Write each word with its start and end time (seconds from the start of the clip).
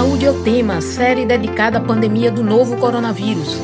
Saúde 0.00 0.24
é 0.24 0.30
o 0.30 0.42
tema, 0.42 0.80
série 0.80 1.26
dedicada 1.26 1.76
à 1.76 1.80
pandemia 1.82 2.30
do 2.30 2.42
novo 2.42 2.80
coronavírus. 2.80 3.58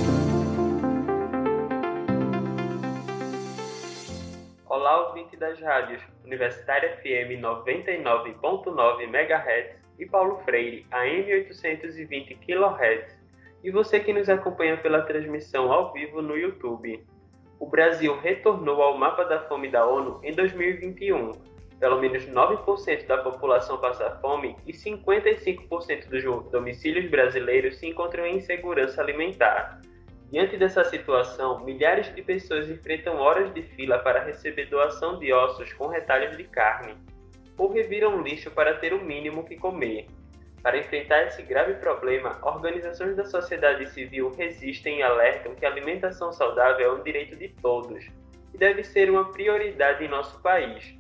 Olá, 4.69 5.09
ouvinte 5.09 5.35
das 5.35 5.59
rádios 5.62 6.03
Universitária 6.22 6.95
FM 6.99 7.41
99.9 7.41 9.04
MHz 9.04 9.77
e 9.99 10.04
Paulo 10.04 10.38
Freire 10.45 10.84
AM 10.91 11.32
820 11.32 12.34
kHz. 12.34 13.18
E 13.64 13.71
você 13.71 13.98
que 13.98 14.12
nos 14.12 14.29
acompanha 14.29 14.77
pela 14.77 15.00
transmissão 15.07 15.73
ao 15.73 15.91
vivo 15.95 16.21
no 16.21 16.37
YouTube. 16.37 17.03
O 17.59 17.66
Brasil 17.66 18.14
retornou 18.21 18.82
ao 18.82 18.98
mapa 18.98 19.25
da 19.25 19.41
fome 19.48 19.71
da 19.71 19.87
ONU 19.87 20.21
em 20.23 20.34
2021 20.34 21.55
pelo 21.79 22.00
menos 22.00 22.24
9% 22.27 23.06
da 23.06 23.18
população 23.18 23.79
passa 23.79 24.11
fome 24.20 24.56
e 24.66 24.72
55% 24.72 26.09
dos 26.09 26.50
domicílios 26.50 27.10
brasileiros 27.10 27.77
se 27.77 27.87
encontram 27.87 28.27
em 28.27 28.37
insegurança 28.37 29.01
alimentar. 29.01 29.80
Diante 30.30 30.56
dessa 30.56 30.82
situação, 30.84 31.65
milhares 31.65 32.12
de 32.15 32.23
pessoas 32.23 32.68
enfrentam 32.68 33.18
horas 33.18 33.52
de 33.54 33.62
fila 33.62 33.98
para 33.98 34.24
receber 34.24 34.66
doação 34.66 35.18
de 35.18 35.32
ossos 35.32 35.73
com 35.74 35.87
retalhos 35.87 36.37
de 36.37 36.45
carne, 36.45 36.96
ou 37.56 37.73
reviram 37.73 38.23
lixo 38.23 38.51
para 38.51 38.74
ter 38.74 38.93
o 38.93 39.04
mínimo 39.04 39.45
que 39.45 39.56
comer. 39.56 40.06
Para 40.62 40.79
enfrentar 40.79 41.29
esse 41.29 41.43
grave 41.43 41.74
problema, 41.74 42.40
organizações 42.43 43.15
da 43.15 43.24
sociedade 43.24 43.88
civil 43.90 44.32
resistem 44.37 44.98
e 44.98 45.02
alertam 45.02 45.54
que 45.54 45.65
a 45.65 45.68
alimentação 45.68 46.32
saudável 46.32 46.90
é 46.90 46.93
um 46.93 47.04
direito 47.04 47.37
de 47.37 47.48
todos 47.48 48.04
e 48.52 48.59
deve 48.59 48.82
ser 48.82 49.09
uma 49.09 49.30
prioridade 49.30 50.04
em 50.04 50.09
nosso 50.09 50.40
país. 50.43 50.95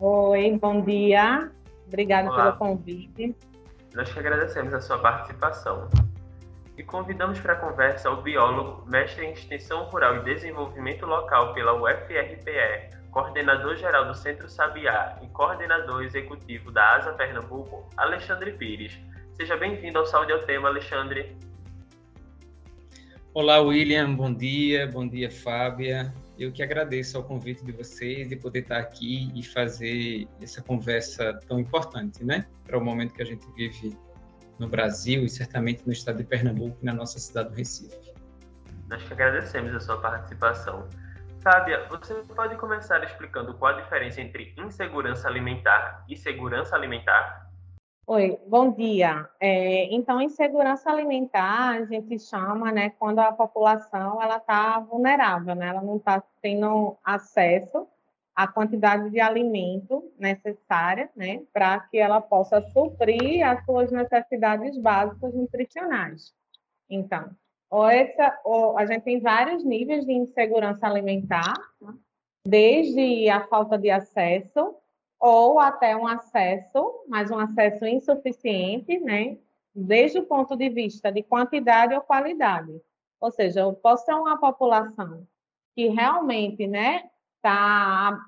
Oi, 0.00 0.58
bom 0.60 0.82
dia. 0.82 1.50
Obrigada 1.86 2.28
Olá. 2.28 2.52
pelo 2.52 2.58
convite. 2.58 3.34
Nós 3.94 4.12
que 4.12 4.18
agradecemos 4.18 4.74
a 4.74 4.80
sua 4.80 4.98
participação. 4.98 5.88
E 6.76 6.82
convidamos 6.82 7.38
para 7.38 7.52
a 7.52 7.56
conversa 7.56 8.10
o 8.10 8.20
biólogo, 8.20 8.84
mestre 8.90 9.24
em 9.24 9.32
Extensão 9.32 9.84
Rural 9.84 10.16
e 10.16 10.24
Desenvolvimento 10.24 11.06
Local 11.06 11.54
pela 11.54 11.74
UFRPE, 11.74 12.90
coordenador-geral 13.12 14.06
do 14.06 14.14
Centro 14.14 14.48
Sabiá 14.48 15.16
e 15.22 15.28
coordenador 15.28 16.02
executivo 16.02 16.72
da 16.72 16.96
ASA 16.96 17.12
Pernambuco, 17.12 17.88
Alexandre 17.96 18.50
Pires. 18.54 18.98
Seja 19.34 19.56
bem-vindo 19.56 20.00
ao 20.00 20.06
Saúde 20.06 20.32
ao 20.32 20.40
Tema, 20.40 20.68
Alexandre. 20.68 21.36
Olá, 23.32 23.60
William. 23.60 24.12
Bom 24.12 24.34
dia. 24.34 24.88
Bom 24.88 25.06
dia, 25.06 25.30
Fábia. 25.30 26.12
Eu 26.38 26.50
que 26.52 26.62
agradeço 26.62 27.16
ao 27.16 27.22
convite 27.22 27.64
de 27.64 27.70
vocês 27.70 28.28
de 28.28 28.36
poder 28.36 28.60
estar 28.60 28.78
aqui 28.78 29.30
e 29.34 29.42
fazer 29.42 30.28
essa 30.42 30.60
conversa 30.60 31.38
tão 31.46 31.60
importante, 31.60 32.24
né? 32.24 32.46
Para 32.66 32.76
o 32.76 32.84
momento 32.84 33.14
que 33.14 33.22
a 33.22 33.26
gente 33.26 33.46
vive 33.52 33.96
no 34.58 34.68
Brasil 34.68 35.24
e 35.24 35.28
certamente 35.28 35.86
no 35.86 35.92
estado 35.92 36.18
de 36.18 36.24
Pernambuco 36.24 36.76
e 36.82 36.84
na 36.84 36.92
nossa 36.92 37.18
cidade 37.18 37.50
do 37.50 37.54
Recife. 37.54 38.12
Nós 38.88 39.02
que 39.02 39.12
agradecemos 39.12 39.74
a 39.74 39.80
sua 39.80 40.00
participação. 40.00 40.88
Fábia, 41.40 41.86
você 41.88 42.14
pode 42.34 42.56
começar 42.56 43.04
explicando 43.04 43.54
qual 43.54 43.76
a 43.76 43.80
diferença 43.80 44.20
entre 44.20 44.54
insegurança 44.58 45.28
alimentar 45.28 46.04
e 46.08 46.16
segurança 46.16 46.74
alimentar? 46.74 47.43
Oi, 48.06 48.38
bom 48.46 48.70
dia. 48.70 49.30
É, 49.40 49.84
então, 49.94 50.20
insegurança 50.20 50.90
alimentar 50.90 51.70
a 51.70 51.84
gente 51.86 52.18
chama, 52.18 52.70
né, 52.70 52.90
quando 52.98 53.18
a 53.18 53.32
população 53.32 54.22
ela 54.22 54.36
está 54.36 54.78
vulnerável, 54.78 55.54
né, 55.54 55.68
ela 55.68 55.80
não 55.80 55.96
está 55.96 56.22
tendo 56.42 56.98
acesso 57.02 57.88
à 58.36 58.46
quantidade 58.46 59.08
de 59.08 59.20
alimento 59.20 60.12
necessária, 60.18 61.08
né, 61.16 61.44
para 61.50 61.80
que 61.80 61.96
ela 61.96 62.20
possa 62.20 62.60
suprir 62.72 63.42
as 63.42 63.64
suas 63.64 63.90
necessidades 63.90 64.76
básicas 64.76 65.32
nutricionais. 65.32 66.34
Então, 66.90 67.30
ou 67.70 67.88
essa, 67.88 68.38
ou 68.44 68.76
a 68.76 68.84
gente 68.84 69.02
tem 69.02 69.18
vários 69.18 69.64
níveis 69.64 70.04
de 70.04 70.12
insegurança 70.12 70.86
alimentar, 70.86 71.54
tá? 71.80 71.94
desde 72.46 73.30
a 73.30 73.46
falta 73.46 73.78
de 73.78 73.90
acesso 73.90 74.76
ou 75.26 75.58
até 75.58 75.96
um 75.96 76.06
acesso, 76.06 77.02
mas 77.08 77.30
um 77.30 77.38
acesso 77.38 77.86
insuficiente, 77.86 79.00
né? 79.00 79.38
Desde 79.74 80.18
o 80.18 80.26
ponto 80.26 80.54
de 80.54 80.68
vista 80.68 81.10
de 81.10 81.22
quantidade 81.22 81.94
ou 81.94 82.02
qualidade. 82.02 82.78
Ou 83.18 83.30
seja, 83.30 83.60
eu 83.60 83.72
posso 83.72 84.04
ter 84.04 84.12
uma 84.12 84.38
população 84.38 85.26
que 85.74 85.88
realmente, 85.88 86.66
né, 86.66 87.08
está 87.36 88.22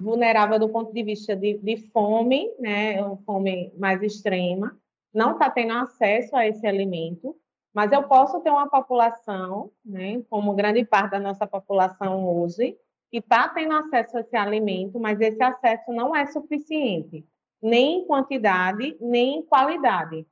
vulnerável 0.00 0.56
do 0.60 0.68
ponto 0.68 0.92
de 0.92 1.02
vista 1.02 1.34
de, 1.34 1.58
de 1.58 1.76
fome, 1.88 2.48
né, 2.60 3.02
uma 3.02 3.16
fome 3.18 3.72
mais 3.76 4.00
extrema, 4.00 4.78
não 5.12 5.32
está 5.32 5.50
tendo 5.50 5.72
acesso 5.72 6.36
a 6.36 6.46
esse 6.46 6.64
alimento, 6.64 7.36
mas 7.74 7.90
eu 7.90 8.04
posso 8.04 8.40
ter 8.40 8.50
uma 8.50 8.70
população, 8.70 9.72
né, 9.84 10.22
como 10.30 10.54
grande 10.54 10.84
parte 10.84 11.10
da 11.10 11.18
nossa 11.18 11.44
população 11.44 12.24
hoje, 12.24 12.78
que 13.10 13.18
está 13.18 13.48
tendo 13.48 13.74
acesso 13.74 14.16
a 14.16 14.20
esse 14.20 14.36
alimento, 14.36 15.00
mas 15.00 15.20
esse 15.20 15.42
acesso 15.42 15.92
não 15.92 16.14
é 16.14 16.26
suficiente, 16.26 17.26
nem 17.60 17.98
em 17.98 18.06
quantidade, 18.06 18.96
nem 19.00 19.38
em 19.38 19.42
qualidade. 19.42 20.26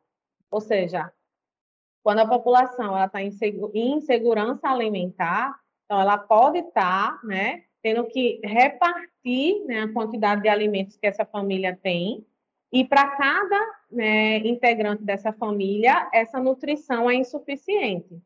Ou 0.50 0.60
seja, 0.60 1.12
quando 2.02 2.20
a 2.20 2.26
população 2.26 2.96
está 3.04 3.20
em 3.22 3.32
insegurança 3.74 4.68
alimentar, 4.68 5.58
então 5.84 6.00
ela 6.00 6.16
pode 6.16 6.58
estar 6.58 7.18
tá, 7.18 7.26
né, 7.26 7.64
tendo 7.82 8.04
que 8.06 8.40
repartir 8.44 9.64
né, 9.66 9.82
a 9.82 9.92
quantidade 9.92 10.42
de 10.42 10.48
alimentos 10.48 10.96
que 10.96 11.06
essa 11.06 11.24
família 11.24 11.76
tem, 11.76 12.24
e 12.70 12.84
para 12.84 13.08
cada 13.16 13.78
né, 13.90 14.38
integrante 14.38 15.02
dessa 15.02 15.32
família, 15.32 16.08
essa 16.12 16.38
nutrição 16.38 17.10
é 17.10 17.14
insuficiente, 17.14 18.22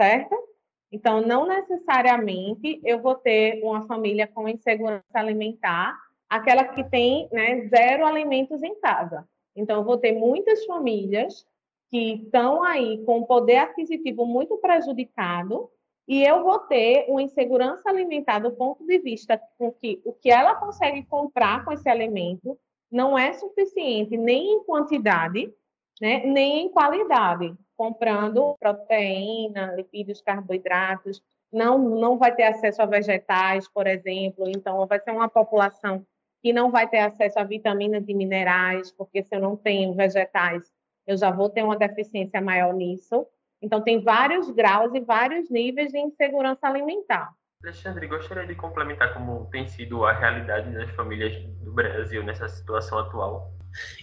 certo? 0.00 0.49
Então, 0.92 1.20
não 1.20 1.46
necessariamente 1.46 2.80
eu 2.84 3.00
vou 3.00 3.14
ter 3.14 3.62
uma 3.62 3.86
família 3.86 4.26
com 4.26 4.48
insegurança 4.48 5.04
alimentar, 5.14 5.96
aquela 6.28 6.64
que 6.64 6.82
tem 6.84 7.28
né, 7.30 7.68
zero 7.68 8.04
alimentos 8.04 8.62
em 8.62 8.74
casa. 8.80 9.26
Então, 9.54 9.78
eu 9.78 9.84
vou 9.84 9.98
ter 9.98 10.12
muitas 10.12 10.64
famílias 10.64 11.46
que 11.90 12.14
estão 12.14 12.62
aí 12.62 13.04
com 13.04 13.20
o 13.20 13.26
poder 13.26 13.58
aquisitivo 13.58 14.24
muito 14.24 14.56
prejudicado 14.58 15.68
e 16.06 16.24
eu 16.24 16.42
vou 16.42 16.58
ter 16.60 17.06
uma 17.08 17.22
insegurança 17.22 17.88
alimentar 17.88 18.40
do 18.40 18.52
ponto 18.52 18.84
de 18.84 18.98
vista 18.98 19.40
com 19.58 19.72
que 19.72 20.00
o 20.04 20.12
que 20.12 20.30
ela 20.30 20.54
consegue 20.54 21.04
comprar 21.04 21.64
com 21.64 21.72
esse 21.72 21.88
alimento 21.88 22.58
não 22.90 23.16
é 23.16 23.32
suficiente 23.32 24.16
nem 24.16 24.54
em 24.54 24.64
quantidade, 24.64 25.52
né, 26.00 26.24
nem 26.26 26.66
em 26.66 26.68
qualidade 26.68 27.54
comprando 27.80 28.58
proteína, 28.60 29.72
lipídios, 29.74 30.20
carboidratos, 30.20 31.22
não, 31.50 31.78
não 31.78 32.18
vai 32.18 32.34
ter 32.34 32.42
acesso 32.42 32.82
a 32.82 32.84
vegetais, 32.84 33.66
por 33.66 33.86
exemplo, 33.86 34.44
então 34.50 34.86
vai 34.86 35.00
ser 35.00 35.12
uma 35.12 35.30
população 35.30 36.04
que 36.42 36.52
não 36.52 36.70
vai 36.70 36.86
ter 36.86 36.98
acesso 36.98 37.38
a 37.38 37.42
vitaminas 37.42 38.04
e 38.06 38.12
minerais, 38.12 38.92
porque 38.92 39.22
se 39.22 39.34
eu 39.34 39.40
não 39.40 39.56
tenho 39.56 39.94
vegetais, 39.94 40.70
eu 41.06 41.16
já 41.16 41.30
vou 41.30 41.48
ter 41.48 41.62
uma 41.62 41.74
deficiência 41.74 42.38
maior 42.42 42.74
nisso. 42.74 43.26
Então, 43.62 43.80
tem 43.80 44.04
vários 44.04 44.50
graus 44.50 44.94
e 44.94 45.00
vários 45.00 45.48
níveis 45.48 45.90
de 45.90 45.98
insegurança 45.98 46.66
alimentar. 46.66 47.32
Alexandre, 47.62 48.06
gostaria 48.06 48.46
de 48.46 48.54
complementar 48.56 49.14
como 49.14 49.46
tem 49.46 49.66
sido 49.66 50.04
a 50.04 50.12
realidade 50.12 50.70
das 50.74 50.90
famílias 50.90 51.34
do 51.64 51.72
Brasil 51.72 52.22
nessa 52.22 52.46
situação 52.46 52.98
atual? 52.98 53.54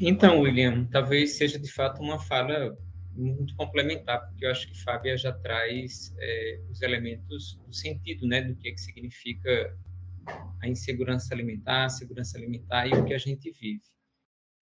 Então, 0.02 0.42
William, 0.42 0.86
talvez 0.92 1.38
seja 1.38 1.60
de 1.60 1.72
fato 1.72 2.02
uma 2.02 2.18
fala 2.18 2.76
muito 3.18 3.56
complementar, 3.56 4.28
porque 4.28 4.46
eu 4.46 4.52
acho 4.52 4.68
que 4.68 4.82
Fábia 4.82 5.18
já 5.18 5.34
traz 5.34 6.14
é, 6.20 6.62
os 6.70 6.82
elementos 6.82 7.56
do 7.66 7.74
sentido, 7.74 8.28
né, 8.28 8.42
do 8.42 8.56
que, 8.56 8.70
é 8.70 8.72
que 8.72 8.82
significa 8.82 9.78
a 10.62 10.68
insegurança 10.68 11.34
alimentar, 11.34 11.86
a 11.86 11.90
segurança 11.90 12.38
alimentar 12.38 12.88
e 12.88 12.94
o 12.94 13.06
que 13.06 13.14
a 13.14 13.18
gente 13.18 13.52
vive. 13.52 13.82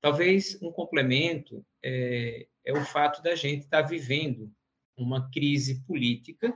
Talvez 0.01 0.57
um 0.61 0.71
complemento 0.71 1.65
é, 1.83 2.47
é 2.63 2.73
o 2.73 2.85
fato 2.85 3.21
da 3.21 3.35
gente 3.35 3.63
estar 3.63 3.83
tá 3.83 3.89
vivendo 3.89 4.51
uma 4.95 5.29
crise 5.31 5.83
política 5.85 6.53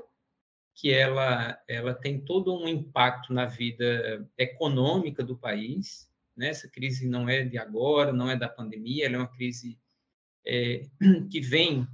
que 0.75 0.93
ela, 0.93 1.61
ela 1.67 1.93
tem 1.93 2.21
todo 2.21 2.55
um 2.55 2.67
impacto 2.67 3.33
na 3.33 3.45
vida 3.45 4.25
econômica 4.37 5.21
do 5.23 5.37
país. 5.37 6.09
Né? 6.37 6.49
Essa 6.49 6.69
crise 6.69 7.07
não 7.07 7.27
é 7.27 7.43
de 7.43 7.57
agora, 7.57 8.13
não 8.13 8.29
é 8.29 8.35
da 8.37 8.47
pandemia, 8.47 9.05
ela 9.05 9.15
é 9.15 9.19
uma 9.19 9.27
crise 9.27 9.77
é, 10.49 10.81
que 11.29 11.39
vem 11.39 11.87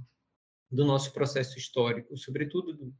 do 0.70 0.84
nosso 0.84 1.12
processo 1.12 1.58
histórico, 1.58 2.16
sobretudo 2.16 2.72
do, 2.72 2.94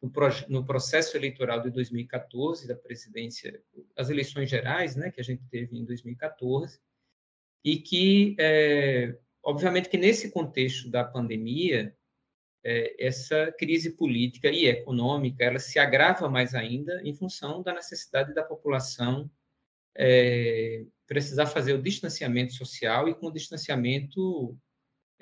no, 0.00 0.12
no, 0.48 0.64
processo 0.64 1.16
eleitoral 1.16 1.60
de 1.60 1.70
2014, 1.70 2.66
da 2.66 2.74
presidência, 2.74 3.62
as 3.96 4.10
eleições 4.10 4.48
gerais, 4.48 4.96
né, 4.96 5.10
que 5.10 5.20
a 5.20 5.24
gente 5.24 5.44
teve 5.48 5.78
em 5.78 5.84
2014, 5.84 6.80
e 7.64 7.76
que, 7.76 8.34
é, 8.40 9.16
obviamente, 9.44 9.88
que 9.88 9.98
nesse 9.98 10.30
contexto 10.30 10.90
da 10.90 11.04
pandemia, 11.04 11.96
é, 12.64 13.06
essa 13.06 13.52
crise 13.52 13.90
política 13.90 14.48
e 14.48 14.66
econômica 14.66 15.44
ela 15.44 15.58
se 15.58 15.78
agrava 15.78 16.28
mais 16.28 16.54
ainda 16.54 17.00
em 17.04 17.14
função 17.14 17.62
da 17.62 17.74
necessidade 17.74 18.32
da 18.32 18.42
população 18.42 19.30
é, 19.96 20.84
precisar 21.06 21.46
fazer 21.46 21.74
o 21.74 21.82
distanciamento 21.82 22.54
social 22.54 23.08
e 23.08 23.14
com 23.14 23.26
o 23.26 23.32
distanciamento 23.32 24.56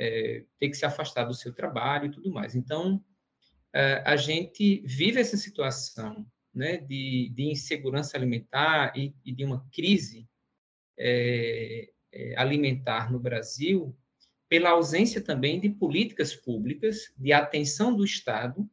é, 0.01 0.45
ter 0.59 0.71
que 0.71 0.77
se 0.77 0.87
afastar 0.87 1.25
do 1.25 1.35
seu 1.35 1.53
trabalho 1.53 2.07
e 2.07 2.11
tudo 2.11 2.33
mais. 2.33 2.55
Então, 2.55 3.05
é, 3.75 4.03
a 4.07 4.17
gente 4.17 4.81
vive 4.87 5.21
essa 5.21 5.37
situação 5.37 6.27
né, 6.55 6.79
de, 6.79 7.31
de 7.35 7.51
insegurança 7.51 8.17
alimentar 8.17 8.97
e, 8.97 9.15
e, 9.23 9.31
de 9.31 9.45
uma 9.45 9.65
crise 9.71 10.27
é, 10.99 11.91
é 12.13 12.35
alimentar 12.37 13.13
no 13.13 13.21
Brasil 13.21 13.95
pela 14.49 14.71
ausência 14.71 15.21
também 15.21 15.61
de 15.61 15.69
políticas 15.69 16.35
públicas 16.35 17.13
de 17.17 17.33
atenção 17.33 17.95
do 17.95 18.05
Estado 18.05 18.69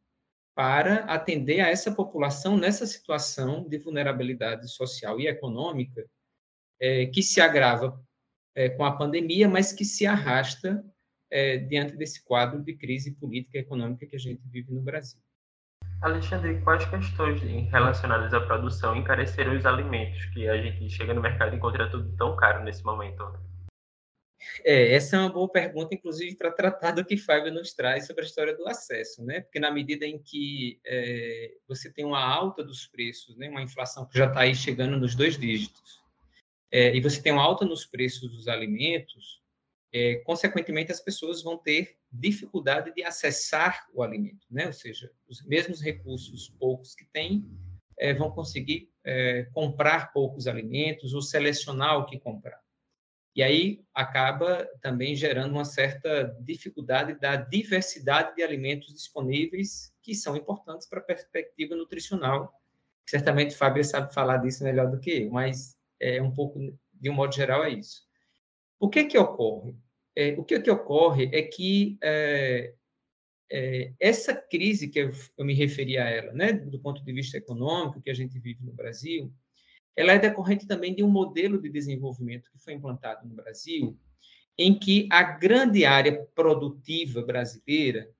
para 0.56 1.04
atender 1.04 1.60
a 1.60 1.68
essa 1.68 1.92
população 1.92 2.56
nessa 2.56 2.84
situação 2.86 3.68
de 3.68 3.78
vulnerabilidade 3.78 4.68
social 4.68 5.20
e 5.20 5.28
econômica 5.28 6.08
é, 6.80 7.06
que 7.06 7.22
se 7.22 7.40
agrava 7.40 8.02
é, 8.56 8.70
com 8.70 8.84
a 8.84 8.96
pandemia, 8.96 9.46
mas 9.46 9.72
que 9.72 9.84
se 9.84 10.04
arrasta 10.04 10.84
é, 11.30 11.58
diante 11.58 11.96
desse 11.96 12.24
quadro 12.24 12.62
de 12.62 12.74
crise 12.74 13.12
política 13.12 13.58
e 13.58 13.60
econômica 13.60 14.06
que 14.06 14.16
a 14.16 14.18
gente 14.18 14.40
vive 14.48 14.72
no 14.72 14.80
Brasil. 14.80 15.20
Alexandre, 16.00 16.60
quais 16.60 16.84
questões 16.88 17.40
relacionadas 17.70 18.32
à 18.32 18.40
produção 18.40 18.96
encareceram 18.96 19.56
os 19.56 19.66
alimentos 19.66 20.24
que 20.26 20.48
a 20.48 20.56
gente 20.60 20.88
chega 20.88 21.12
no 21.12 21.20
mercado 21.20 21.54
e 21.54 21.56
encontra 21.56 21.90
tudo 21.90 22.14
tão 22.16 22.36
caro 22.36 22.62
nesse 22.62 22.84
momento? 22.84 23.24
É, 24.64 24.92
essa 24.94 25.16
é 25.16 25.18
uma 25.18 25.28
boa 25.28 25.48
pergunta, 25.48 25.94
inclusive, 25.94 26.36
para 26.36 26.52
tratar 26.52 26.92
do 26.92 27.04
que 27.04 27.16
Fábio 27.16 27.52
nos 27.52 27.72
traz 27.72 28.06
sobre 28.06 28.22
a 28.22 28.26
história 28.26 28.56
do 28.56 28.66
acesso, 28.68 29.24
né? 29.24 29.40
Porque 29.40 29.58
na 29.58 29.70
medida 29.70 30.06
em 30.06 30.18
que 30.18 30.80
é, 30.86 31.52
você 31.66 31.92
tem 31.92 32.04
uma 32.04 32.24
alta 32.24 32.62
dos 32.62 32.86
preços, 32.86 33.36
né? 33.36 33.48
uma 33.48 33.62
inflação 33.62 34.06
que 34.06 34.16
já 34.16 34.26
está 34.26 34.40
aí 34.40 34.54
chegando 34.54 34.96
nos 34.98 35.14
dois 35.14 35.36
dígitos, 35.36 36.00
é, 36.70 36.94
e 36.94 37.00
você 37.00 37.20
tem 37.22 37.32
uma 37.32 37.42
alta 37.42 37.64
nos 37.64 37.84
preços 37.84 38.30
dos 38.30 38.46
alimentos, 38.46 39.42
é, 39.92 40.16
consequentemente 40.16 40.92
as 40.92 41.00
pessoas 41.00 41.42
vão 41.42 41.56
ter 41.56 41.96
dificuldade 42.10 42.92
de 42.94 43.02
acessar 43.02 43.86
o 43.94 44.02
alimento, 44.02 44.46
né? 44.50 44.66
Ou 44.66 44.72
seja, 44.72 45.10
os 45.28 45.44
mesmos 45.44 45.80
recursos 45.80 46.50
poucos 46.58 46.94
que 46.94 47.04
têm 47.06 47.44
é, 47.98 48.14
vão 48.14 48.30
conseguir 48.30 48.90
é, 49.04 49.44
comprar 49.52 50.12
poucos 50.12 50.46
alimentos 50.46 51.14
ou 51.14 51.22
selecionar 51.22 51.98
o 51.98 52.06
que 52.06 52.18
comprar. 52.18 52.60
E 53.34 53.42
aí 53.42 53.84
acaba 53.94 54.68
também 54.80 55.14
gerando 55.14 55.52
uma 55.52 55.64
certa 55.64 56.36
dificuldade 56.40 57.14
da 57.20 57.36
diversidade 57.36 58.34
de 58.34 58.42
alimentos 58.42 58.92
disponíveis 58.92 59.92
que 60.02 60.14
são 60.14 60.36
importantes 60.36 60.88
para 60.88 60.98
a 60.98 61.04
perspectiva 61.04 61.76
nutricional. 61.76 62.52
Certamente 63.06 63.54
Fábio 63.54 63.84
sabe 63.84 64.12
falar 64.12 64.38
disso 64.38 64.64
melhor 64.64 64.90
do 64.90 64.98
que 64.98 65.22
eu, 65.22 65.30
mas 65.30 65.76
é 66.00 66.20
um 66.20 66.32
pouco, 66.32 66.58
de 66.92 67.10
um 67.10 67.14
modo 67.14 67.32
geral, 67.34 67.64
é 67.64 67.70
isso. 67.70 68.07
O 68.80 68.88
que 68.88 69.04
que 69.04 69.18
ocorre? 69.18 69.76
É, 70.16 70.32
o 70.38 70.44
que 70.44 70.58
que 70.60 70.70
ocorre 70.70 71.30
é 71.32 71.42
que 71.42 71.98
é, 72.02 72.74
é, 73.50 73.92
essa 74.00 74.34
crise 74.34 74.88
que 74.88 74.98
eu, 74.98 75.12
eu, 75.36 75.44
me 75.44 75.54
referi 75.54 75.96
a 75.96 76.08
ela, 76.08 76.32
né, 76.32 76.52
do 76.52 76.78
ponto 76.80 77.02
de 77.02 77.12
vista 77.12 77.38
econômico 77.38 78.00
que 78.00 78.10
a 78.10 78.14
gente 78.14 78.38
vive 78.38 78.64
no 78.64 78.72
Brasil, 78.72 79.32
ela 79.96 80.12
é 80.12 80.18
decorrente 80.18 80.66
também 80.66 80.94
de 80.94 81.02
um 81.02 81.08
modelo 81.08 81.60
de 81.60 81.68
desenvolvimento 81.68 82.50
que 82.50 82.58
foi 82.58 82.74
implantado 82.74 83.26
no 83.26 83.34
Brasil, 83.34 83.98
em 84.56 84.78
que 84.78 85.08
a 85.10 85.22
grande 85.22 85.84
área 85.84 86.24
produtiva 86.34 87.22
brasileira 87.22 88.10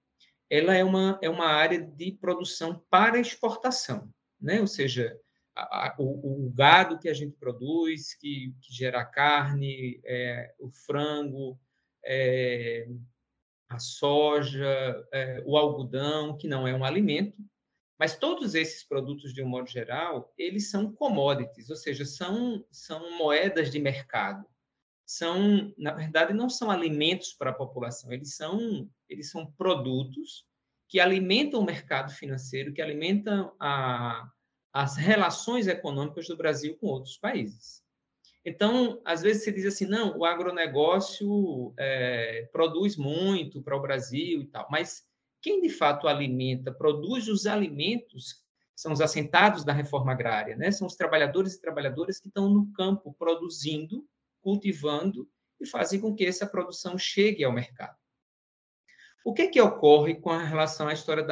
ela 0.50 0.74
é 0.74 0.82
uma, 0.82 1.18
é 1.22 1.28
uma 1.28 1.46
área 1.46 1.80
de 1.80 2.12
produção 2.12 2.82
para 2.88 3.20
exportação, 3.20 4.08
né? 4.40 4.60
ou 4.60 4.66
seja, 4.66 5.18
a, 5.58 5.94
o, 5.98 6.46
o, 6.46 6.50
gado 6.50 6.98
que 6.98 7.08
a 7.08 7.14
gente 7.14 7.36
produz, 7.36 8.14
que, 8.14 8.54
que 8.60 8.72
gera 8.72 9.04
carne, 9.04 10.00
é, 10.04 10.54
o 10.58 10.70
frango, 10.70 11.58
é, 12.04 12.88
a 13.68 13.78
soja, 13.78 15.06
é, 15.12 15.42
o 15.44 15.56
algodão, 15.56 16.36
que 16.36 16.46
não 16.46 16.66
é 16.66 16.74
um 16.74 16.84
alimento, 16.84 17.36
mas 17.98 18.16
todos 18.16 18.54
esses 18.54 18.84
produtos, 18.84 19.34
de 19.34 19.42
um 19.42 19.48
modo 19.48 19.68
geral, 19.68 20.32
eles 20.38 20.70
são 20.70 20.92
commodities, 20.92 21.68
ou 21.68 21.76
seja, 21.76 22.04
são, 22.04 22.64
são 22.70 23.18
moedas 23.18 23.70
de 23.70 23.80
mercado. 23.80 24.46
São, 25.04 25.72
na 25.76 25.92
verdade, 25.92 26.32
não 26.32 26.48
são 26.48 26.70
alimentos 26.70 27.32
para 27.32 27.50
a 27.50 27.54
população, 27.54 28.12
eles 28.12 28.36
são, 28.36 28.88
eles 29.08 29.30
são 29.30 29.50
produtos 29.52 30.46
que 30.86 31.00
alimentam 31.00 31.60
o 31.60 31.64
mercado 31.64 32.12
financeiro, 32.12 32.72
que 32.72 32.80
alimentam 32.80 33.54
a, 33.58 34.30
as 34.72 34.96
relações 34.96 35.66
econômicas 35.66 36.28
do 36.28 36.36
Brasil 36.36 36.76
com 36.78 36.86
outros 36.88 37.16
países. 37.16 37.82
Então, 38.44 39.00
às 39.04 39.22
vezes 39.22 39.44
se 39.44 39.52
diz 39.52 39.66
assim, 39.66 39.86
não, 39.86 40.16
o 40.16 40.24
agronegócio 40.24 41.74
é, 41.78 42.48
produz 42.52 42.96
muito 42.96 43.62
para 43.62 43.76
o 43.76 43.82
Brasil 43.82 44.40
e 44.40 44.46
tal, 44.46 44.66
mas 44.70 45.06
quem 45.40 45.60
de 45.60 45.68
fato 45.68 46.08
alimenta, 46.08 46.72
produz 46.72 47.28
os 47.28 47.46
alimentos, 47.46 48.42
são 48.74 48.92
os 48.92 49.00
assentados 49.00 49.64
da 49.64 49.72
reforma 49.72 50.12
agrária, 50.12 50.56
né? 50.56 50.70
são 50.70 50.86
os 50.86 50.94
trabalhadores 50.94 51.54
e 51.54 51.60
trabalhadoras 51.60 52.20
que 52.20 52.28
estão 52.28 52.48
no 52.48 52.72
campo 52.72 53.14
produzindo, 53.18 54.06
cultivando 54.40 55.28
e 55.60 55.66
fazem 55.66 56.00
com 56.00 56.14
que 56.14 56.24
essa 56.24 56.46
produção 56.46 56.96
chegue 56.96 57.44
ao 57.44 57.52
mercado. 57.52 57.96
O 59.24 59.34
que, 59.34 59.48
que 59.48 59.60
ocorre 59.60 60.14
com 60.14 60.30
relação 60.30 60.88
à 60.88 60.92
história 60.92 61.22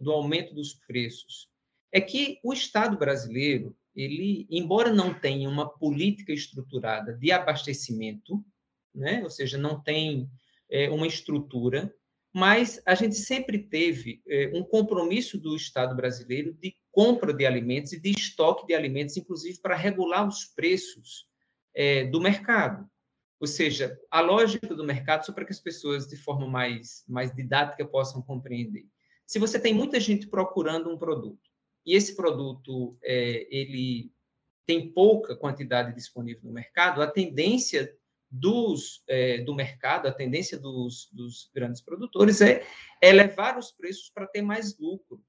do 0.00 0.12
aumento 0.12 0.54
dos 0.54 0.74
preços? 0.74 1.49
É 1.92 2.00
que 2.00 2.38
o 2.42 2.52
Estado 2.52 2.96
brasileiro, 2.96 3.76
ele, 3.94 4.46
embora 4.50 4.92
não 4.92 5.12
tenha 5.12 5.48
uma 5.48 5.68
política 5.68 6.32
estruturada 6.32 7.12
de 7.12 7.32
abastecimento, 7.32 8.44
né? 8.94 9.22
ou 9.22 9.30
seja, 9.30 9.58
não 9.58 9.80
tem 9.82 10.28
é, 10.70 10.88
uma 10.90 11.06
estrutura, 11.06 11.92
mas 12.32 12.80
a 12.86 12.94
gente 12.94 13.16
sempre 13.16 13.58
teve 13.58 14.22
é, 14.28 14.52
um 14.54 14.62
compromisso 14.62 15.36
do 15.36 15.56
Estado 15.56 15.96
brasileiro 15.96 16.52
de 16.52 16.76
compra 16.92 17.32
de 17.32 17.44
alimentos 17.44 17.92
e 17.92 18.00
de 18.00 18.10
estoque 18.10 18.66
de 18.66 18.74
alimentos, 18.74 19.16
inclusive 19.16 19.58
para 19.60 19.74
regular 19.74 20.26
os 20.26 20.44
preços 20.44 21.26
é, 21.74 22.04
do 22.04 22.20
mercado. 22.20 22.88
Ou 23.40 23.46
seja, 23.46 23.98
a 24.10 24.20
lógica 24.20 24.74
do 24.74 24.84
mercado, 24.84 25.24
só 25.24 25.32
para 25.32 25.44
que 25.44 25.52
as 25.52 25.60
pessoas, 25.60 26.06
de 26.06 26.16
forma 26.16 26.46
mais, 26.46 27.04
mais 27.08 27.34
didática, 27.34 27.84
possam 27.86 28.20
compreender. 28.22 28.86
Se 29.26 29.38
você 29.38 29.58
tem 29.58 29.72
muita 29.72 29.98
gente 29.98 30.28
procurando 30.28 30.90
um 30.90 30.98
produto 30.98 31.49
e 31.84 31.94
esse 31.94 32.14
produto 32.14 32.96
é, 33.02 33.46
ele 33.50 34.12
tem 34.66 34.92
pouca 34.92 35.34
quantidade 35.36 35.94
disponível 35.94 36.44
no 36.44 36.52
mercado, 36.52 37.02
a 37.02 37.06
tendência 37.06 37.92
dos, 38.30 39.02
é, 39.08 39.38
do 39.38 39.54
mercado, 39.54 40.06
a 40.06 40.12
tendência 40.12 40.56
dos, 40.58 41.08
dos 41.12 41.50
grandes 41.52 41.80
produtores 41.80 42.40
é 42.40 42.64
elevar 43.02 43.58
os 43.58 43.72
preços 43.72 44.08
para 44.10 44.26
ter 44.26 44.42
mais 44.42 44.78
lucro, 44.78 45.20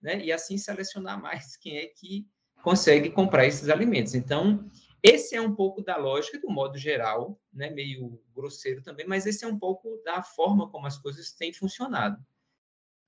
né? 0.00 0.24
E 0.24 0.30
assim 0.30 0.56
selecionar 0.56 1.20
mais 1.20 1.56
quem 1.58 1.78
é 1.78 1.86
que 1.86 2.28
consegue 2.62 3.10
comprar 3.10 3.46
esses 3.46 3.68
alimentos. 3.68 4.14
Então, 4.14 4.64
esse 5.02 5.34
é 5.34 5.40
um 5.40 5.54
pouco 5.54 5.82
da 5.82 5.96
lógica, 5.96 6.38
do 6.38 6.48
modo 6.48 6.78
geral, 6.78 7.38
né? 7.52 7.68
meio 7.68 8.22
grosseiro 8.34 8.82
também, 8.82 9.06
mas 9.06 9.26
esse 9.26 9.44
é 9.44 9.48
um 9.48 9.58
pouco 9.58 10.00
da 10.04 10.22
forma 10.22 10.70
como 10.70 10.86
as 10.86 10.96
coisas 10.96 11.32
têm 11.32 11.52
funcionado. 11.52 12.24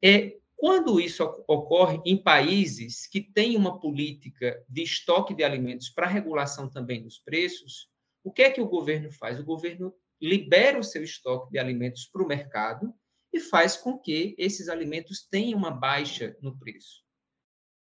É, 0.05 0.37
quando 0.57 0.99
isso 0.99 1.23
ocorre 1.47 2.01
em 2.05 2.17
países 2.17 3.07
que 3.07 3.21
têm 3.21 3.57
uma 3.57 3.79
política 3.79 4.65
de 4.69 4.83
estoque 4.83 5.35
de 5.35 5.45
alimentos 5.45 5.91
para 5.91 6.07
regulação 6.07 6.69
também 6.69 7.03
dos 7.03 7.19
preços, 7.19 7.89
o 8.25 8.33
que 8.33 8.43
é 8.43 8.51
que 8.51 8.61
o 8.61 8.69
governo 8.69 9.13
faz? 9.13 9.39
O 9.39 9.45
governo 9.45 9.95
libera 10.21 10.79
o 10.79 10.85
seu 10.85 11.05
estoque 11.05 11.53
de 11.53 11.59
alimentos 11.59 12.07
para 12.07 12.25
o 12.25 12.27
mercado 12.27 12.93
e 13.33 13.39
faz 13.39 13.77
com 13.77 13.99
que 13.99 14.35
esses 14.39 14.69
alimentos 14.69 15.27
tenham 15.31 15.59
uma 15.59 15.71
baixa 15.71 16.37
no 16.41 16.59
preço. 16.59 17.05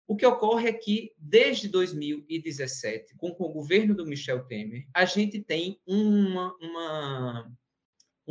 O 0.07 0.15
que 0.15 0.25
ocorre 0.25 0.69
é 0.69 0.73
que, 0.73 1.13
desde 1.17 1.67
2017, 1.67 3.15
com, 3.17 3.29
o 3.29 3.53
governo 3.53 3.93
do 3.93 4.05
Michel 4.05 4.45
Temer, 4.45 4.85
a 4.93 5.05
gente 5.05 5.41
tem 5.41 5.79
uma, 5.85 6.55
uma, 6.59 7.51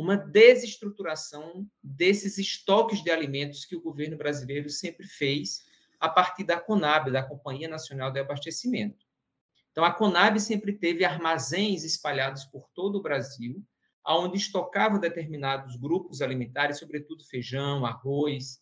uma 0.01 0.17
desestruturação 0.17 1.67
desses 1.81 2.37
estoques 2.37 3.03
de 3.03 3.11
alimentos 3.11 3.65
que 3.65 3.75
o 3.75 3.81
governo 3.81 4.17
brasileiro 4.17 4.69
sempre 4.69 5.07
fez 5.07 5.63
a 5.99 6.09
partir 6.09 6.43
da 6.43 6.59
CONAB, 6.59 7.11
da 7.11 7.21
Companhia 7.21 7.67
Nacional 7.67 8.11
de 8.11 8.19
Abastecimento. 8.19 9.05
Então, 9.71 9.83
a 9.83 9.93
CONAB 9.93 10.39
sempre 10.39 10.73
teve 10.73 11.05
armazéns 11.05 11.83
espalhados 11.83 12.43
por 12.45 12.67
todo 12.73 12.97
o 12.97 13.01
Brasil, 13.01 13.63
onde 14.05 14.37
estocava 14.37 14.97
determinados 14.97 15.75
grupos 15.75 16.21
alimentares, 16.21 16.79
sobretudo 16.79 17.23
feijão, 17.23 17.85
arroz, 17.85 18.59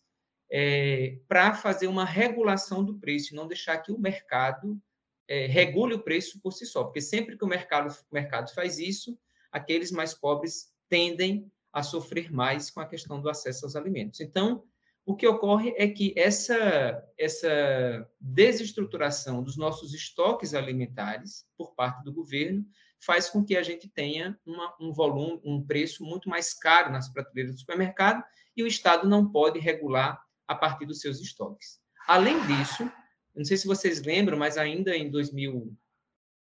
é, 0.52 1.18
para 1.26 1.54
fazer 1.54 1.86
uma 1.86 2.04
regulação 2.04 2.84
do 2.84 2.98
preço 2.98 3.32
e 3.32 3.36
não 3.36 3.48
deixar 3.48 3.78
que 3.78 3.90
o 3.90 3.98
mercado 3.98 4.78
é, 5.26 5.46
regule 5.46 5.94
o 5.94 6.02
preço 6.02 6.38
por 6.40 6.52
si 6.52 6.66
só, 6.66 6.84
porque 6.84 7.00
sempre 7.00 7.38
que 7.38 7.44
o 7.44 7.48
mercado, 7.48 7.90
o 8.10 8.14
mercado 8.14 8.52
faz 8.52 8.78
isso, 8.78 9.18
aqueles 9.50 9.90
mais 9.90 10.12
pobres 10.12 10.69
tendem 10.90 11.50
a 11.72 11.82
sofrer 11.82 12.30
mais 12.30 12.70
com 12.70 12.80
a 12.80 12.86
questão 12.86 13.22
do 13.22 13.30
acesso 13.30 13.64
aos 13.64 13.76
alimentos. 13.76 14.20
Então, 14.20 14.64
o 15.06 15.16
que 15.16 15.26
ocorre 15.26 15.72
é 15.76 15.88
que 15.88 16.12
essa, 16.16 17.02
essa 17.16 18.08
desestruturação 18.20 19.42
dos 19.42 19.56
nossos 19.56 19.94
estoques 19.94 20.52
alimentares 20.52 21.46
por 21.56 21.74
parte 21.74 22.04
do 22.04 22.12
governo 22.12 22.66
faz 23.00 23.30
com 23.30 23.42
que 23.44 23.56
a 23.56 23.62
gente 23.62 23.88
tenha 23.88 24.38
uma, 24.44 24.74
um 24.80 24.92
volume, 24.92 25.40
um 25.44 25.64
preço 25.64 26.04
muito 26.04 26.28
mais 26.28 26.52
caro 26.52 26.92
nas 26.92 27.08
prateleiras 27.08 27.54
do 27.54 27.60
supermercado 27.60 28.22
e 28.56 28.62
o 28.62 28.66
Estado 28.66 29.08
não 29.08 29.30
pode 29.30 29.58
regular 29.58 30.20
a 30.46 30.54
partir 30.54 30.84
dos 30.84 31.00
seus 31.00 31.20
estoques. 31.20 31.80
Além 32.06 32.38
disso, 32.46 32.90
não 33.34 33.44
sei 33.44 33.56
se 33.56 33.66
vocês 33.66 34.02
lembram, 34.02 34.36
mas 34.36 34.58
ainda 34.58 34.94
em 34.94 35.10
2000, 35.10 35.74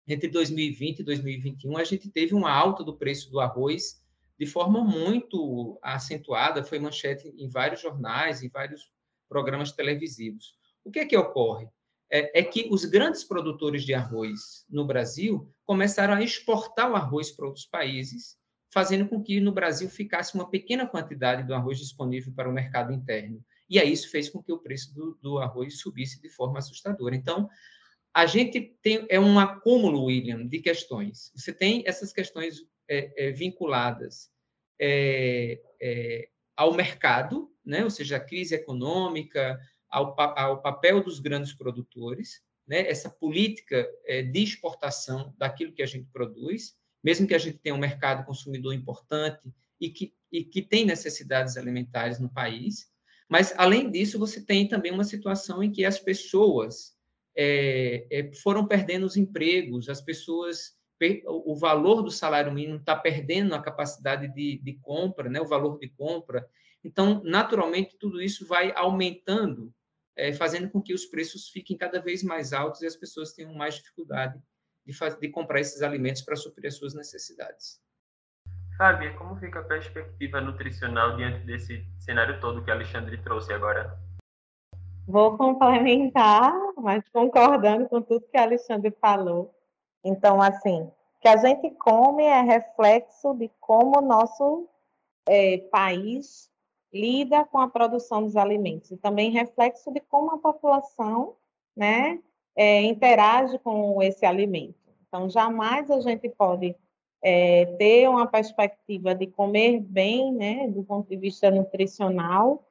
entre 0.08 0.28
2020 0.28 1.00
e 1.00 1.04
2021, 1.04 1.78
a 1.78 1.84
gente 1.84 2.10
teve 2.10 2.34
uma 2.34 2.52
alta 2.52 2.84
do 2.84 2.98
preço 2.98 3.32
do 3.32 3.40
arroz 3.40 4.04
de 4.40 4.46
forma 4.46 4.82
muito 4.82 5.78
acentuada, 5.82 6.64
foi 6.64 6.80
manchete 6.80 7.28
em 7.38 7.50
vários 7.50 7.82
jornais, 7.82 8.42
em 8.42 8.50
vários 8.50 8.90
programas 9.28 9.74
televisivos. 9.74 10.56
O 10.84 10.90
que 10.90 11.00
é 11.00 11.06
que 11.06 11.18
ocorre? 11.18 11.68
É, 12.12 12.40
é, 12.40 12.44
que 12.44 12.68
os 12.72 12.86
grandes 12.86 13.24
produtores 13.24 13.84
de 13.84 13.94
arroz 13.94 14.66
no 14.68 14.86
Brasil 14.86 15.54
começaram 15.66 16.16
a 16.16 16.24
exportar 16.24 16.90
o 16.90 16.96
arroz 16.96 17.30
para 17.32 17.46
outros 17.46 17.66
países, 17.66 18.38
fazendo 18.74 19.08
com 19.08 19.22
que 19.22 19.40
no 19.40 19.52
Brasil 19.52 19.90
ficasse 19.90 20.34
uma 20.34 20.50
pequena 20.50 20.88
quantidade 20.88 21.44
do 21.44 21.54
arroz 21.54 21.78
disponível 21.78 22.34
para 22.34 22.50
o 22.50 22.54
mercado 22.54 22.94
interno. 22.94 23.44
E 23.70 23.78
aí 23.78 23.92
isso 23.92 24.10
fez 24.10 24.30
com 24.30 24.42
que 24.42 24.52
o 24.52 24.58
preço 24.58 24.96
do, 24.96 25.20
do 25.22 25.38
arroz 25.38 25.80
subisse 25.80 26.20
de 26.20 26.30
forma 26.30 26.58
assustadora. 26.58 27.16
Então, 27.16 27.48
a 28.14 28.26
gente 28.26 28.76
tem 28.82 29.06
é 29.10 29.20
um 29.20 29.38
acúmulo, 29.38 30.06
William, 30.06 30.48
de 30.48 30.60
questões. 30.60 31.32
Você 31.36 31.54
tem 31.54 31.84
essas 31.86 32.12
questões 32.12 32.66
é, 32.90 33.28
é, 33.28 33.32
vinculadas 33.32 34.30
é, 34.80 35.62
é, 35.82 36.30
ao 36.56 36.74
mercado, 36.74 37.50
né? 37.64 37.84
ou 37.84 37.90
seja, 37.90 38.18
a 38.18 38.20
crise 38.20 38.56
econômica, 38.56 39.60
ao, 39.90 40.20
ao 40.20 40.62
papel 40.62 41.04
dos 41.04 41.20
grandes 41.20 41.54
produtores, 41.54 42.42
né? 42.68 42.88
essa 42.88 43.10
política 43.10 43.90
de 44.32 44.44
exportação 44.44 45.34
daquilo 45.38 45.74
que 45.74 45.82
a 45.82 45.88
gente 45.88 46.08
produz, 46.12 46.76
mesmo 47.04 47.28
que 47.28 47.34
a 47.34 47.40
gente 47.40 47.58
tenha 47.58 47.76
um 47.76 47.80
mercado 47.80 48.26
consumidor 48.26 48.74
importante 48.74 49.42
e 49.80 49.90
que, 49.90 50.14
e 50.32 50.44
que 50.44 50.62
tem 50.62 50.86
necessidades 50.86 51.58
alimentares 51.58 52.20
no 52.20 52.30
país, 52.30 52.92
mas, 53.30 53.54
além 53.56 53.92
disso, 53.92 54.18
você 54.18 54.42
tem 54.42 54.68
também 54.68 54.92
uma 54.92 55.04
situação 55.04 55.64
em 55.64 55.72
que 55.72 55.86
as 55.86 56.00
pessoas 56.00 56.98
é, 57.38 58.08
é, 58.10 58.34
foram 58.34 58.68
perdendo 58.68 59.06
os 59.06 59.16
empregos, 59.16 59.88
as 59.88 60.02
pessoas 60.02 60.76
o 61.26 61.56
valor 61.56 62.02
do 62.02 62.12
salário 62.12 62.52
mínimo 62.52 62.78
está 62.78 62.96
perdendo 62.96 63.56
a 63.56 63.62
capacidade 63.62 64.28
de, 64.34 64.60
de 64.62 64.74
compra, 64.82 65.30
né, 65.30 65.40
o 65.40 65.48
valor 65.48 65.80
de 65.80 65.88
compra. 65.90 66.48
Então, 66.84 67.22
naturalmente, 67.24 67.98
tudo 67.98 68.22
isso 68.22 68.46
vai 68.46 68.74
aumentando, 68.76 69.74
é, 70.16 70.34
fazendo 70.34 70.70
com 70.70 70.82
que 70.82 70.94
os 70.94 71.06
preços 71.06 71.50
fiquem 71.50 71.78
cada 71.78 72.02
vez 72.02 72.24
mais 72.24 72.52
altos 72.52 72.82
e 72.82 72.86
as 72.86 72.96
pessoas 72.96 73.34
tenham 73.34 73.54
mais 73.54 73.76
dificuldade 73.76 74.42
de, 74.86 74.94
fazer, 74.94 75.20
de 75.20 75.30
comprar 75.30 75.60
esses 75.60 75.82
alimentos 75.82 76.22
para 76.22 76.36
suprir 76.36 76.68
as 76.68 76.76
suas 76.76 76.94
necessidades. 76.94 77.82
Fábio, 78.78 79.14
como 79.18 79.36
fica 79.38 79.60
a 79.60 79.64
perspectiva 79.64 80.40
nutricional 80.40 81.18
diante 81.18 81.46
desse 81.46 81.86
cenário 81.98 82.40
todo 82.40 82.64
que 82.64 82.72
Alexandre 82.72 83.18
trouxe 83.22 83.52
agora? 83.54 84.00
Vou 85.06 85.38
complementar, 85.38 86.54
mas 86.78 87.04
concordando 87.10 87.90
com 87.90 88.02
tudo 88.02 88.28
que 88.32 88.38
Alexandre 88.38 88.96
falou. 89.02 89.59
Então, 90.04 90.42
assim, 90.42 90.82
o 90.82 90.92
que 91.22 91.28
a 91.28 91.38
gente 91.38 91.70
come 91.72 92.24
é 92.24 92.42
reflexo 92.42 93.34
de 93.34 93.50
como 93.60 94.00
o 94.00 94.02
nosso 94.02 94.68
é, 95.28 95.58
país 95.72 96.50
lida 96.92 97.46
com 97.46 97.60
a 97.60 97.68
produção 97.68 98.24
dos 98.24 98.36
alimentos 98.36 98.90
e 98.92 98.98
também 98.98 99.32
reflexo 99.32 99.92
de 99.92 100.00
como 100.00 100.32
a 100.32 100.38
população, 100.38 101.36
né, 101.76 102.20
é, 102.56 102.82
interage 102.82 103.60
com 103.60 104.02
esse 104.02 104.26
alimento. 104.26 104.76
Então, 105.08 105.30
jamais 105.30 105.90
a 105.92 106.02
gente 106.02 106.28
pode 106.30 106.76
é, 107.22 107.66
ter 107.78 108.08
uma 108.10 108.26
perspectiva 108.26 109.14
de 109.14 109.28
comer 109.28 109.80
bem, 109.80 110.32
né, 110.34 110.68
do 110.68 110.84
ponto 110.84 111.08
de 111.08 111.18
vista 111.18 111.52
nutricional 111.52 112.64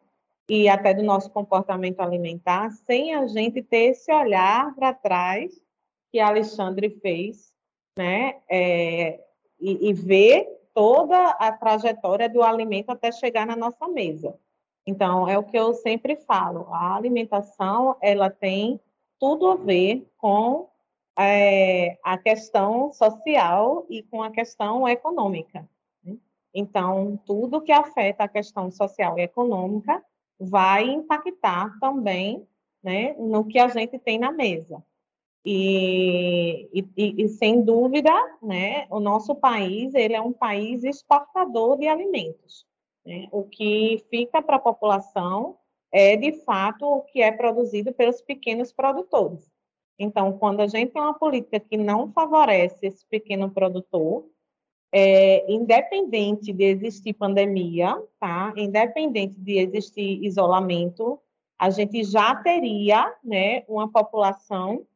e 0.48 0.68
até 0.68 0.94
do 0.94 1.02
nosso 1.02 1.30
comportamento 1.30 2.00
alimentar, 2.00 2.70
sem 2.70 3.14
a 3.14 3.26
gente 3.26 3.62
ter 3.62 3.90
esse 3.90 4.12
olhar 4.12 4.74
para 4.74 4.94
trás 4.94 5.52
que 6.18 6.20
Alexandre 6.20 6.90
fez, 7.00 7.54
né? 7.96 8.40
É, 8.50 9.24
e, 9.60 9.88
e 9.88 9.92
ver 9.92 10.48
toda 10.74 11.30
a 11.30 11.52
trajetória 11.52 12.28
do 12.28 12.42
alimento 12.42 12.90
até 12.90 13.12
chegar 13.12 13.46
na 13.46 13.54
nossa 13.54 13.86
mesa. 13.86 14.36
Então, 14.84 15.28
é 15.28 15.38
o 15.38 15.44
que 15.44 15.56
eu 15.56 15.72
sempre 15.74 16.16
falo, 16.16 16.66
a 16.74 16.96
alimentação, 16.96 17.96
ela 18.00 18.30
tem 18.30 18.80
tudo 19.20 19.46
a 19.48 19.54
ver 19.54 20.10
com 20.16 20.68
é, 21.16 21.96
a 22.02 22.18
questão 22.18 22.92
social 22.92 23.86
e 23.88 24.02
com 24.02 24.20
a 24.20 24.30
questão 24.32 24.88
econômica. 24.88 25.68
Né? 26.02 26.16
Então, 26.52 27.16
tudo 27.24 27.60
que 27.60 27.70
afeta 27.70 28.24
a 28.24 28.28
questão 28.28 28.72
social 28.72 29.16
e 29.20 29.22
econômica 29.22 30.02
vai 30.36 30.84
impactar 30.84 31.78
também 31.78 32.44
né, 32.82 33.14
no 33.18 33.44
que 33.44 33.60
a 33.60 33.68
gente 33.68 34.00
tem 34.00 34.18
na 34.18 34.32
mesa. 34.32 34.82
E, 35.50 36.68
e, 36.74 37.22
e, 37.22 37.28
sem 37.28 37.62
dúvida, 37.62 38.12
né, 38.42 38.86
o 38.90 39.00
nosso 39.00 39.34
país 39.34 39.94
ele 39.94 40.12
é 40.12 40.20
um 40.20 40.30
país 40.30 40.84
exportador 40.84 41.78
de 41.78 41.88
alimentos. 41.88 42.66
Né? 43.02 43.28
O 43.32 43.44
que 43.44 44.04
fica 44.10 44.42
para 44.42 44.56
a 44.56 44.60
população 44.60 45.56
é, 45.90 46.16
de 46.16 46.32
fato, 46.44 46.84
o 46.84 47.00
que 47.00 47.22
é 47.22 47.32
produzido 47.32 47.94
pelos 47.94 48.20
pequenos 48.20 48.74
produtores. 48.74 49.50
Então, 49.98 50.36
quando 50.36 50.60
a 50.60 50.66
gente 50.66 50.92
tem 50.92 51.00
uma 51.00 51.18
política 51.18 51.58
que 51.58 51.78
não 51.78 52.12
favorece 52.12 52.86
esse 52.86 53.06
pequeno 53.06 53.50
produtor, 53.50 54.26
é, 54.92 55.50
independente 55.50 56.52
de 56.52 56.64
existir 56.64 57.14
pandemia, 57.14 57.98
tá? 58.20 58.52
independente 58.54 59.40
de 59.40 59.60
existir 59.60 60.22
isolamento, 60.22 61.18
a 61.58 61.70
gente 61.70 62.04
já 62.04 62.34
teria 62.34 63.10
né, 63.24 63.64
uma 63.66 63.90
população 63.90 64.86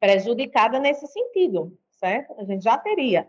prejudicada 0.00 0.78
nesse 0.78 1.06
sentido, 1.06 1.76
certo? 1.90 2.34
A 2.38 2.44
gente 2.44 2.62
já 2.62 2.78
teria. 2.78 3.28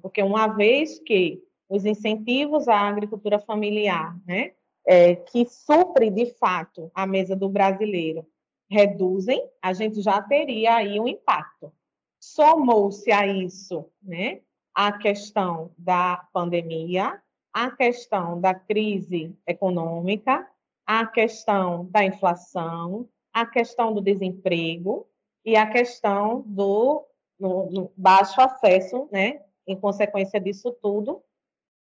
Porque 0.00 0.22
uma 0.22 0.46
vez 0.48 0.98
que 0.98 1.42
os 1.68 1.84
incentivos 1.84 2.68
à 2.68 2.80
agricultura 2.80 3.38
familiar, 3.38 4.16
né, 4.26 4.52
é, 4.86 5.14
que 5.16 5.46
supre 5.46 6.10
de 6.10 6.26
fato 6.34 6.90
a 6.94 7.06
mesa 7.06 7.36
do 7.36 7.48
brasileiro, 7.48 8.26
reduzem, 8.70 9.42
a 9.60 9.72
gente 9.72 10.00
já 10.00 10.20
teria 10.20 10.76
aí 10.76 10.98
um 10.98 11.06
impacto. 11.06 11.72
Somou-se 12.18 13.10
a 13.12 13.26
isso, 13.26 13.84
né, 14.02 14.40
a 14.74 14.92
questão 14.92 15.70
da 15.76 16.26
pandemia, 16.32 17.20
a 17.52 17.70
questão 17.70 18.40
da 18.40 18.54
crise 18.54 19.36
econômica, 19.46 20.48
a 20.86 21.06
questão 21.06 21.86
da 21.90 22.04
inflação, 22.04 23.08
a 23.32 23.44
questão 23.46 23.92
do 23.92 24.00
desemprego, 24.00 25.06
e 25.44 25.56
a 25.56 25.66
questão 25.66 26.42
do 26.46 27.06
no, 27.38 27.68
no 27.70 27.92
baixo 27.96 28.40
acesso, 28.40 29.08
né, 29.10 29.42
em 29.66 29.76
consequência 29.76 30.40
disso 30.40 30.70
tudo, 30.80 31.22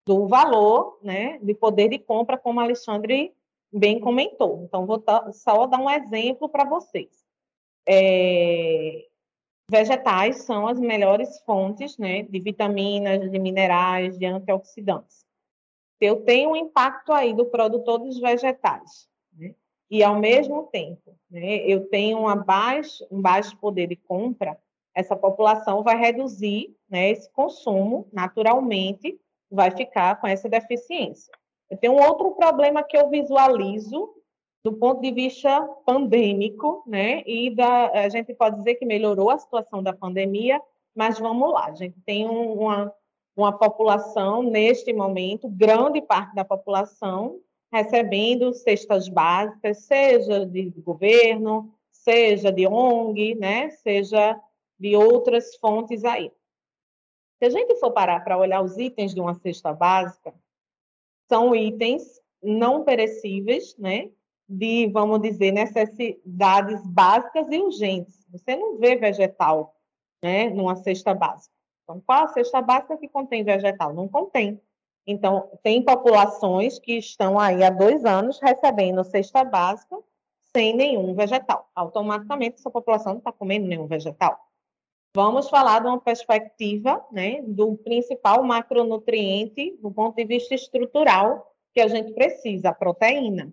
do 0.05 0.25
valor, 0.25 0.97
né, 1.03 1.37
de 1.39 1.53
poder 1.53 1.89
de 1.89 1.99
compra, 1.99 2.37
como 2.37 2.61
Alexandre 2.61 3.33
bem 3.71 3.99
comentou. 3.99 4.63
Então, 4.63 4.85
vou 4.85 5.03
só 5.33 5.67
dar 5.67 5.79
um 5.79 5.89
exemplo 5.89 6.47
para 6.47 6.63
vocês. 6.63 7.25
É, 7.85 9.05
vegetais 9.69 10.43
são 10.43 10.65
as 10.67 10.79
melhores 10.79 11.41
fontes 11.41 11.97
né, 11.97 12.23
de 12.23 12.39
vitaminas, 12.39 13.29
de 13.29 13.39
minerais, 13.39 14.17
de 14.17 14.25
antioxidantes. 14.25 15.25
eu 15.99 16.23
tenho 16.23 16.51
um 16.51 16.55
impacto 16.55 17.11
aí 17.11 17.33
do 17.33 17.45
produtor 17.45 17.99
dos 17.99 18.17
vegetais? 18.17 19.08
E 19.89 20.03
ao 20.03 20.19
mesmo 20.19 20.63
tempo 20.63 21.15
né, 21.29 21.57
eu 21.65 21.87
tenho 21.87 22.19
uma 22.19 22.35
baixo, 22.35 23.05
um 23.09 23.21
baixo 23.21 23.57
poder 23.57 23.87
de 23.87 23.95
compra, 23.95 24.57
essa 24.93 25.15
população 25.15 25.83
vai 25.83 25.97
reduzir 25.97 26.75
né, 26.89 27.09
esse 27.09 27.31
consumo 27.31 28.07
naturalmente, 28.11 29.19
vai 29.49 29.71
ficar 29.71 30.19
com 30.19 30.27
essa 30.27 30.47
deficiência. 30.49 31.31
Eu 31.69 31.77
tenho 31.77 31.93
um 31.93 32.03
outro 32.03 32.31
problema 32.31 32.83
que 32.83 32.97
eu 32.97 33.09
visualizo 33.09 34.13
do 34.63 34.73
ponto 34.73 35.01
de 35.01 35.11
vista 35.11 35.61
pandêmico, 35.85 36.83
né? 36.85 37.23
E 37.25 37.49
da, 37.55 37.87
a 37.91 38.09
gente 38.09 38.33
pode 38.33 38.57
dizer 38.57 38.75
que 38.75 38.85
melhorou 38.85 39.29
a 39.29 39.37
situação 39.37 39.81
da 39.81 39.93
pandemia, 39.93 40.61
mas 40.93 41.17
vamos 41.17 41.51
lá, 41.51 41.67
a 41.67 41.75
gente 41.75 41.95
tem 42.05 42.27
uma, 42.27 42.93
uma 43.35 43.57
população, 43.57 44.43
neste 44.43 44.91
momento, 44.91 45.47
grande 45.47 46.01
parte 46.01 46.35
da 46.35 46.43
população 46.43 47.39
recebendo 47.71 48.53
cestas 48.53 49.07
básicas, 49.07 49.85
seja 49.85 50.45
de 50.45 50.69
governo, 50.69 51.73
seja 51.91 52.51
de 52.51 52.67
ONG, 52.67 53.35
né? 53.35 53.69
seja 53.69 54.39
de 54.79 54.95
outras 54.95 55.55
fontes 55.57 56.03
aí. 56.03 56.31
Se 57.37 57.45
a 57.45 57.49
gente 57.49 57.75
for 57.75 57.91
parar 57.91 58.23
para 58.23 58.37
olhar 58.37 58.61
os 58.61 58.77
itens 58.77 59.13
de 59.13 59.21
uma 59.21 59.35
cesta 59.35 59.73
básica, 59.73 60.33
são 61.27 61.55
itens 61.55 62.21
não 62.41 62.83
perecíveis, 62.83 63.77
né? 63.77 64.09
de, 64.49 64.87
vamos 64.87 65.21
dizer, 65.21 65.51
necessidades 65.51 66.83
básicas 66.87 67.47
e 67.51 67.59
urgentes. 67.59 68.25
Você 68.31 68.55
não 68.55 68.77
vê 68.79 68.95
vegetal 68.95 69.75
né, 70.23 70.49
numa 70.49 70.75
cesta 70.75 71.13
básica. 71.13 71.53
Então, 71.83 72.01
qual 72.01 72.23
a 72.25 72.27
cesta 72.29 72.59
básica 72.61 72.97
que 72.97 73.07
contém 73.07 73.43
vegetal? 73.43 73.93
Não 73.93 74.07
contém. 74.07 74.59
Então, 75.05 75.49
tem 75.63 75.83
populações 75.83 76.77
que 76.77 76.97
estão 76.97 77.39
aí 77.39 77.63
há 77.63 77.69
dois 77.69 78.05
anos 78.05 78.39
recebendo 78.39 79.03
cesta 79.03 79.43
básica 79.43 79.97
sem 80.55 80.75
nenhum 80.75 81.13
vegetal. 81.13 81.69
Automaticamente, 81.75 82.57
essa 82.57 82.69
população 82.69 83.13
não 83.13 83.19
está 83.19 83.31
comendo 83.31 83.67
nenhum 83.67 83.87
vegetal. 83.87 84.39
Vamos 85.15 85.49
falar 85.49 85.81
de 85.81 85.87
uma 85.87 85.99
perspectiva 85.99 87.03
né, 87.11 87.41
do 87.41 87.75
principal 87.77 88.43
macronutriente 88.43 89.75
do 89.81 89.91
ponto 89.91 90.15
de 90.15 90.25
vista 90.25 90.53
estrutural 90.53 91.51
que 91.73 91.81
a 91.81 91.87
gente 91.87 92.13
precisa, 92.13 92.69
a 92.69 92.73
proteína. 92.73 93.51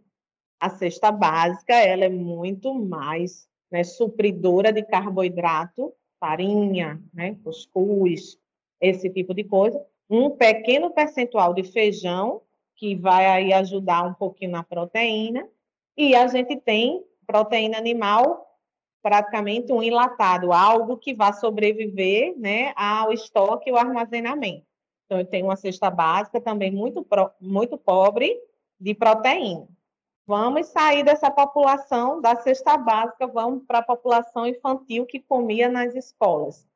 A 0.61 0.69
cesta 0.69 1.11
básica 1.11 1.75
ela 1.75 2.05
é 2.05 2.09
muito 2.09 2.75
mais 2.75 3.49
né, 3.71 3.85
supridora 3.85 4.73
de 4.73 4.83
carboidrato, 4.83 5.95
farinha, 6.21 7.03
né, 7.13 7.37
cuscuz, 7.43 8.39
esse 8.81 9.09
tipo 9.11 9.33
de 9.35 9.45
coisa, 9.45 9.83
um 10.09 10.31
pequeno 10.31 10.91
percentual 10.91 11.53
de 11.53 11.65
feijão, 11.65 12.43
que 12.75 12.95
vai 12.95 13.27
aí 13.27 13.53
ajudar 13.53 14.05
um 14.05 14.15
pouquinho 14.15 14.53
na 14.53 14.63
proteína, 14.63 15.49
e 15.97 16.15
a 16.15 16.27
gente 16.27 16.57
tem 16.57 17.05
proteína 17.27 17.79
animal, 17.79 18.47
praticamente 19.03 19.73
um 19.73 19.83
enlatado, 19.83 20.53
algo 20.53 20.97
que 20.97 21.15
vai 21.15 21.33
sobreviver 21.33 22.35
né, 22.39 22.73
ao 22.77 23.13
estoque 23.13 23.71
e 23.71 23.73
ao 23.73 23.79
armazenamento. 23.79 24.67
Então, 25.05 25.19
eu 25.19 25.25
tenho 25.25 25.47
uma 25.47 25.57
cesta 25.57 25.89
básica 25.89 26.41
também 26.41 26.71
muito, 26.71 27.07
muito 27.41 27.79
pobre 27.79 28.37
de 28.79 28.95
proteína. 28.95 29.67
Vamos 30.27 30.67
sair 30.67 31.05
dessa 31.05 31.31
população 31.31 32.21
da 32.21 32.35
cesta 32.35 32.77
básica, 32.77 33.29
vamos 33.29 33.65
para 33.65 33.79
a 33.79 33.83
população 33.83 34.45
infantil 34.45 35.07
que 35.07 35.21
comia 35.21 35.69
nas 35.69 35.95
escolas. 35.95 36.67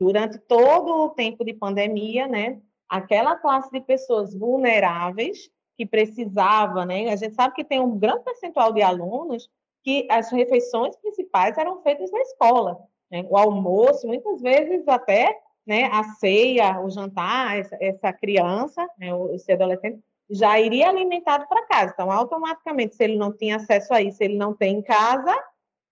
Durante 0.00 0.38
todo 0.38 1.04
o 1.04 1.10
tempo 1.10 1.44
de 1.44 1.52
pandemia, 1.52 2.26
né, 2.26 2.62
aquela 2.88 3.36
classe 3.36 3.70
de 3.70 3.80
pessoas 3.80 4.34
vulneráveis 4.34 5.50
que 5.76 5.86
precisava, 5.86 6.84
né? 6.84 7.10
A 7.10 7.16
gente 7.16 7.34
sabe 7.34 7.54
que 7.54 7.64
tem 7.64 7.80
um 7.80 7.98
grande 7.98 8.24
percentual 8.24 8.72
de 8.72 8.82
alunos 8.82 9.48
que 9.82 10.06
as 10.10 10.30
refeições 10.30 10.96
principais 10.96 11.58
eram 11.58 11.82
feitas 11.82 12.10
na 12.10 12.20
escola, 12.20 12.78
né? 13.10 13.24
O 13.28 13.36
almoço, 13.36 14.06
muitas 14.06 14.40
vezes 14.40 14.86
até, 14.88 15.38
né, 15.66 15.84
a 15.92 16.04
ceia, 16.04 16.80
o 16.80 16.90
jantar, 16.90 17.58
essa, 17.58 17.76
essa 17.80 18.12
criança, 18.12 18.86
né, 18.98 19.08
esse 19.32 19.50
adolescente 19.50 19.98
já 20.30 20.58
iria 20.58 20.88
alimentado 20.88 21.46
para 21.48 21.66
casa. 21.66 21.92
Então, 21.92 22.10
automaticamente, 22.10 22.96
se 22.96 23.04
ele 23.04 23.16
não 23.16 23.32
tinha 23.32 23.56
acesso 23.56 23.92
a 23.92 24.00
isso, 24.00 24.22
ele 24.22 24.36
não 24.36 24.54
tem 24.54 24.78
em 24.78 24.82
casa, 24.82 25.34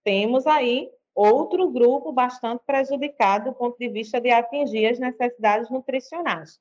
temos 0.05 0.47
aí 0.47 0.91
outro 1.15 1.71
grupo 1.71 2.13
bastante 2.13 2.63
prejudicado 2.67 3.51
do 3.51 3.57
ponto 3.57 3.77
de 3.79 3.89
vista 3.89 4.21
de 4.21 4.31
atingir 4.31 4.87
as 4.87 4.99
necessidades 4.99 5.71
nutricionais. 5.71 6.59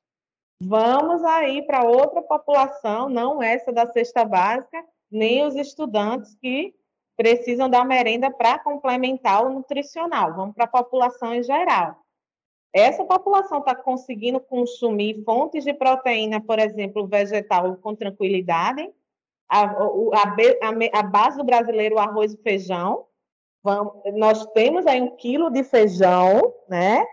Vamos 0.64 1.24
aí 1.24 1.62
para 1.62 1.84
outra 1.84 2.22
população, 2.22 3.08
não 3.08 3.42
essa 3.42 3.72
da 3.72 3.90
cesta 3.90 4.24
básica, 4.24 4.84
nem 5.10 5.44
os 5.44 5.56
estudantes 5.56 6.36
que 6.36 6.72
precisam 7.16 7.68
da 7.68 7.84
merenda 7.84 8.30
para 8.30 8.58
complementar 8.60 9.44
o 9.44 9.50
nutricional. 9.50 10.34
Vamos 10.34 10.54
para 10.54 10.64
a 10.64 10.68
população 10.68 11.34
em 11.34 11.42
geral. 11.42 11.96
Essa 12.72 13.04
população 13.04 13.58
está 13.58 13.74
conseguindo 13.74 14.40
consumir 14.40 15.22
fontes 15.24 15.64
de 15.64 15.74
proteína, 15.74 16.40
por 16.40 16.58
exemplo, 16.58 17.06
vegetal, 17.06 17.76
com 17.76 17.94
tranquilidade. 17.94 18.88
A, 19.48 19.64
a, 19.64 21.00
a 21.00 21.02
base 21.02 21.36
do 21.36 21.44
brasileiro, 21.44 21.98
arroz 21.98 22.32
e 22.32 22.38
feijão. 22.38 23.04
Vamos, 23.62 23.94
nós 24.14 24.46
temos 24.52 24.86
aí 24.86 25.02
um 25.02 25.14
quilo 25.16 25.50
de 25.50 25.62
feijão, 25.64 26.54
né? 26.68 27.04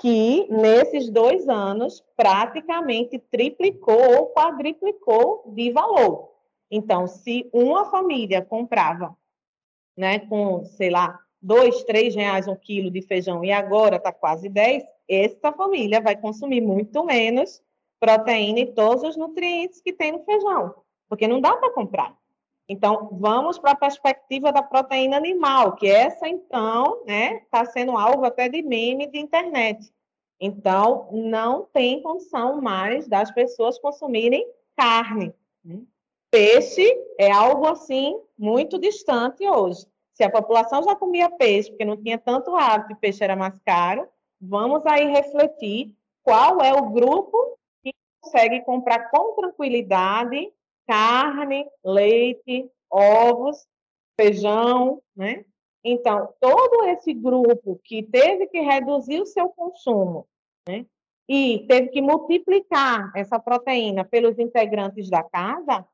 Que 0.00 0.46
nesses 0.50 1.08
dois 1.08 1.48
anos 1.48 2.04
praticamente 2.16 3.18
triplicou 3.18 4.18
ou 4.18 4.26
quadriplicou 4.34 5.44
de 5.54 5.70
valor. 5.70 6.30
Então, 6.70 7.06
se 7.06 7.48
uma 7.52 7.90
família 7.90 8.42
comprava, 8.42 9.16
né, 9.96 10.18
com, 10.18 10.64
sei 10.64 10.90
lá, 10.90 11.18
dois, 11.40 11.84
três 11.84 12.14
reais 12.14 12.48
um 12.48 12.56
quilo 12.56 12.90
de 12.90 13.02
feijão 13.02 13.44
e 13.44 13.52
agora 13.52 13.96
está 13.96 14.12
quase 14.12 14.48
dez, 14.48 14.82
essa 15.08 15.52
família 15.52 16.00
vai 16.00 16.16
consumir 16.16 16.60
muito 16.60 17.04
menos 17.04 17.62
proteína 18.00 18.60
e 18.60 18.72
todos 18.72 19.02
os 19.02 19.16
nutrientes 19.16 19.80
que 19.80 19.92
tem 19.92 20.12
no 20.12 20.24
feijão, 20.24 20.74
porque 21.08 21.28
não 21.28 21.40
dá 21.40 21.56
para 21.56 21.72
comprar. 21.72 22.16
Então, 22.68 23.10
vamos 23.12 23.58
para 23.58 23.72
a 23.72 23.76
perspectiva 23.76 24.50
da 24.50 24.62
proteína 24.62 25.16
animal, 25.16 25.76
que 25.76 25.86
essa, 25.86 26.26
então, 26.26 27.04
né, 27.04 27.42
está 27.44 27.64
sendo 27.66 27.96
alvo 27.96 28.24
até 28.24 28.48
de 28.48 28.62
meme 28.62 29.06
de 29.06 29.18
internet. 29.18 29.92
Então, 30.40 31.08
não 31.12 31.64
tem 31.72 32.02
condição 32.02 32.60
mais 32.60 33.06
das 33.06 33.30
pessoas 33.30 33.78
consumirem 33.78 34.46
carne. 34.76 35.34
Peixe 36.30 36.84
é 37.18 37.30
algo, 37.30 37.66
assim, 37.66 38.18
muito 38.36 38.78
distante 38.78 39.48
hoje. 39.48 39.86
Se 40.14 40.24
a 40.24 40.30
população 40.30 40.82
já 40.82 40.96
comia 40.96 41.30
peixe, 41.30 41.70
porque 41.70 41.84
não 41.84 41.96
tinha 41.96 42.18
tanto 42.18 42.56
hábito 42.56 42.92
e 42.92 42.96
peixe 42.96 43.22
era 43.22 43.36
mais 43.36 43.58
caro, 43.60 44.08
vamos 44.40 44.84
aí 44.86 45.06
refletir 45.06 45.94
qual 46.22 46.60
é 46.60 46.72
o 46.72 46.90
grupo 46.90 47.58
que 47.82 47.92
consegue 48.20 48.62
comprar 48.62 49.10
com 49.10 49.34
tranquilidade 49.34 50.52
carne, 50.86 51.66
leite, 51.84 52.70
ovos, 52.90 53.66
feijão, 54.18 55.00
né? 55.16 55.44
Então, 55.84 56.32
todo 56.40 56.84
esse 56.86 57.12
grupo 57.12 57.80
que 57.84 58.02
teve 58.02 58.46
que 58.46 58.60
reduzir 58.60 59.20
o 59.20 59.26
seu 59.26 59.48
consumo, 59.50 60.26
né? 60.66 60.86
E 61.28 61.66
teve 61.68 61.88
que 61.88 62.02
multiplicar 62.02 63.12
essa 63.14 63.38
proteína 63.38 64.04
pelos 64.04 64.38
integrantes 64.38 65.08
da 65.08 65.22
casa, 65.22 65.86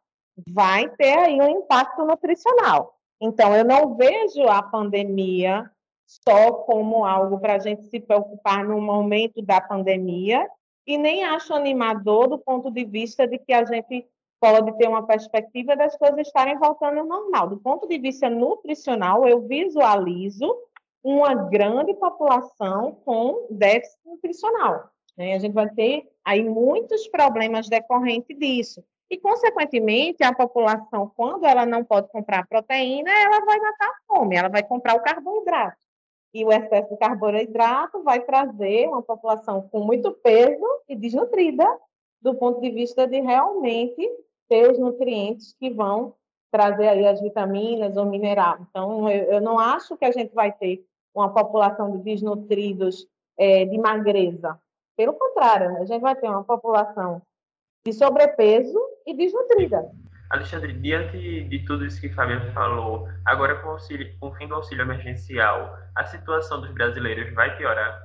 vai 0.48 0.88
ter 0.96 1.18
aí 1.18 1.40
um 1.40 1.48
impacto 1.48 2.04
nutricional. 2.04 2.96
Então, 3.20 3.54
eu 3.54 3.64
não 3.64 3.96
vejo 3.96 4.42
a 4.48 4.62
pandemia 4.62 5.70
só 6.06 6.52
como 6.52 7.04
algo 7.04 7.38
para 7.38 7.54
a 7.54 7.58
gente 7.58 7.84
se 7.84 8.00
preocupar 8.00 8.64
no 8.64 8.80
momento 8.80 9.40
da 9.42 9.60
pandemia, 9.60 10.48
e 10.86 10.98
nem 10.98 11.22
acho 11.22 11.54
animador 11.54 12.28
do 12.28 12.38
ponto 12.38 12.70
de 12.70 12.84
vista 12.84 13.28
de 13.28 13.38
que 13.38 13.52
a 13.52 13.64
gente 13.64 14.04
pode 14.40 14.76
ter 14.78 14.88
uma 14.88 15.06
perspectiva 15.06 15.76
das 15.76 15.96
coisas 15.96 16.26
estarem 16.26 16.58
voltando 16.58 17.00
ao 17.00 17.06
normal. 17.06 17.48
Do 17.48 17.58
ponto 17.58 17.86
de 17.86 17.98
vista 17.98 18.30
nutricional, 18.30 19.28
eu 19.28 19.42
visualizo 19.42 20.56
uma 21.04 21.34
grande 21.34 21.94
população 21.94 22.92
com 23.04 23.46
déficit 23.50 23.98
nutricional. 24.04 24.90
Né? 25.16 25.34
A 25.34 25.38
gente 25.38 25.52
vai 25.52 25.68
ter 25.70 26.10
aí 26.24 26.42
muitos 26.42 27.06
problemas 27.08 27.68
decorrentes 27.68 28.36
disso. 28.38 28.82
E, 29.10 29.18
consequentemente, 29.18 30.22
a 30.22 30.32
população, 30.32 31.10
quando 31.16 31.44
ela 31.44 31.66
não 31.66 31.84
pode 31.84 32.08
comprar 32.08 32.46
proteína, 32.46 33.10
ela 33.10 33.44
vai 33.44 33.58
matar 33.58 33.88
a 33.88 33.96
fome, 34.06 34.36
ela 34.36 34.48
vai 34.48 34.62
comprar 34.62 34.94
o 34.94 35.02
carboidrato. 35.02 35.76
E 36.32 36.44
o 36.44 36.52
excesso 36.52 36.90
de 36.90 36.96
carboidrato 36.96 38.04
vai 38.04 38.20
trazer 38.20 38.86
uma 38.86 39.02
população 39.02 39.68
com 39.68 39.80
muito 39.80 40.12
peso 40.12 40.64
e 40.88 40.94
desnutrida, 40.94 41.66
do 42.22 42.36
ponto 42.36 42.60
de 42.60 42.70
vista 42.70 43.04
de 43.06 43.20
realmente 43.20 44.08
ter 44.50 44.70
os 44.70 44.78
nutrientes 44.78 45.54
que 45.58 45.70
vão 45.70 46.14
trazer 46.50 46.88
aí 46.88 47.06
as 47.06 47.20
vitaminas 47.20 47.96
ou 47.96 48.04
mineral. 48.04 48.58
Então, 48.68 49.08
eu, 49.08 49.34
eu 49.34 49.40
não 49.40 49.58
acho 49.58 49.96
que 49.96 50.04
a 50.04 50.10
gente 50.10 50.34
vai 50.34 50.50
ter 50.50 50.84
uma 51.14 51.32
população 51.32 51.96
de 51.96 52.02
desnutridos 52.02 53.06
é, 53.38 53.64
de 53.64 53.78
magreza. 53.78 54.58
Pelo 54.96 55.14
contrário, 55.14 55.76
a 55.78 55.84
gente 55.84 56.00
vai 56.00 56.16
ter 56.16 56.28
uma 56.28 56.42
população 56.42 57.22
de 57.86 57.92
sobrepeso 57.92 58.78
e 59.06 59.14
desnutrida. 59.14 59.88
Alexandre, 60.30 60.72
diante 60.74 61.44
de 61.44 61.64
tudo 61.64 61.86
isso 61.86 62.00
que 62.00 62.08
Fabiana 62.10 62.52
falou, 62.52 63.08
agora 63.24 63.60
com 63.62 63.70
auxílio, 63.70 64.14
com 64.20 64.28
o 64.28 64.34
fim 64.34 64.46
do 64.46 64.54
auxílio 64.54 64.82
emergencial, 64.82 65.76
a 65.96 66.04
situação 66.04 66.60
dos 66.60 66.72
brasileiros 66.72 67.32
vai 67.34 67.56
piorar? 67.56 68.00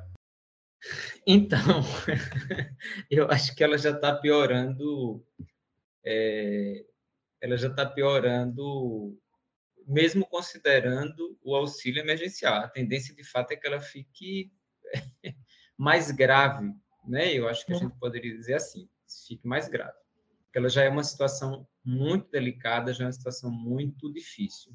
Então, 1.27 1.59
eu 3.11 3.29
acho 3.29 3.55
que 3.55 3.63
ela 3.63 3.77
já 3.77 3.91
está 3.91 4.15
piorando, 4.15 5.23
é, 6.05 6.85
ela 7.41 7.57
já 7.57 7.67
está 7.67 7.85
piorando, 7.85 9.17
mesmo 9.87 10.25
considerando 10.25 11.37
o 11.43 11.55
auxílio 11.55 12.01
emergencial. 12.01 12.55
A 12.55 12.67
tendência, 12.67 13.15
de 13.15 13.23
fato, 13.23 13.51
é 13.51 13.55
que 13.55 13.67
ela 13.67 13.81
fique 13.81 14.51
mais 15.77 16.11
grave, 16.11 16.71
né? 17.07 17.33
Eu 17.33 17.47
acho 17.47 17.65
que 17.65 17.73
a 17.73 17.77
gente 17.77 17.97
poderia 17.99 18.35
dizer 18.35 18.55
assim, 18.55 18.87
fique 19.27 19.47
mais 19.47 19.67
grave. 19.67 19.97
Porque 20.45 20.59
ela 20.59 20.69
já 20.69 20.83
é 20.83 20.89
uma 20.89 21.03
situação 21.03 21.67
muito 21.83 22.29
delicada, 22.29 22.93
já 22.93 23.03
é 23.03 23.07
uma 23.07 23.13
situação 23.13 23.51
muito 23.51 24.11
difícil. 24.11 24.73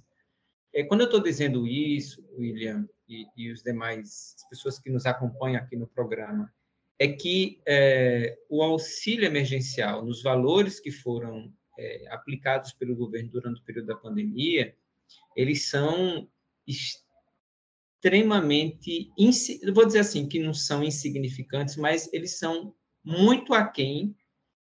É, 0.73 0.85
quando 0.85 1.01
eu 1.01 1.07
estou 1.07 1.21
dizendo 1.21 1.67
isso, 1.67 2.25
William 2.39 2.89
e, 3.09 3.27
e, 3.37 3.51
os 3.51 3.63
demais 3.63 4.37
pessoas 4.49 4.79
que 4.79 4.91
nos 4.91 5.05
acompanham 5.05 5.61
aqui 5.61 5.77
no 5.77 5.89
programa, 5.89 6.53
é 7.01 7.09
que 7.09 7.63
é, 7.67 8.39
o 8.51 8.63
auxílio 8.63 9.25
emergencial, 9.25 10.05
nos 10.05 10.23
valores 10.23 10.79
que 10.79 10.91
foram 10.91 11.51
é, 11.79 12.07
aplicados 12.11 12.75
pelo 12.75 12.95
governo 12.95 13.31
durante 13.31 13.63
o 13.63 13.65
período 13.65 13.87
da 13.87 13.97
pandemia, 13.97 14.77
eles 15.35 15.71
são 15.71 16.29
extremamente, 18.03 19.11
vou 19.73 19.87
dizer 19.87 20.01
assim, 20.01 20.29
que 20.29 20.39
não 20.39 20.53
são 20.53 20.85
insignificantes, 20.85 21.77
mas 21.77 22.13
eles 22.13 22.39
são 22.39 22.75
muito 23.03 23.55
aquém 23.55 24.15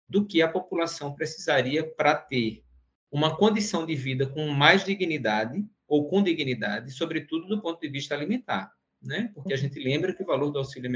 do 0.07 0.27
que 0.27 0.43
a 0.43 0.49
população 0.49 1.15
precisaria 1.15 1.89
para 1.89 2.15
ter 2.15 2.63
uma 3.11 3.35
condição 3.35 3.87
de 3.87 3.95
vida 3.95 4.27
com 4.27 4.47
mais 4.49 4.85
dignidade 4.85 5.65
ou 5.89 6.07
com 6.07 6.23
dignidade, 6.23 6.91
sobretudo 6.91 7.47
do 7.49 7.63
ponto 7.63 7.81
de 7.81 7.89
vista 7.89 8.15
alimentar, 8.15 8.76
né? 9.07 9.31
Porque 9.35 9.55
a 9.55 9.57
gente 9.57 9.79
lembra 9.79 10.13
que 10.13 10.23
o 10.23 10.27
valor 10.27 10.51
do 10.51 10.59
auxílio, 10.59 10.91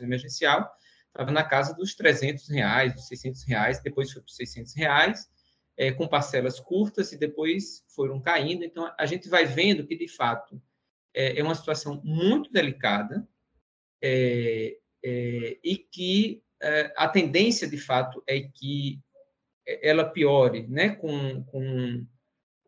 emergencial 0.00 0.70
estava 1.08 1.30
na 1.30 1.42
casa 1.42 1.74
dos 1.74 1.94
300 1.94 2.48
reais, 2.48 2.94
dos 2.94 3.08
600 3.08 3.44
reais, 3.44 3.82
depois 3.82 4.12
foi 4.12 4.22
para 4.22 4.32
600 4.32 4.74
reais, 4.74 5.28
é, 5.76 5.90
com 5.92 6.06
parcelas 6.06 6.60
curtas 6.60 7.12
e 7.12 7.18
depois 7.18 7.84
foram 7.94 8.20
caindo. 8.20 8.64
Então, 8.64 8.92
a 8.98 9.06
gente 9.06 9.28
vai 9.28 9.44
vendo 9.44 9.86
que, 9.86 9.96
de 9.96 10.08
fato, 10.08 10.60
é, 11.12 11.38
é 11.38 11.42
uma 11.42 11.54
situação 11.54 12.00
muito 12.04 12.52
delicada 12.52 13.26
é, 14.02 14.76
é 15.02 15.58
e 15.64 15.76
que 15.76 16.42
é, 16.62 16.92
a 16.96 17.08
tendência, 17.08 17.68
de 17.68 17.78
fato, 17.78 18.22
é 18.26 18.40
que 18.40 19.00
ela 19.82 20.04
piore 20.04 20.66
né, 20.68 20.90
com, 20.90 21.42
com, 21.44 22.06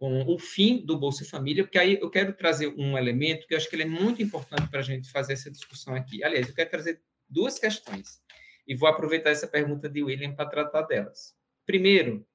com 0.03 0.25
o 0.27 0.37
fim 0.37 0.85
do 0.85 0.99
Bolsa 0.99 1.25
Família, 1.25 1.63
porque 1.63 1.79
aí 1.79 1.97
eu 2.01 2.11
quero 2.11 2.33
trazer 2.33 2.75
um 2.77 2.99
elemento 2.99 3.47
que 3.47 3.55
eu 3.55 3.59
acho 3.59 3.71
que 3.71 3.77
ele 3.77 3.85
é 3.85 3.87
muito 3.87 4.21
importante 4.21 4.69
para 4.69 4.81
a 4.81 4.83
gente 4.83 5.09
fazer 5.09 5.35
essa 5.35 5.49
discussão 5.49 5.95
aqui. 5.95 6.25
Aliás, 6.25 6.49
eu 6.49 6.55
quero 6.57 6.71
trazer 6.71 7.01
duas 7.29 7.57
questões 7.57 8.21
e 8.67 8.75
vou 8.75 8.89
aproveitar 8.89 9.31
essa 9.31 9.47
pergunta 9.47 9.89
de 9.89 10.03
William 10.03 10.35
para 10.35 10.51
tratar 10.51 10.83
delas. 10.83 11.37
Primeiro, 11.65 12.27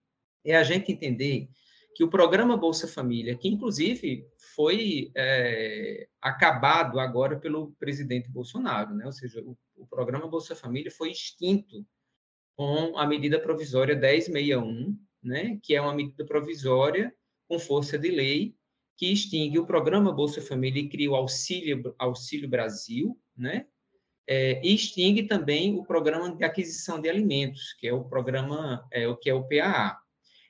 é 0.45 0.55
a 0.55 0.63
gente 0.63 0.93
entender 0.93 1.49
que 1.93 2.05
o 2.05 2.09
programa 2.09 2.55
Bolsa 2.55 2.87
Família, 2.87 3.35
que 3.35 3.49
inclusive 3.49 4.25
foi 4.55 5.11
é, 5.13 6.07
acabado 6.21 7.01
agora 7.01 7.37
pelo 7.37 7.73
presidente 7.73 8.29
Bolsonaro, 8.29 8.95
né? 8.95 9.05
ou 9.05 9.11
seja, 9.11 9.41
o 9.41 9.57
o 9.77 9.85
programa 9.85 10.27
Bolsa 10.27 10.55
Família 10.55 10.91
foi 10.91 11.11
extinto 11.11 11.85
com 12.55 12.97
a 12.97 13.05
medida 13.05 13.39
provisória 13.39 13.95
1061, 13.95 14.97
né, 15.21 15.59
que 15.61 15.75
é 15.75 15.81
uma 15.81 15.93
medida 15.93 16.25
provisória 16.25 17.13
com 17.47 17.59
força 17.59 17.97
de 17.97 18.09
lei 18.09 18.55
que 18.97 19.11
extingue 19.11 19.59
o 19.59 19.65
programa 19.65 20.11
Bolsa 20.11 20.41
Família 20.41 20.81
e 20.81 20.89
cria 20.89 21.11
o 21.11 21.15
Auxílio, 21.15 21.95
Auxílio 21.99 22.49
Brasil, 22.49 23.17
né, 23.37 23.67
é, 24.27 24.59
e 24.65 24.73
extingue 24.73 25.23
também 25.23 25.77
o 25.77 25.83
programa 25.85 26.35
de 26.35 26.43
aquisição 26.43 26.99
de 26.99 27.07
alimentos, 27.07 27.73
que 27.73 27.87
é 27.87 27.93
o 27.93 28.03
programa, 28.03 28.85
é, 28.91 29.07
o 29.07 29.15
que 29.15 29.29
é 29.29 29.33
o 29.33 29.47
PAA. 29.47 29.97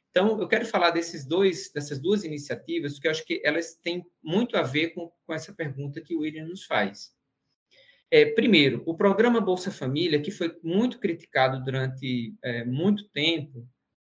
Então, 0.10 0.40
eu 0.40 0.48
quero 0.48 0.66
falar 0.66 0.90
desses 0.90 1.26
dois, 1.26 1.72
dessas 1.72 2.00
duas 2.00 2.24
iniciativas, 2.24 2.94
porque 2.94 3.08
eu 3.08 3.12
acho 3.12 3.26
que 3.26 3.40
elas 3.44 3.76
têm 3.76 4.04
muito 4.24 4.58
a 4.58 4.64
ver 4.64 4.96
com, 4.96 5.12
com 5.26 5.34
essa 5.34 5.54
pergunta 5.54 6.02
que 6.02 6.16
o 6.16 6.22
William 6.22 6.48
nos 6.48 6.64
faz. 6.64 7.12
É, 8.10 8.26
primeiro, 8.26 8.82
o 8.86 8.96
programa 8.96 9.42
Bolsa 9.42 9.70
Família, 9.70 10.22
que 10.22 10.32
foi 10.32 10.58
muito 10.64 10.98
criticado 10.98 11.64
durante 11.64 12.34
é, 12.42 12.64
muito 12.64 13.08
tempo, 13.10 13.68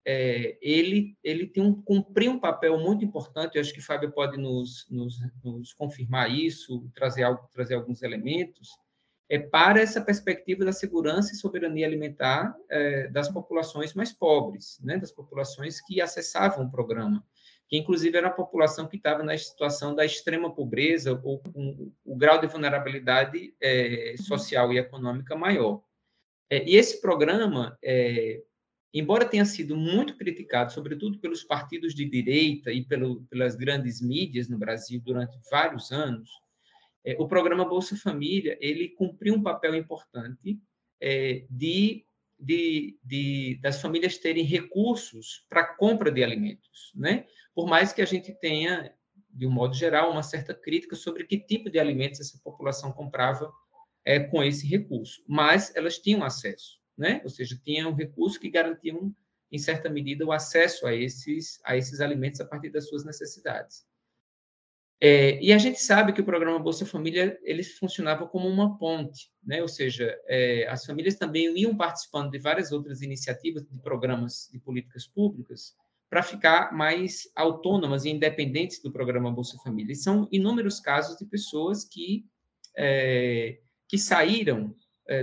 é, 0.05 0.57
ele, 0.61 1.17
ele 1.23 1.47
tem 1.47 1.63
um, 1.63 1.81
cumpriu 1.81 2.31
um 2.31 2.39
papel 2.39 2.77
muito 2.77 3.03
importante, 3.03 3.55
eu 3.55 3.61
acho 3.61 3.73
que 3.73 3.79
o 3.79 3.85
Fábio 3.85 4.11
pode 4.11 4.37
nos, 4.37 4.87
nos, 4.89 5.19
nos 5.43 5.73
confirmar 5.73 6.31
isso, 6.31 6.89
trazer, 6.95 7.23
algo, 7.23 7.47
trazer 7.51 7.75
alguns 7.75 8.01
elementos, 8.01 8.69
é, 9.29 9.39
para 9.39 9.79
essa 9.81 10.01
perspectiva 10.01 10.65
da 10.65 10.73
segurança 10.73 11.33
e 11.33 11.37
soberania 11.37 11.87
alimentar 11.87 12.55
é, 12.69 13.07
das 13.07 13.29
populações 13.29 13.93
mais 13.93 14.11
pobres, 14.11 14.79
né, 14.83 14.97
das 14.97 15.11
populações 15.11 15.79
que 15.81 16.01
acessavam 16.01 16.65
o 16.65 16.71
programa 16.71 17.23
que 17.73 17.77
inclusive 17.77 18.15
era 18.15 18.27
a 18.27 18.31
população 18.31 18.87
que 18.87 18.97
estava 18.97 19.23
na 19.23 19.35
situação 19.35 19.95
da 19.95 20.05
extrema 20.05 20.53
pobreza 20.53 21.19
ou 21.23 21.39
com 21.39 21.91
o 22.05 22.15
grau 22.15 22.39
de 22.39 22.45
vulnerabilidade 22.45 23.51
é, 23.59 24.13
social 24.15 24.71
e 24.71 24.77
econômica 24.77 25.35
maior. 25.35 25.81
É, 26.51 26.63
e 26.69 26.75
esse 26.75 27.01
programa, 27.01 27.75
é, 27.83 28.43
embora 28.93 29.25
tenha 29.25 29.45
sido 29.45 29.75
muito 29.75 30.15
criticado, 30.15 30.71
sobretudo 30.71 31.19
pelos 31.19 31.43
partidos 31.43 31.95
de 31.95 32.05
direita 32.05 32.71
e 32.71 32.83
pelo, 32.83 33.23
pelas 33.23 33.55
grandes 33.55 34.01
mídias 34.01 34.47
no 34.47 34.57
Brasil 34.57 35.01
durante 35.03 35.37
vários 35.49 35.91
anos, 35.91 36.29
é, 37.05 37.15
o 37.19 37.27
programa 37.27 37.65
Bolsa 37.65 37.97
Família 37.97 38.57
ele 38.61 38.89
cumpriu 38.89 39.33
um 39.35 39.43
papel 39.43 39.75
importante 39.75 40.59
é, 41.01 41.45
de 41.49 42.05
de, 42.43 42.97
de, 43.01 43.59
das 43.61 43.81
famílias 43.81 44.17
terem 44.17 44.43
recursos 44.43 45.45
para 45.49 45.75
compra 45.75 46.11
de 46.11 46.23
alimentos, 46.23 46.91
né? 46.93 47.25
por 47.55 47.67
mais 47.67 47.93
que 47.93 48.01
a 48.01 48.05
gente 48.05 48.33
tenha, 48.33 48.93
de 49.29 49.47
um 49.47 49.51
modo 49.51 49.73
geral, 49.73 50.11
uma 50.11 50.23
certa 50.23 50.53
crítica 50.53 50.95
sobre 50.95 51.25
que 51.25 51.39
tipo 51.39 51.69
de 51.69 51.79
alimentos 51.79 52.19
essa 52.19 52.39
população 52.43 52.91
comprava 52.91 53.51
é, 54.03 54.19
com 54.19 54.43
esse 54.43 54.67
recurso. 54.67 55.23
Mas 55.27 55.73
elas 55.75 55.97
tinham 55.99 56.23
acesso, 56.23 56.79
né? 56.97 57.21
ou 57.23 57.29
seja, 57.29 57.59
tinham 57.63 57.93
recursos 57.93 58.37
que 58.37 58.49
garantiam, 58.49 59.13
em 59.51 59.57
certa 59.57 59.89
medida, 59.89 60.25
o 60.25 60.31
acesso 60.31 60.87
a 60.87 60.93
esses, 60.93 61.59
a 61.63 61.77
esses 61.77 62.01
alimentos 62.01 62.41
a 62.41 62.45
partir 62.45 62.69
das 62.69 62.87
suas 62.87 63.05
necessidades. 63.05 63.85
É, 65.05 65.37
e 65.43 65.51
a 65.51 65.57
gente 65.57 65.81
sabe 65.81 66.13
que 66.13 66.21
o 66.21 66.25
programa 66.25 66.57
Bolsa 66.57 66.85
Família 66.85 67.37
ele 67.43 67.61
funcionava 67.61 68.25
como 68.25 68.47
uma 68.47 68.77
ponte, 68.77 69.29
né? 69.43 69.61
ou 69.61 69.67
seja, 69.67 70.17
é, 70.27 70.65
as 70.69 70.85
famílias 70.85 71.15
também 71.15 71.53
iam 71.57 71.75
participando 71.75 72.31
de 72.31 72.39
várias 72.39 72.71
outras 72.71 73.01
iniciativas 73.01 73.63
de 73.69 73.77
programas 73.79 74.49
de 74.49 74.59
políticas 74.59 75.05
públicas 75.05 75.75
para 76.09 76.23
ficar 76.23 76.71
mais 76.71 77.23
autônomas 77.35 78.05
e 78.05 78.11
independentes 78.11 78.81
do 78.81 78.93
programa 78.93 79.29
Bolsa 79.29 79.57
Família. 79.61 79.91
E 79.91 79.95
são 79.95 80.25
inúmeros 80.31 80.79
casos 80.79 81.17
de 81.17 81.25
pessoas 81.25 81.83
que, 81.83 82.25
é, 82.77 83.59
que 83.89 83.97
saíram 83.97 84.73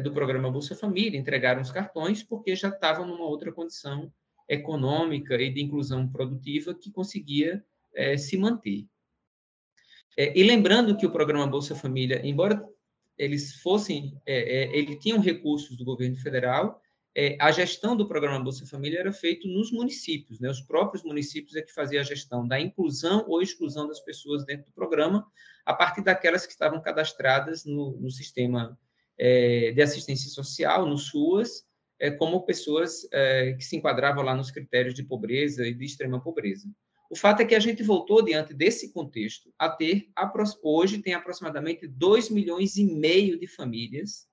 do 0.02 0.12
programa 0.12 0.50
Bolsa 0.50 0.74
Família, 0.74 1.18
entregaram 1.18 1.62
os 1.62 1.70
cartões 1.70 2.22
porque 2.22 2.54
já 2.54 2.68
estavam 2.68 3.06
numa 3.06 3.24
outra 3.24 3.50
condição 3.50 4.12
econômica 4.50 5.40
e 5.40 5.48
de 5.48 5.62
inclusão 5.62 6.08
produtiva 6.08 6.74
que 6.74 6.90
conseguia 6.90 7.64
é, 7.94 8.16
se 8.16 8.36
manter. 8.36 8.86
É, 10.18 10.36
e 10.36 10.42
lembrando 10.42 10.96
que 10.96 11.06
o 11.06 11.12
programa 11.12 11.46
Bolsa 11.46 11.74
Família, 11.76 12.20
embora 12.24 12.62
eles 13.16 13.54
fossem, 13.62 14.20
é, 14.26 14.76
ele 14.76 14.98
tinham 14.98 15.20
recursos 15.20 15.76
do 15.76 15.84
governo 15.84 16.16
federal, 16.16 16.80
a 17.40 17.50
gestão 17.50 17.96
do 17.96 18.06
programa 18.06 18.42
Bolsa 18.42 18.64
Família 18.64 19.00
era 19.00 19.12
feita 19.12 19.46
nos 19.46 19.72
municípios, 19.72 20.38
né? 20.38 20.48
Os 20.48 20.60
próprios 20.60 21.02
municípios 21.02 21.56
é 21.56 21.60
que 21.60 21.72
faziam 21.72 22.00
a 22.00 22.04
gestão 22.04 22.46
da 22.46 22.58
inclusão 22.58 23.24
ou 23.26 23.42
exclusão 23.42 23.88
das 23.88 24.00
pessoas 24.00 24.44
dentro 24.44 24.66
do 24.66 24.72
programa, 24.72 25.26
a 25.66 25.74
partir 25.74 26.02
daquelas 26.02 26.46
que 26.46 26.52
estavam 26.52 26.80
cadastradas 26.80 27.64
no, 27.64 27.98
no 28.00 28.10
sistema 28.10 28.78
é, 29.22 29.70
de 29.72 29.82
assistência 29.82 30.30
social, 30.30 30.86
no 30.86 30.96
SUAS, 30.96 31.66
é, 32.00 32.10
como 32.10 32.46
pessoas 32.46 33.06
é, 33.12 33.52
que 33.52 33.62
se 33.62 33.76
enquadravam 33.76 34.24
lá 34.24 34.34
nos 34.34 34.50
critérios 34.50 34.94
de 34.94 35.02
pobreza 35.02 35.66
e 35.66 35.74
de 35.74 35.84
extrema 35.84 36.18
pobreza. 36.18 36.66
O 37.10 37.16
fato 37.16 37.42
é 37.42 37.44
que 37.44 37.54
a 37.54 37.60
gente 37.60 37.82
voltou, 37.82 38.24
diante 38.24 38.54
desse 38.54 38.92
contexto, 38.94 39.52
a 39.58 39.68
ter, 39.68 40.08
hoje 40.62 41.02
tem 41.02 41.12
aproximadamente 41.12 41.86
2 41.86 42.30
milhões 42.30 42.76
e 42.76 42.84
meio 42.84 43.38
de 43.38 43.46
famílias 43.46 44.26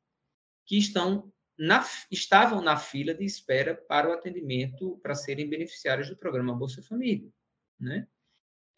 que 0.65 0.77
estão 0.77 1.33
na, 1.57 1.85
estavam 2.09 2.61
na 2.61 2.77
fila 2.77 3.13
de 3.13 3.25
espera 3.25 3.75
para 3.75 4.09
o 4.09 4.13
atendimento, 4.13 4.97
para 5.03 5.15
serem 5.15 5.49
beneficiários 5.49 6.07
do 6.07 6.15
programa 6.15 6.55
Bolsa 6.55 6.81
Família. 6.81 7.29
Né? 7.77 8.07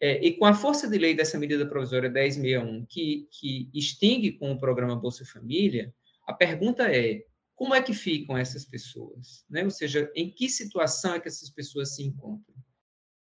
É, 0.00 0.24
e 0.24 0.32
com 0.32 0.46
a 0.46 0.54
força 0.54 0.88
de 0.88 0.96
lei 0.96 1.14
dessa 1.14 1.38
medida 1.38 1.66
provisória 1.66 2.08
1061, 2.08 2.86
que, 2.86 3.28
que 3.30 3.70
extingue 3.74 4.32
com 4.32 4.50
o 4.50 4.58
programa 4.58 4.96
Bolsa 4.96 5.26
Família, 5.26 5.94
a 6.30 6.32
pergunta 6.32 6.84
é 6.84 7.24
como 7.56 7.74
é 7.74 7.82
que 7.82 7.92
ficam 7.92 8.38
essas 8.38 8.64
pessoas? 8.64 9.44
Né? 9.50 9.64
Ou 9.64 9.70
seja, 9.70 10.10
em 10.14 10.30
que 10.30 10.48
situação 10.48 11.14
é 11.14 11.20
que 11.20 11.28
essas 11.28 11.50
pessoas 11.50 11.94
se 11.94 12.04
encontram? 12.04 12.54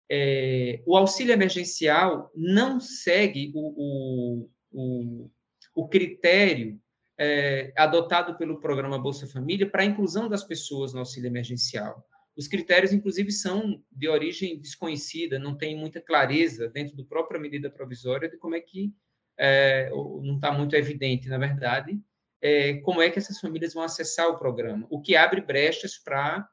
É, 0.10 0.82
o 0.86 0.96
auxílio 0.96 1.34
emergencial 1.34 2.32
não 2.36 2.80
segue 2.80 3.52
o, 3.54 3.74
o, 3.78 4.50
o, 4.72 5.32
o 5.76 5.88
critério 5.88 6.80
é, 7.20 7.74
adotado 7.76 8.38
pelo 8.38 8.60
programa 8.60 8.98
Bolsa 8.98 9.28
Família 9.28 9.70
para 9.70 9.84
a 9.84 9.86
inclusão 9.86 10.28
das 10.30 10.44
pessoas 10.44 10.94
no 10.94 11.00
auxílio 11.00 11.28
emergencial. 11.28 12.04
Os 12.36 12.48
critérios, 12.48 12.94
inclusive, 12.94 13.32
são 13.32 13.84
de 13.92 14.08
origem 14.08 14.60
desconhecida, 14.60 15.38
não 15.38 15.56
tem 15.56 15.78
muita 15.78 16.02
clareza 16.02 16.70
dentro 16.70 16.96
do 16.96 17.06
própria 17.06 17.40
medida 17.40 17.70
provisória 17.70 18.30
de 18.30 18.38
como 18.38 18.56
é 18.56 18.62
que, 18.62 18.94
é, 19.38 19.90
não 19.92 20.36
está 20.36 20.52
muito 20.52 20.76
evidente, 20.76 21.28
na 21.28 21.38
verdade, 21.38 22.02
é, 22.44 22.74
como 22.82 23.02
é 23.02 23.10
que 23.10 23.18
essas 23.18 23.40
famílias 23.40 23.74
vão 23.74 23.84
acessar 23.84 24.28
o 24.28 24.38
programa, 24.38 24.86
o 24.90 25.02
que 25.02 25.16
abre 25.16 25.40
brechas 25.40 25.98
para 25.98 26.46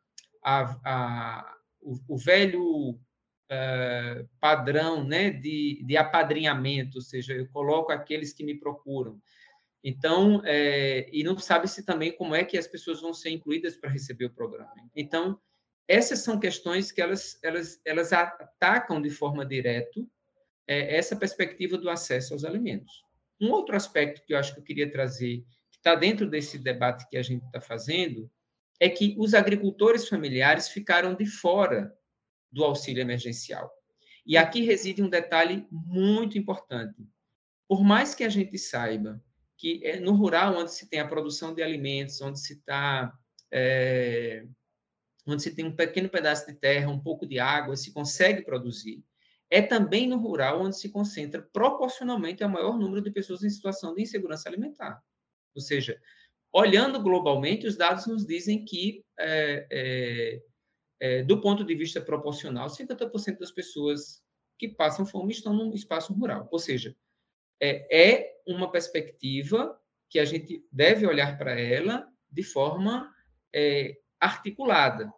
o, 1.83 2.15
o, 2.15 2.17
velho 2.17 2.91
uh, 2.93 4.29
padrão 4.39 5.03
né, 5.03 5.31
de, 5.31 5.83
de 5.85 5.97
apadrinhamento, 5.97 6.99
ou 6.99 7.03
seja, 7.03 7.33
eu 7.33 7.49
coloco 7.49 7.91
aqueles 7.91 8.33
que 8.33 8.45
me 8.45 8.55
procuram. 8.55 9.21
Então, 9.83 10.41
é, 10.45 11.09
e 11.13 11.25
não 11.25 11.37
sabe-se 11.39 11.85
também 11.85 12.13
como 12.13 12.37
é 12.37 12.45
que 12.45 12.57
as 12.57 12.69
pessoas 12.69 13.01
vão 13.01 13.13
ser 13.13 13.31
incluídas 13.31 13.77
para 13.77 13.91
receber 13.91 14.27
o 14.27 14.35
programa. 14.35 14.73
Então, 14.95 15.41
essas 15.89 16.21
são 16.21 16.39
questões 16.39 16.93
que 16.93 17.01
elas, 17.01 17.37
elas, 17.43 17.81
elas 17.85 18.13
atacam 18.13 19.03
de 19.03 19.11
forma 19.11 19.45
direta 19.45 20.01
é, 20.69 20.97
essa 20.97 21.17
perspectiva 21.17 21.77
do 21.77 21.91
acesso 21.91 22.33
aos 22.33 22.45
alimentos. 22.45 23.03
Um 23.41 23.51
outro 23.51 23.75
aspecto 23.75 24.23
que 24.25 24.35
eu 24.35 24.39
acho 24.39 24.55
que 24.55 24.61
eu 24.61 24.65
queria 24.65 24.89
trazer, 24.89 25.43
está 25.81 25.95
dentro 25.95 26.29
desse 26.29 26.59
debate 26.59 27.09
que 27.09 27.17
a 27.17 27.23
gente 27.23 27.45
está 27.45 27.61
fazendo, 27.61 28.31
é 28.79 28.89
que 28.89 29.15
os 29.19 29.35
agricultores 29.35 30.09
familiares 30.09 30.69
ficaram 30.69 31.15
de 31.15 31.27
fora 31.27 31.95
do 32.53 32.65
auxílio 32.65 33.01
emergencial. 33.01 33.71
E 34.25 34.37
aqui 34.37 34.63
reside 34.63 35.03
um 35.03 35.09
detalhe 35.09 35.67
muito 35.71 36.39
importante. 36.39 37.07
Por 37.67 37.83
mais 37.83 38.15
que 38.15 38.25
a 38.25 38.29
gente 38.29 38.59
saiba 38.59 39.23
que 39.57 39.81
é 39.85 40.01
no 40.01 40.13
rural 40.13 40.57
onde 40.57 40.73
se 40.73 40.89
tem 40.89 41.01
a 41.01 41.09
produção 41.09 41.55
de 41.55 41.63
alimentos, 41.63 42.21
onde 42.23 42.41
se 42.41 42.55
está 42.55 43.13
é, 43.53 44.47
onde 45.27 45.43
se 45.43 45.55
tem 45.55 45.67
um 45.67 45.77
pequeno 45.77 46.09
pedaço 46.09 46.47
de 46.47 46.55
terra, 46.55 46.91
um 46.91 46.99
pouco 46.99 47.27
de 47.27 47.39
água, 47.39 47.77
se 47.77 47.93
consegue 47.93 48.43
produzir. 48.43 49.05
É 49.51 49.61
também 49.61 50.09
no 50.09 50.17
rural 50.17 50.63
onde 50.63 50.79
se 50.79 50.89
concentra 50.89 51.43
proporcionalmente 51.53 52.43
o 52.43 52.49
maior 52.49 52.79
número 52.79 53.03
de 53.03 53.11
pessoas 53.11 53.43
em 53.43 53.51
situação 53.51 53.95
de 53.95 54.03
insegurança 54.03 54.49
alimentar. 54.49 55.03
Ou 55.55 55.61
seja, 55.61 56.01
olhando 56.53 57.03
globalmente, 57.03 57.67
os 57.67 57.77
dados 57.77 58.07
nos 58.07 58.27
dizem 58.27 58.65
que, 58.65 59.05
é, 59.19 59.67
é, 59.71 60.43
é, 61.01 61.23
do 61.23 61.41
ponto 61.41 61.65
de 61.65 61.75
vista 61.75 62.01
proporcional, 62.01 62.69
50% 62.69 63.39
das 63.39 63.51
pessoas 63.51 64.23
que 64.59 64.69
passam 64.69 65.07
fome 65.07 65.33
estão 65.33 65.55
no 65.55 65.75
espaço 65.75 66.13
rural. 66.13 66.49
Ou 66.51 66.59
seja, 66.59 66.95
é, 67.61 68.15
é 68.17 68.41
uma 68.47 68.71
perspectiva 68.71 69.79
que 70.09 70.19
a 70.19 70.25
gente 70.25 70.65
deve 70.73 71.07
olhar 71.07 71.39
para 71.39 71.59
ela 71.59 72.07
de 72.31 72.43
forma 72.43 73.15
é, 73.55 73.97
articulada. 74.19 75.13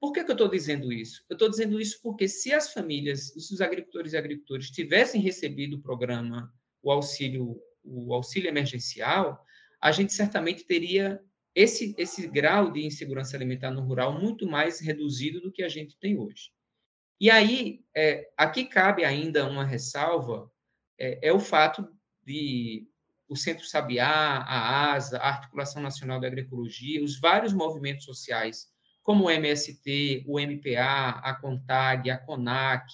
Por 0.00 0.12
que, 0.12 0.24
que 0.24 0.30
eu 0.30 0.34
estou 0.34 0.48
dizendo 0.48 0.92
isso? 0.92 1.24
Eu 1.28 1.34
estou 1.34 1.48
dizendo 1.48 1.80
isso 1.80 2.00
porque 2.02 2.28
se 2.28 2.52
as 2.52 2.72
famílias, 2.72 3.28
se 3.28 3.54
os 3.54 3.60
agricultores 3.60 4.12
e 4.12 4.16
agricultores 4.16 4.70
tivessem 4.70 5.20
recebido 5.20 5.76
o 5.76 5.82
programa, 5.82 6.52
o 6.82 6.90
auxílio, 6.90 7.60
o 7.86 8.12
auxílio 8.12 8.48
emergencial, 8.48 9.44
a 9.80 9.92
gente 9.92 10.12
certamente 10.12 10.64
teria 10.64 11.20
esse, 11.54 11.94
esse 11.96 12.26
grau 12.26 12.70
de 12.70 12.84
insegurança 12.84 13.36
alimentar 13.36 13.70
no 13.70 13.82
rural 13.82 14.20
muito 14.20 14.46
mais 14.46 14.80
reduzido 14.80 15.40
do 15.40 15.52
que 15.52 15.62
a 15.62 15.68
gente 15.68 15.98
tem 15.98 16.18
hoje. 16.18 16.50
E 17.18 17.30
aí, 17.30 17.80
é, 17.96 18.28
aqui 18.36 18.66
cabe 18.66 19.04
ainda 19.04 19.48
uma 19.48 19.64
ressalva, 19.64 20.50
é, 20.98 21.28
é 21.28 21.32
o 21.32 21.40
fato 21.40 21.88
de 22.22 22.86
o 23.28 23.34
Centro 23.34 23.66
Sabiá, 23.66 24.06
a 24.06 24.92
ASA, 24.92 25.18
a 25.18 25.28
Articulação 25.28 25.82
Nacional 25.82 26.20
da 26.20 26.26
Agroecologia, 26.26 27.02
os 27.02 27.18
vários 27.18 27.52
movimentos 27.52 28.04
sociais, 28.04 28.68
como 29.02 29.24
o 29.24 29.30
MST, 29.30 30.24
o 30.26 30.38
MPA, 30.38 31.20
a 31.22 31.34
CONTAG, 31.34 32.10
a 32.10 32.18
CONAC, 32.18 32.92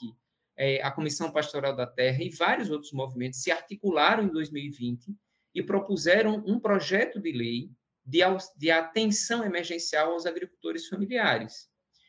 a 0.82 0.90
Comissão 0.90 1.32
Pastoral 1.32 1.74
da 1.74 1.86
Terra 1.86 2.22
e 2.22 2.30
vários 2.30 2.70
outros 2.70 2.92
movimentos 2.92 3.42
se 3.42 3.50
articularam 3.50 4.24
em 4.24 4.28
2020 4.28 5.14
e 5.54 5.62
propuseram 5.62 6.42
um 6.46 6.58
projeto 6.58 7.20
de 7.20 7.32
lei 7.32 7.70
de, 8.04 8.20
de 8.56 8.70
atenção 8.70 9.44
emergencial 9.44 10.12
aos 10.12 10.26
agricultores 10.26 10.88
familiares. 10.88 11.68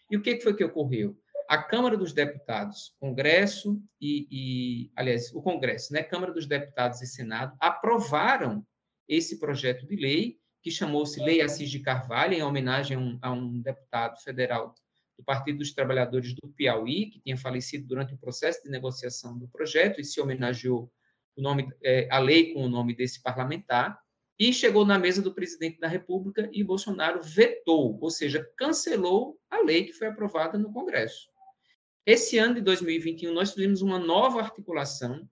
E 0.10 0.18
o 0.18 0.22
que 0.22 0.40
foi 0.40 0.56
que 0.56 0.64
ocorreu? 0.64 1.18
a 1.48 1.62
Câmara 1.62 1.98
dos 1.98 2.14
Deputados, 2.14 2.96
Congresso 3.00 3.82
e, 4.00 4.28
e, 4.32 4.92
aliás, 4.96 5.34
o 5.34 5.42
Congresso, 5.42 5.94
né, 5.94 6.04
Câmara 6.04 6.34
dos 6.34 6.46
Deputados 6.46 7.02
e 7.02 7.08
Senado 7.08 7.56
aprovaram 7.60 8.66
esse 9.08 9.40
projeto 9.40 9.86
de 9.86 9.96
lei 9.96 10.38
que 10.62 10.72
chamou-se 10.72 11.22
Lei 11.22 11.42
Assis 11.42 11.70
de 11.70 11.80
Carvalho, 11.80 12.34
em 12.34 12.42
homenagem 12.42 12.96
a 12.96 13.00
um, 13.00 13.20
a 13.22 13.32
um, 13.32 13.62
deputado 13.62 14.18
federal 14.22 14.74
do 15.18 15.24
Partido 15.24 15.60
dos 15.60 15.74
Trabalhadores 15.74 16.34
do 16.34 16.48
Piauí, 16.50 17.10
que 17.10 17.20
tinha 17.20 17.38
falecido 17.38 17.88
durante 17.88 18.14
o 18.14 18.18
processo 18.18 18.64
de 18.64 18.70
negociação 18.70 19.38
do 19.38 19.48
projeto 19.48 20.02
e 20.02 20.04
se 20.04 20.20
homenageou 20.20 20.92
o 21.36 21.42
nome, 21.42 21.70
é, 21.84 22.08
a 22.12 22.20
lei 22.20 22.54
com 22.54 22.64
o 22.64 22.70
nome 22.70 22.96
desse 22.96 23.22
parlamentar, 23.22 24.00
e 24.40 24.52
chegou 24.52 24.86
na 24.86 24.98
mesa 24.98 25.22
do 25.22 25.34
presidente 25.34 25.80
da 25.80 25.88
República 25.88 26.50
e 26.52 26.64
Bolsonaro 26.64 27.22
vetou, 27.22 27.98
ou 28.02 28.10
seja, 28.10 28.48
cancelou 28.58 29.40
a 29.50 29.62
lei 29.62 29.86
que 29.86 29.94
foi 29.94 30.08
aprovada 30.08 30.58
no 30.58 30.72
Congresso. 30.74 31.30
Esse 32.06 32.38
ano 32.38 32.56
de 32.56 32.62
2021, 32.62 33.34
nós 33.34 33.54
tivemos 33.54 33.82
uma 33.82 33.98
nova 33.98 34.42
articulação. 34.42 35.28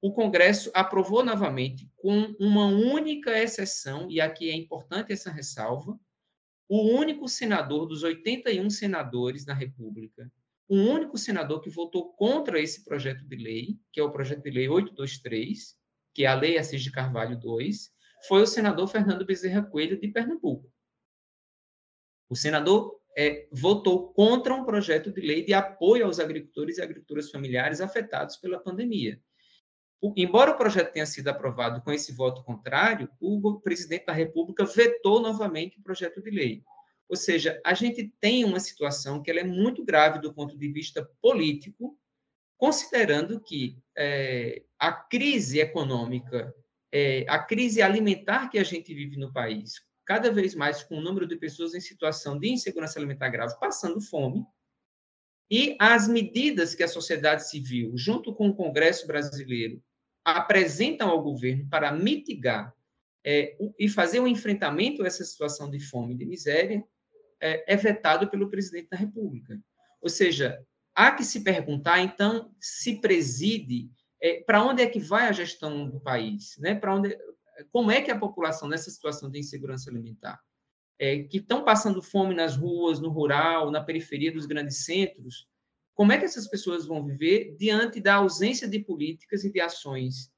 O 0.00 0.12
Congresso 0.12 0.70
aprovou 0.74 1.24
novamente, 1.24 1.88
com 1.96 2.34
uma 2.40 2.66
única 2.66 3.38
exceção, 3.38 4.10
e 4.10 4.20
aqui 4.20 4.50
é 4.50 4.54
importante 4.54 5.12
essa 5.12 5.30
ressalva: 5.30 5.98
o 6.68 6.82
único 6.96 7.28
senador 7.28 7.86
dos 7.86 8.02
81 8.02 8.68
senadores 8.70 9.44
da 9.44 9.54
República, 9.54 10.30
o 10.68 10.76
único 10.76 11.16
senador 11.16 11.60
que 11.60 11.70
votou 11.70 12.12
contra 12.14 12.60
esse 12.60 12.84
projeto 12.84 13.24
de 13.24 13.36
lei, 13.36 13.78
que 13.92 14.00
é 14.00 14.02
o 14.02 14.10
projeto 14.10 14.42
de 14.42 14.50
lei 14.50 14.68
823, 14.68 15.76
que 16.12 16.24
é 16.24 16.26
a 16.26 16.34
Lei 16.34 16.58
Assis 16.58 16.82
de 16.82 16.90
Carvalho 16.90 17.38
II, 17.42 17.70
foi 18.26 18.42
o 18.42 18.46
senador 18.46 18.88
Fernando 18.88 19.24
Bezerra 19.24 19.62
Coelho, 19.62 20.00
de 20.00 20.08
Pernambuco. 20.08 20.72
O 22.28 22.34
senador 22.34 23.00
é, 23.16 23.46
votou 23.52 24.12
contra 24.12 24.54
um 24.54 24.64
projeto 24.64 25.12
de 25.12 25.20
lei 25.20 25.44
de 25.44 25.54
apoio 25.54 26.04
aos 26.04 26.18
agricultores 26.18 26.78
e 26.78 26.82
agricultoras 26.82 27.30
familiares 27.30 27.80
afetados 27.80 28.36
pela 28.36 28.58
pandemia. 28.58 29.20
Embora 30.16 30.50
o 30.50 30.56
projeto 30.56 30.92
tenha 30.92 31.06
sido 31.06 31.28
aprovado 31.28 31.80
com 31.80 31.92
esse 31.92 32.12
voto 32.12 32.42
contrário, 32.44 33.08
o 33.20 33.60
presidente 33.60 34.06
da 34.06 34.12
República 34.12 34.64
vetou 34.64 35.20
novamente 35.20 35.78
o 35.78 35.82
projeto 35.82 36.22
de 36.22 36.30
lei. 36.30 36.62
Ou 37.08 37.16
seja, 37.16 37.60
a 37.64 37.72
gente 37.72 38.12
tem 38.20 38.44
uma 38.44 38.60
situação 38.60 39.22
que 39.22 39.30
ela 39.30 39.40
é 39.40 39.44
muito 39.44 39.84
grave 39.84 40.20
do 40.20 40.34
ponto 40.34 40.58
de 40.58 40.68
vista 40.68 41.08
político, 41.22 41.98
considerando 42.58 43.40
que 43.40 43.78
é, 43.96 44.62
a 44.78 44.92
crise 44.92 45.60
econômica, 45.60 46.54
é, 46.92 47.24
a 47.28 47.38
crise 47.38 47.80
alimentar 47.80 48.48
que 48.48 48.58
a 48.58 48.64
gente 48.64 48.92
vive 48.92 49.16
no 49.16 49.32
país, 49.32 49.80
cada 50.04 50.32
vez 50.32 50.54
mais 50.54 50.82
com 50.82 50.98
o 50.98 51.00
número 51.00 51.26
de 51.26 51.36
pessoas 51.36 51.74
em 51.74 51.80
situação 51.80 52.38
de 52.38 52.48
insegurança 52.48 52.98
alimentar 52.98 53.28
grave 53.28 53.58
passando 53.58 54.00
fome, 54.00 54.44
e 55.50 55.76
as 55.78 56.08
medidas 56.08 56.74
que 56.74 56.82
a 56.82 56.88
sociedade 56.88 57.48
civil, 57.48 57.92
junto 57.96 58.34
com 58.34 58.48
o 58.48 58.54
Congresso 58.54 59.06
brasileiro, 59.06 59.82
apresentam 60.24 61.08
ao 61.08 61.22
governo 61.22 61.68
para 61.68 61.92
mitigar 61.92 62.74
é, 63.24 63.56
e 63.78 63.88
fazer 63.88 64.20
um 64.20 64.26
enfrentamento 64.26 65.02
a 65.02 65.06
essa 65.06 65.24
situação 65.24 65.70
de 65.70 65.80
fome 65.80 66.14
e 66.14 66.16
de 66.16 66.26
miséria, 66.26 66.84
é, 67.40 67.74
é 67.74 67.76
vetado 67.76 68.28
pelo 68.28 68.50
presidente 68.50 68.88
da 68.90 68.96
República. 68.96 69.60
Ou 70.00 70.08
seja, 70.08 70.60
há 70.94 71.12
que 71.12 71.24
se 71.24 71.42
perguntar, 71.42 72.00
então, 72.00 72.50
se 72.60 73.00
preside 73.00 73.90
é, 74.20 74.40
para 74.40 74.64
onde 74.64 74.82
é 74.82 74.86
que 74.86 74.98
vai 74.98 75.28
a 75.28 75.32
gestão 75.32 75.88
do 75.88 76.00
país, 76.00 76.56
né? 76.58 76.74
Para 76.74 76.94
onde 76.94 77.16
como 77.70 77.90
é 77.90 78.02
que 78.02 78.10
a 78.10 78.18
população 78.18 78.68
nessa 78.68 78.90
situação 78.90 79.30
de 79.30 79.38
insegurança 79.38 79.90
alimentar, 79.90 80.40
é, 80.98 81.22
que 81.24 81.38
estão 81.38 81.64
passando 81.64 82.02
fome 82.02 82.34
nas 82.34 82.56
ruas, 82.56 83.00
no 83.00 83.08
rural, 83.08 83.70
na 83.70 83.82
periferia 83.82 84.32
dos 84.32 84.46
grandes 84.46 84.84
centros, 84.84 85.46
como 85.94 86.12
é 86.12 86.18
que 86.18 86.24
essas 86.24 86.46
pessoas 86.46 86.86
vão 86.86 87.04
viver 87.04 87.56
diante 87.56 88.00
da 88.00 88.16
ausência 88.16 88.68
de 88.68 88.78
políticas 88.78 89.44
e 89.44 89.52
de 89.52 89.60
ações 89.60 90.30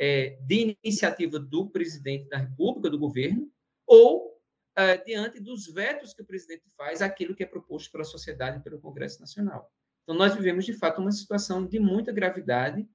é, 0.00 0.38
de 0.42 0.76
iniciativa 0.82 1.38
do 1.38 1.68
presidente 1.68 2.28
da 2.28 2.38
República, 2.38 2.88
do 2.88 2.98
governo, 2.98 3.50
ou 3.86 4.40
é, 4.76 4.96
diante 4.96 5.40
dos 5.40 5.66
vetos 5.66 6.14
que 6.14 6.22
o 6.22 6.26
presidente 6.26 6.64
faz 6.76 7.02
àquilo 7.02 7.34
que 7.34 7.42
é 7.42 7.46
proposto 7.46 7.90
pela 7.90 8.04
sociedade 8.04 8.58
e 8.58 8.62
pelo 8.62 8.80
Congresso 8.80 9.20
Nacional. 9.20 9.70
Então, 10.02 10.14
nós 10.14 10.34
vivemos, 10.34 10.64
de 10.64 10.72
fato, 10.72 11.00
uma 11.00 11.12
situação 11.12 11.66
de 11.66 11.78
muita 11.78 12.12
gravidade 12.12 12.88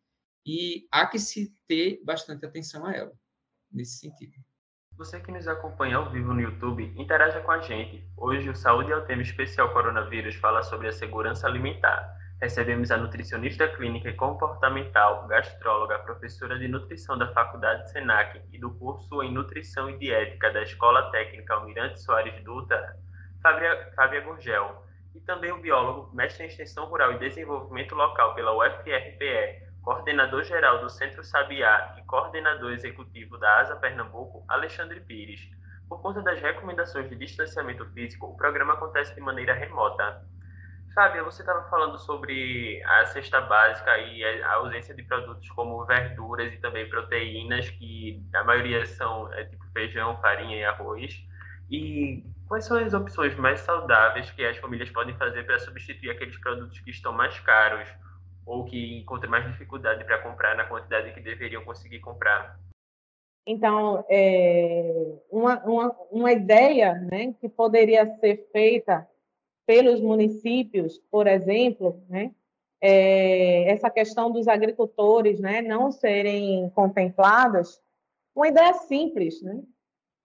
e 0.46 0.88
há 0.92 1.06
que 1.06 1.20
se 1.20 1.54
ter 1.68 2.02
bastante 2.04 2.46
atenção 2.46 2.86
a 2.86 2.94
ela 2.94 3.14
nesse 3.72 4.00
sentido. 4.00 4.34
Você 4.98 5.20
que 5.20 5.30
nos 5.30 5.46
acompanha 5.46 5.98
ao 5.98 6.10
vivo 6.10 6.34
no 6.34 6.40
YouTube, 6.40 6.94
interaja 6.96 7.42
com 7.42 7.52
a 7.52 7.60
gente. 7.60 8.02
Hoje 8.16 8.50
o 8.50 8.56
Saúde 8.56 8.94
ao 8.94 9.02
Tema 9.02 9.24
Especial 9.24 9.74
Coronavírus 9.74 10.36
fala 10.36 10.64
sobre 10.64 10.88
a 10.88 10.92
segurança 10.94 11.46
alimentar. 11.46 12.16
Recebemos 12.42 12.90
a 12.92 12.98
nutricionista 12.98 13.68
clínica 13.68 14.08
e 14.08 14.14
comportamental, 14.14 15.28
gastróloga, 15.28 16.00
professora 16.00 16.58
de 16.58 16.70
nutrição 16.70 17.18
da 17.18 17.28
Faculdade 17.34 17.92
Senac 17.92 18.42
e 18.54 18.58
do 18.58 18.74
curso 18.76 19.22
em 19.22 19.34
Nutrição 19.34 19.90
e 19.90 19.98
Diética 19.98 20.50
da 20.54 20.64
Escola 20.64 21.12
Técnica 21.12 21.56
Almirante 21.56 22.02
Soares 22.02 22.42
Dutra, 22.46 22.96
Fábia, 23.44 23.92
Fábia 23.98 24.22
Gurgel, 24.22 24.82
e 25.14 25.20
também 25.20 25.52
o 25.52 25.60
biólogo, 25.60 26.16
mestre 26.16 26.46
em 26.46 26.48
Extensão 26.48 26.86
Rural 26.86 27.12
e 27.12 27.20
Desenvolvimento 27.20 27.96
Local 27.96 28.34
pela 28.34 28.54
UFRPE, 28.54 29.65
coordenador-geral 29.86 30.82
do 30.82 30.90
Centro 30.90 31.24
Sabiá 31.24 31.96
e 32.00 32.02
coordenador 32.06 32.74
executivo 32.74 33.38
da 33.38 33.60
ASA 33.60 33.76
Pernambuco, 33.76 34.44
Alexandre 34.48 35.00
Pires. 35.00 35.48
Por 35.88 36.02
conta 36.02 36.24
das 36.24 36.42
recomendações 36.42 37.08
de 37.08 37.16
distanciamento 37.16 37.86
físico, 37.92 38.26
o 38.26 38.36
programa 38.36 38.74
acontece 38.74 39.14
de 39.14 39.22
maneira 39.22 39.54
remota. 39.54 40.26
Fábio, 40.96 41.24
você 41.24 41.44
estava 41.44 41.70
falando 41.70 42.00
sobre 42.00 42.82
a 42.84 43.06
cesta 43.06 43.40
básica 43.42 43.96
e 44.00 44.24
a 44.24 44.54
ausência 44.54 44.96
de 44.96 45.04
produtos 45.04 45.48
como 45.52 45.86
verduras 45.86 46.52
e 46.52 46.58
também 46.58 46.90
proteínas, 46.90 47.70
que 47.70 48.24
a 48.34 48.44
maioria 48.44 48.84
são 48.88 49.32
é, 49.34 49.44
tipo 49.44 49.64
feijão, 49.72 50.20
farinha 50.20 50.58
e 50.58 50.66
arroz. 50.66 51.14
E 51.70 52.24
quais 52.48 52.66
são 52.66 52.78
as 52.78 52.94
opções 52.96 53.36
mais 53.36 53.60
saudáveis 53.60 54.32
que 54.32 54.44
as 54.44 54.58
famílias 54.58 54.90
podem 54.90 55.16
fazer 55.16 55.44
para 55.44 55.60
substituir 55.60 56.10
aqueles 56.10 56.38
produtos 56.38 56.80
que 56.80 56.90
estão 56.90 57.14
mais 57.14 57.40
caros 57.42 57.88
ou 58.46 58.64
que 58.66 59.00
encontram 59.00 59.32
mais 59.32 59.46
dificuldade 59.52 60.04
para 60.04 60.22
comprar 60.22 60.56
na 60.56 60.66
quantidade 60.66 61.14
que 61.14 61.20
deveriam 61.20 61.66
conseguir 61.66 62.00
comprar? 62.00 62.60
Então, 63.48 64.04
é, 64.10 65.20
uma, 65.30 65.64
uma, 65.66 65.90
uma 66.12 66.32
ideia 66.32 66.96
né, 66.96 67.34
que 67.40 67.48
poderia 67.48 68.06
ser 68.18 68.50
feita 68.52 69.08
pelos 69.66 70.00
municípios, 70.02 71.00
por 71.12 71.28
exemplo, 71.28 72.04
né, 72.08 72.32
é, 72.82 73.70
essa 73.72 73.90
questão 73.90 74.32
dos 74.32 74.48
agricultores 74.48 75.40
né, 75.40 75.62
não 75.62 75.92
serem 75.92 76.70
contemplados, 76.72 77.82
uma 78.36 78.48
ideia 78.48 78.74
simples, 78.74 79.42
né, 79.42 79.62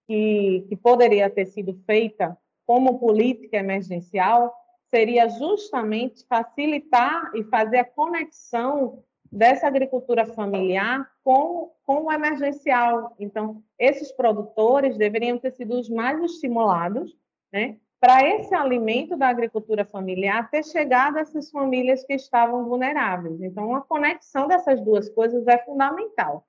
que, 0.07 0.67
que 0.69 0.77
poderia 0.77 1.31
ter 1.31 1.47
sido 1.47 1.75
feita 1.87 2.37
como 2.67 2.99
política 2.99 3.57
emergencial, 3.57 4.55
seria 4.91 5.29
justamente 5.29 6.27
facilitar 6.27 7.31
e 7.35 7.45
fazer 7.45 7.79
a 7.79 7.85
conexão 7.85 9.03
dessa 9.31 9.69
agricultura 9.69 10.27
familiar 10.27 11.09
com, 11.23 11.73
com 11.87 12.05
o 12.05 12.13
emergencial. 12.13 13.15
Então, 13.19 13.63
esses 13.79 14.11
produtores 14.11 14.99
deveriam 14.99 15.39
ter 15.39 15.53
sido 15.53 15.79
os 15.79 15.89
mais 15.89 16.21
estimulados, 16.23 17.17
né, 17.53 17.77
para 18.01 18.27
esse 18.27 18.55
alimento 18.55 19.17
da 19.17 19.29
agricultura 19.29 19.85
familiar 19.85 20.51
ter 20.51 20.65
chegado 20.65 21.19
a 21.19 21.21
essas 21.21 21.51
famílias 21.51 22.03
que 22.03 22.15
estavam 22.15 22.65
vulneráveis. 22.65 23.41
Então, 23.43 23.75
a 23.75 23.83
conexão 23.83 24.49
dessas 24.49 24.81
duas 24.81 25.09
coisas 25.11 25.47
é 25.47 25.59
fundamental. 25.59 26.47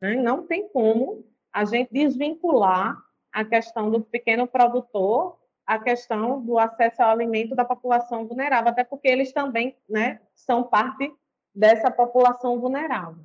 Né? 0.00 0.14
Não 0.14 0.46
tem 0.46 0.66
como 0.70 1.24
a 1.52 1.64
gente 1.66 1.92
desvincular 1.92 2.96
a 3.30 3.44
questão 3.44 3.90
do 3.90 4.00
pequeno 4.00 4.46
produtor 4.46 5.38
a 5.66 5.78
questão 5.78 6.40
do 6.40 6.58
acesso 6.58 7.02
ao 7.02 7.10
alimento 7.10 7.54
da 7.54 7.64
população 7.64 8.26
vulnerável, 8.26 8.70
até 8.70 8.84
porque 8.84 9.08
eles 9.08 9.32
também 9.32 9.76
né, 9.88 10.20
são 10.34 10.62
parte 10.62 11.12
dessa 11.54 11.90
população 11.90 12.60
vulnerável. 12.60 13.24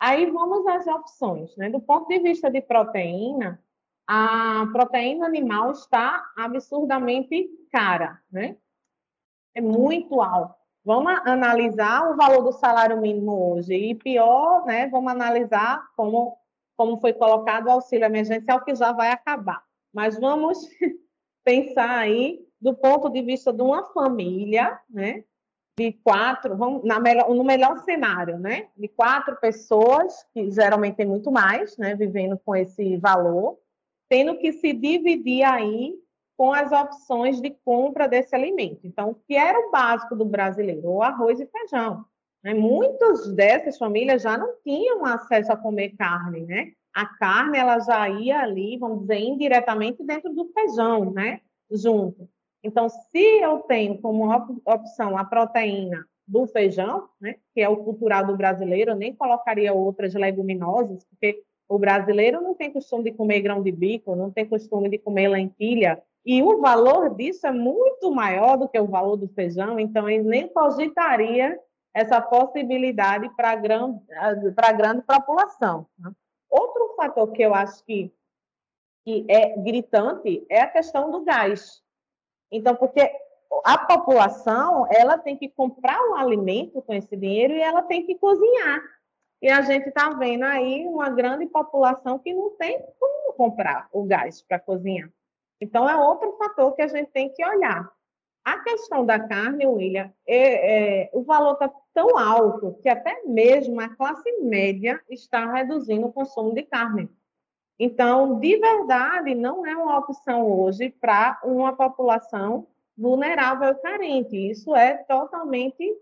Aí 0.00 0.26
vamos 0.30 0.66
às 0.66 0.86
opções. 0.86 1.56
Né? 1.56 1.68
Do 1.68 1.80
ponto 1.80 2.08
de 2.08 2.18
vista 2.20 2.50
de 2.50 2.60
proteína, 2.60 3.62
a 4.06 4.66
proteína 4.72 5.26
animal 5.26 5.72
está 5.72 6.24
absurdamente 6.36 7.48
cara, 7.70 8.20
né? 8.30 8.56
É 9.54 9.60
muito 9.60 10.22
alto. 10.22 10.54
Vamos 10.84 11.12
analisar 11.26 12.10
o 12.10 12.16
valor 12.16 12.42
do 12.42 12.52
salário 12.52 12.98
mínimo 13.00 13.52
hoje 13.52 13.74
e 13.74 13.94
pior, 13.94 14.64
né? 14.64 14.88
Vamos 14.88 15.12
analisar 15.12 15.86
como 15.94 16.38
como 16.74 16.96
foi 17.00 17.12
colocado 17.12 17.66
o 17.66 17.72
auxílio 17.72 18.06
emergencial 18.06 18.64
que 18.64 18.72
já 18.72 18.92
vai 18.92 19.10
acabar. 19.10 19.64
Mas 19.92 20.18
vamos 20.18 20.64
pensar 21.48 22.00
aí 22.00 22.46
do 22.60 22.74
ponto 22.74 23.08
de 23.08 23.22
vista 23.22 23.50
de 23.50 23.62
uma 23.62 23.82
família, 23.94 24.78
né? 24.90 25.24
De 25.78 25.92
quatro, 25.92 26.54
vamos, 26.54 26.84
na 26.84 27.00
melhor, 27.00 27.34
no 27.34 27.42
melhor 27.42 27.78
cenário, 27.78 28.38
né? 28.38 28.68
De 28.76 28.86
quatro 28.86 29.34
pessoas, 29.36 30.26
que 30.34 30.50
geralmente 30.50 30.96
tem 30.96 31.06
muito 31.06 31.32
mais, 31.32 31.78
né? 31.78 31.94
Vivendo 31.94 32.38
com 32.44 32.54
esse 32.54 32.98
valor, 32.98 33.58
tendo 34.10 34.36
que 34.36 34.52
se 34.52 34.74
dividir 34.74 35.42
aí 35.42 35.94
com 36.36 36.52
as 36.52 36.70
opções 36.70 37.40
de 37.40 37.50
compra 37.64 38.06
desse 38.06 38.34
alimento. 38.34 38.80
Então, 38.84 39.10
o 39.10 39.14
que 39.14 39.34
era 39.34 39.58
o 39.58 39.70
básico 39.70 40.14
do 40.14 40.26
brasileiro? 40.26 40.90
O 40.90 41.02
arroz 41.02 41.40
e 41.40 41.46
feijão. 41.46 42.04
Né? 42.44 42.52
Muitas 42.52 43.32
dessas 43.34 43.78
famílias 43.78 44.20
já 44.20 44.36
não 44.36 44.52
tinham 44.62 45.02
acesso 45.06 45.50
a 45.50 45.56
comer 45.56 45.96
carne, 45.96 46.42
né? 46.42 46.72
A 46.98 47.06
carne, 47.06 47.56
ela 47.56 47.78
já 47.78 48.08
ia 48.08 48.40
ali, 48.40 48.76
vamos 48.76 49.02
dizer, 49.02 49.20
indiretamente 49.20 50.02
dentro 50.02 50.34
do 50.34 50.50
feijão, 50.52 51.12
né? 51.12 51.40
Junto. 51.70 52.28
Então, 52.60 52.88
se 52.88 53.22
eu 53.40 53.60
tenho 53.60 54.00
como 54.00 54.28
opção 54.64 55.16
a 55.16 55.24
proteína 55.24 56.04
do 56.26 56.44
feijão, 56.48 57.08
né, 57.20 57.36
que 57.54 57.60
é 57.60 57.68
o 57.68 57.76
cultural 57.76 58.26
do 58.26 58.36
brasileiro, 58.36 58.90
eu 58.90 58.96
nem 58.96 59.14
colocaria 59.14 59.72
outras 59.72 60.12
leguminosas, 60.12 61.04
porque 61.04 61.40
o 61.68 61.78
brasileiro 61.78 62.40
não 62.40 62.56
tem 62.56 62.72
costume 62.72 63.04
de 63.04 63.12
comer 63.12 63.42
grão 63.42 63.62
de 63.62 63.70
bico, 63.70 64.16
não 64.16 64.32
tem 64.32 64.44
costume 64.44 64.88
de 64.88 64.98
comer 64.98 65.28
lentilha, 65.28 66.02
e 66.26 66.42
o 66.42 66.60
valor 66.60 67.14
disso 67.14 67.46
é 67.46 67.52
muito 67.52 68.10
maior 68.10 68.56
do 68.56 68.68
que 68.68 68.80
o 68.80 68.88
valor 68.88 69.16
do 69.16 69.28
feijão, 69.28 69.78
então 69.78 70.10
ele 70.10 70.24
nem 70.24 70.48
cogitaria 70.48 71.56
essa 71.94 72.20
possibilidade 72.20 73.30
para 73.36 73.52
a 73.52 74.72
grande 74.72 75.02
população. 75.02 75.86
Né? 75.96 76.10
Outro 76.50 76.94
fator 76.96 77.30
que 77.32 77.42
eu 77.42 77.54
acho 77.54 77.84
que, 77.84 78.12
que 79.04 79.26
é 79.28 79.56
gritante 79.56 80.46
é 80.48 80.60
a 80.60 80.68
questão 80.68 81.10
do 81.10 81.24
gás. 81.24 81.82
Então, 82.50 82.74
porque 82.74 83.10
a 83.64 83.78
população 83.78 84.86
ela 84.90 85.18
tem 85.18 85.36
que 85.36 85.48
comprar 85.48 86.00
um 86.08 86.14
alimento 86.14 86.82
com 86.82 86.92
esse 86.92 87.16
dinheiro 87.16 87.54
e 87.54 87.60
ela 87.60 87.82
tem 87.82 88.04
que 88.04 88.14
cozinhar. 88.14 88.82
E 89.40 89.48
a 89.48 89.60
gente 89.62 89.88
está 89.88 90.10
vendo 90.10 90.44
aí 90.44 90.86
uma 90.86 91.10
grande 91.10 91.46
população 91.46 92.18
que 92.18 92.34
não 92.34 92.50
tem 92.56 92.80
como 92.98 93.32
comprar 93.34 93.88
o 93.92 94.04
gás 94.04 94.42
para 94.42 94.58
cozinhar. 94.58 95.10
Então, 95.60 95.88
é 95.88 95.96
outro 95.96 96.36
fator 96.36 96.74
que 96.74 96.82
a 96.82 96.88
gente 96.88 97.10
tem 97.10 97.32
que 97.32 97.44
olhar. 97.44 97.90
A 98.44 98.58
questão 98.60 99.04
da 99.04 99.20
carne, 99.20 99.66
William, 99.66 100.12
é, 100.26 101.02
é, 101.04 101.10
o 101.12 101.22
valor 101.22 101.52
está 101.52 101.68
tão 101.98 102.16
alto 102.16 102.78
que 102.80 102.88
até 102.88 103.24
mesmo 103.24 103.80
a 103.80 103.88
classe 103.88 104.30
média 104.40 105.02
está 105.10 105.52
reduzindo 105.52 106.06
o 106.06 106.12
consumo 106.12 106.54
de 106.54 106.62
carne. 106.62 107.10
Então, 107.76 108.38
de 108.38 108.56
verdade, 108.56 109.34
não 109.34 109.66
é 109.66 109.76
uma 109.76 109.98
opção 109.98 110.48
hoje 110.48 110.90
para 110.90 111.40
uma 111.42 111.74
população 111.74 112.68
vulnerável 112.96 113.70
e 113.70 113.74
carente. 113.74 114.36
Isso 114.36 114.76
é 114.76 114.98
totalmente 114.98 115.92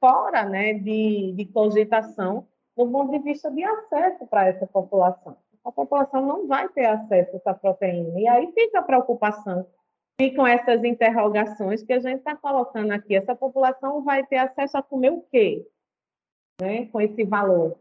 fora 0.00 0.44
né, 0.44 0.72
de, 0.72 1.34
de 1.36 1.44
cogitação 1.44 2.46
do 2.74 2.90
ponto 2.90 3.10
de 3.10 3.18
vista 3.18 3.50
de 3.50 3.62
acesso 3.62 4.26
para 4.26 4.46
essa 4.46 4.66
população. 4.66 5.36
A 5.62 5.70
população 5.70 6.24
não 6.24 6.46
vai 6.46 6.66
ter 6.70 6.86
acesso 6.86 7.30
a 7.34 7.36
essa 7.36 7.54
proteína. 7.54 8.18
E 8.18 8.26
aí 8.26 8.50
fica 8.52 8.78
a 8.78 8.82
preocupação 8.82 9.66
ficam 10.20 10.46
essas 10.46 10.82
interrogações 10.84 11.82
que 11.82 11.92
a 11.92 12.00
gente 12.00 12.18
está 12.18 12.36
colocando 12.36 12.92
aqui. 12.92 13.14
Essa 13.14 13.34
população 13.34 14.02
vai 14.02 14.24
ter 14.26 14.36
acesso 14.36 14.76
a 14.76 14.82
comer 14.82 15.10
o 15.10 15.22
quê? 15.30 15.66
Né? 16.60 16.86
Com 16.86 17.00
esse 17.00 17.24
valor. 17.24 17.76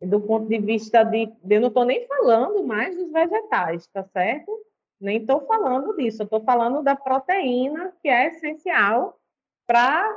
Do 0.00 0.20
ponto 0.20 0.48
de 0.48 0.58
vista 0.58 1.02
de. 1.02 1.32
Eu 1.48 1.60
não 1.60 1.68
estou 1.68 1.84
nem 1.84 2.06
falando 2.06 2.64
mais 2.64 2.96
dos 2.96 3.10
vegetais, 3.10 3.86
tá 3.88 4.04
certo? 4.04 4.64
Nem 5.00 5.18
estou 5.18 5.40
falando 5.46 5.96
disso. 5.96 6.22
Estou 6.22 6.40
falando 6.42 6.82
da 6.82 6.94
proteína, 6.94 7.92
que 8.00 8.08
é 8.08 8.28
essencial 8.28 9.18
para 9.66 10.08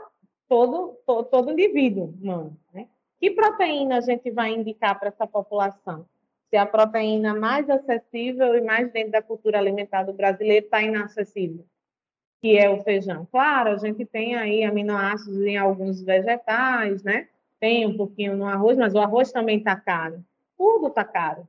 todo, 0.47 0.99
todo, 1.05 1.25
todo 1.29 1.51
indivíduo 1.51 2.13
humano. 2.21 2.57
Né? 2.71 2.87
Que 3.19 3.31
proteína 3.31 3.97
a 3.97 4.01
gente 4.01 4.29
vai 4.29 4.51
indicar 4.51 4.99
para 4.99 5.09
essa 5.09 5.25
população? 5.25 6.05
Se 6.51 6.57
a 6.57 6.65
proteína 6.65 7.33
mais 7.33 7.69
acessível 7.69 8.53
e 8.55 8.61
mais 8.61 8.91
dentro 8.91 9.13
da 9.13 9.21
cultura 9.21 9.57
alimentar 9.57 10.03
do 10.03 10.11
brasileiro 10.11 10.65
está 10.65 10.81
inacessível, 10.81 11.65
que 12.41 12.57
é 12.57 12.69
o 12.69 12.83
feijão. 12.83 13.25
Claro, 13.31 13.69
a 13.69 13.77
gente 13.77 14.05
tem 14.05 14.35
aí 14.35 14.65
aminoácidos 14.65 15.41
em 15.43 15.55
alguns 15.55 16.01
vegetais, 16.01 17.03
né? 17.03 17.29
Tem 17.57 17.87
um 17.87 17.95
pouquinho 17.95 18.35
no 18.35 18.45
arroz, 18.45 18.77
mas 18.77 18.93
o 18.93 18.99
arroz 18.99 19.31
também 19.31 19.59
está 19.59 19.77
caro. 19.77 20.25
Tudo 20.57 20.87
está 20.87 21.05
caro. 21.05 21.47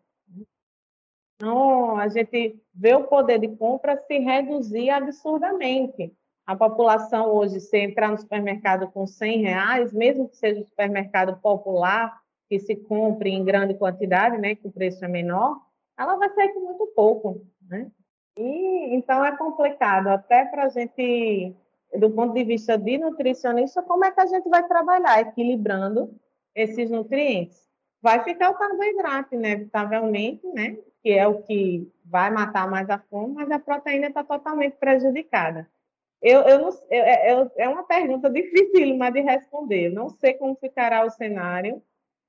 Então, 1.34 1.96
a 1.96 2.06
gente 2.06 2.62
vê 2.72 2.94
o 2.94 3.02
poder 3.02 3.40
de 3.40 3.48
compra 3.48 3.96
se 4.06 4.18
reduzir 4.20 4.90
absurdamente. 4.90 6.12
A 6.46 6.54
população 6.54 7.26
hoje, 7.26 7.58
se 7.58 7.76
entrar 7.76 8.08
no 8.08 8.18
supermercado 8.18 8.88
com 8.88 9.04
100 9.04 9.42
reais, 9.42 9.92
mesmo 9.92 10.28
que 10.28 10.36
seja 10.36 10.60
um 10.60 10.64
supermercado 10.64 11.36
popular, 11.40 12.21
que 12.52 12.60
se 12.60 12.76
compre 12.76 13.30
em 13.30 13.42
grande 13.42 13.72
quantidade, 13.72 14.36
né, 14.36 14.54
que 14.54 14.68
o 14.68 14.70
preço 14.70 15.02
é 15.02 15.08
menor, 15.08 15.58
ela 15.98 16.16
vai 16.16 16.28
sair 16.34 16.52
com 16.52 16.60
muito 16.60 16.86
pouco, 16.94 17.46
né? 17.66 17.90
E 18.36 18.94
então 18.94 19.24
é 19.24 19.34
complicado 19.38 20.08
até 20.08 20.44
para 20.44 20.64
a 20.64 20.68
gente, 20.68 21.56
do 21.98 22.10
ponto 22.10 22.34
de 22.34 22.44
vista 22.44 22.76
de 22.76 22.98
nutricionista, 22.98 23.82
como 23.82 24.04
é 24.04 24.10
que 24.10 24.20
a 24.20 24.26
gente 24.26 24.50
vai 24.50 24.68
trabalhar 24.68 25.18
equilibrando 25.20 26.14
esses 26.54 26.90
nutrientes? 26.90 27.66
Vai 28.02 28.22
ficar 28.22 28.50
o 28.50 28.54
carboidrato, 28.54 29.34
inevitavelmente, 29.34 30.46
né? 30.48 30.76
Que 31.02 31.12
é 31.12 31.26
o 31.26 31.42
que 31.42 31.90
vai 32.04 32.30
matar 32.30 32.68
mais 32.68 32.90
a 32.90 32.98
fome, 32.98 33.34
mas 33.34 33.50
a 33.50 33.58
proteína 33.58 34.08
está 34.08 34.22
totalmente 34.22 34.76
prejudicada. 34.76 35.66
Eu, 36.20 36.42
eu 36.42 36.58
não, 36.58 36.68
eu, 36.90 37.04
eu, 37.04 37.50
é 37.56 37.68
uma 37.68 37.84
pergunta 37.84 38.28
difícil 38.30 38.98
de 39.10 39.20
responder. 39.20 39.90
Não 39.90 40.10
sei 40.10 40.34
como 40.34 40.54
ficará 40.56 41.06
o 41.06 41.10
cenário, 41.10 41.82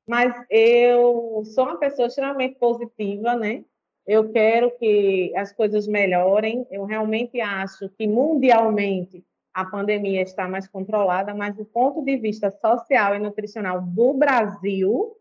mas 0.08 0.34
eu 0.49 1.43
sou 1.45 1.66
uma 1.66 1.78
pessoa 1.78 2.08
extremamente 2.08 2.56
positiva, 2.56 3.36
né? 3.36 3.64
Eu 4.06 4.32
quero 4.32 4.72
que 4.78 5.34
as 5.36 5.54
coisas 5.54 5.88
melhorem. 5.88 6.68
Eu 6.70 6.84
realmente 6.84 7.39
acho 7.39 7.89
que 7.89 8.06
mundialmente 8.06 9.24
a 9.54 9.64
pandemia 9.64 10.22
está 10.22 10.47
mais 10.47 10.68
controlada, 10.68 11.34
mas 11.34 11.56
do 11.56 11.64
ponto 11.64 12.04
de 12.04 12.18
vista 12.18 12.51
social 12.51 13.16
e 13.16 13.20
nutricional 13.20 13.82
do 13.82 14.14
Brasil, 14.14 15.16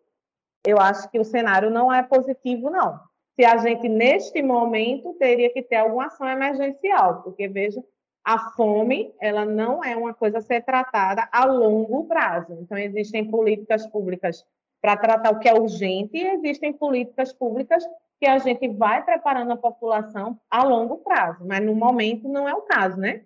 eu 0.67 0.81
acho 0.81 1.11
que 1.11 1.21
o 1.21 1.25
cenário 1.25 1.71
não 1.71 1.93
é 1.93 2.03
positivo, 2.03 2.71
não. 2.71 2.99
Se 3.35 3.45
a 3.45 3.57
gente, 3.59 3.89
neste 3.89 4.43
momento, 4.43 5.15
teria 5.15 5.53
que 5.53 5.63
ter 5.63 5.77
alguma 5.77 6.07
ação 6.07 6.29
emergencial, 6.29 7.23
porque, 7.23 7.47
veja, 7.47 7.83
a 8.25 8.51
fome, 8.51 9.13
ela 9.21 9.45
não 9.45 9.85
é 9.85 9.97
uma 9.97 10.15
coisa 10.15 10.39
a 10.39 10.43
ser 10.43 10.65
tratada 10.65 11.29
a 11.33 11.45
longo 11.45 12.07
prazo. 12.07 12.57
Então, 12.61 12.79
existem 12.79 13.31
políticas 13.31 13.87
públicas 13.87 14.45
para 14.83 14.97
tratar 14.97 15.31
o 15.31 15.39
que 15.39 15.49
é 15.49 15.55
urgente 15.55 16.17
e 16.17 16.27
existem 16.27 16.73
políticas 16.73 17.33
públicas 17.33 17.85
que 18.19 18.27
a 18.27 18.39
gente 18.39 18.69
vai 18.69 19.05
preparando 19.05 19.53
a 19.53 19.57
população 19.57 20.39
a 20.51 20.65
longo 20.65 20.99
prazo, 20.99 21.47
mas 21.47 21.65
no 21.65 21.75
momento 21.75 22.29
não 22.29 22.49
é 22.49 22.53
o 22.53 22.63
caso, 22.63 22.97
né? 22.99 23.23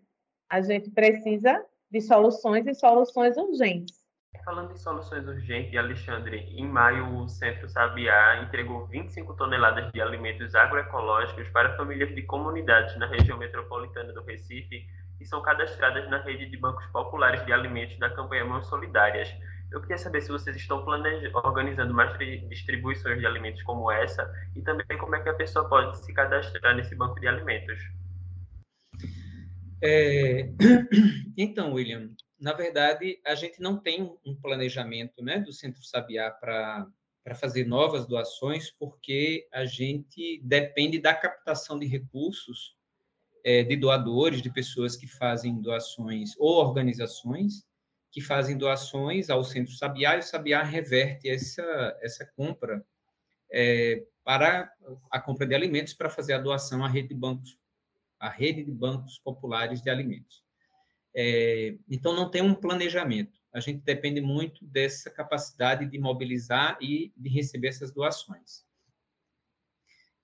A 0.51 0.61
gente 0.61 0.91
precisa 0.91 1.65
de 1.91 2.01
soluções 2.01 2.67
e 2.67 2.75
soluções 2.75 3.37
urgentes. 3.37 3.97
Falando 4.45 4.73
em 4.73 4.77
soluções 4.77 5.27
urgentes, 5.27 5.77
Alexandre, 5.77 6.39
em 6.57 6.69
maio 6.69 7.19
o 7.19 7.29
Centro 7.29 7.69
Sabiá 7.69 8.43
entregou 8.43 8.87
25 8.87 9.35
toneladas 9.35 9.91
de 9.93 10.01
alimentos 10.01 10.55
agroecológicos 10.55 11.49
para 11.49 11.77
famílias 11.77 12.15
de 12.15 12.23
comunidades 12.23 12.97
na 12.97 13.07
região 13.07 13.39
metropolitana 13.39 14.13
do 14.13 14.23
Recife 14.23 14.87
que 15.19 15.25
são 15.25 15.43
cadastradas 15.43 16.09
na 16.11 16.21
rede 16.23 16.47
de 16.47 16.57
bancos 16.57 16.87
populares 16.87 17.45
de 17.45 17.53
alimentos 17.53 17.99
da 17.99 18.11
campanha 18.11 18.45
Mãos 18.45 18.67
Solidárias. 18.67 19.29
Eu 19.71 19.81
queria 19.81 19.99
saber 19.99 20.21
se 20.21 20.29
vocês 20.29 20.57
estão 20.57 20.85
planejando, 20.85 21.37
organizando 21.39 21.93
mais 21.93 22.17
distribuições 22.49 23.19
de 23.19 23.27
alimentos 23.27 23.63
como 23.63 23.91
essa 23.91 24.33
e 24.55 24.63
também 24.63 24.87
como 24.99 25.15
é 25.17 25.23
que 25.23 25.29
a 25.29 25.35
pessoa 25.35 25.69
pode 25.69 25.99
se 26.05 26.13
cadastrar 26.13 26.77
nesse 26.77 26.95
banco 26.95 27.21
de 27.21 27.27
alimentos. 27.27 27.79
É... 29.83 30.49
Então, 31.39 31.75
William, 31.75 32.13
na 32.41 32.55
verdade, 32.55 33.21
a 33.27 33.35
gente 33.35 33.61
não 33.61 33.79
tem 33.79 34.11
um 34.25 34.35
planejamento 34.35 35.23
né, 35.23 35.39
do 35.39 35.53
Centro 35.53 35.83
Sabiá 35.85 36.31
para 36.31 37.35
fazer 37.35 37.67
novas 37.67 38.07
doações, 38.07 38.71
porque 38.71 39.47
a 39.53 39.67
gente 39.67 40.41
depende 40.43 40.99
da 40.99 41.15
captação 41.15 41.79
de 41.79 41.87
recursos 41.87 42.75
é, 43.45 43.63
de 43.63 43.77
doadores, 43.77 44.41
de 44.41 44.51
pessoas 44.51 44.97
que 44.97 45.07
fazem 45.07 45.61
doações 45.61 46.35
ou 46.39 46.57
organizações 46.57 47.67
que 48.17 48.23
fazem 48.23 48.57
doações 48.57 49.29
ao 49.29 49.45
Centro 49.45 49.75
Sabiá, 49.75 50.17
e 50.17 50.21
o 50.21 50.23
Sabiá 50.23 50.63
reverte 50.63 51.29
essa, 51.29 51.63
essa 52.01 52.25
compra 52.25 52.83
é, 53.53 54.07
para 54.25 54.73
a 55.11 55.21
compra 55.21 55.47
de 55.47 55.55
alimentos 55.55 55.93
para 55.93 56.09
fazer 56.09 56.33
a 56.33 56.39
doação 56.39 56.83
à 56.83 56.89
rede 56.89 57.09
de 57.09 57.15
bancos, 57.15 57.59
à 58.19 58.31
rede 58.31 58.65
de 58.65 58.73
bancos 58.73 59.19
populares 59.19 59.83
de 59.83 59.91
alimentos. 59.91 60.43
É, 61.15 61.77
então, 61.91 62.15
não 62.15 62.31
tem 62.31 62.41
um 62.41 62.55
planejamento. 62.55 63.39
A 63.53 63.61
gente 63.61 63.83
depende 63.83 64.23
muito 64.23 64.65
dessa 64.65 65.11
capacidade 65.11 65.85
de 65.85 65.99
mobilizar 65.99 66.79
e 66.81 67.13
de 67.15 67.29
receber 67.29 67.69
essas 67.69 67.93
doações. 67.93 68.65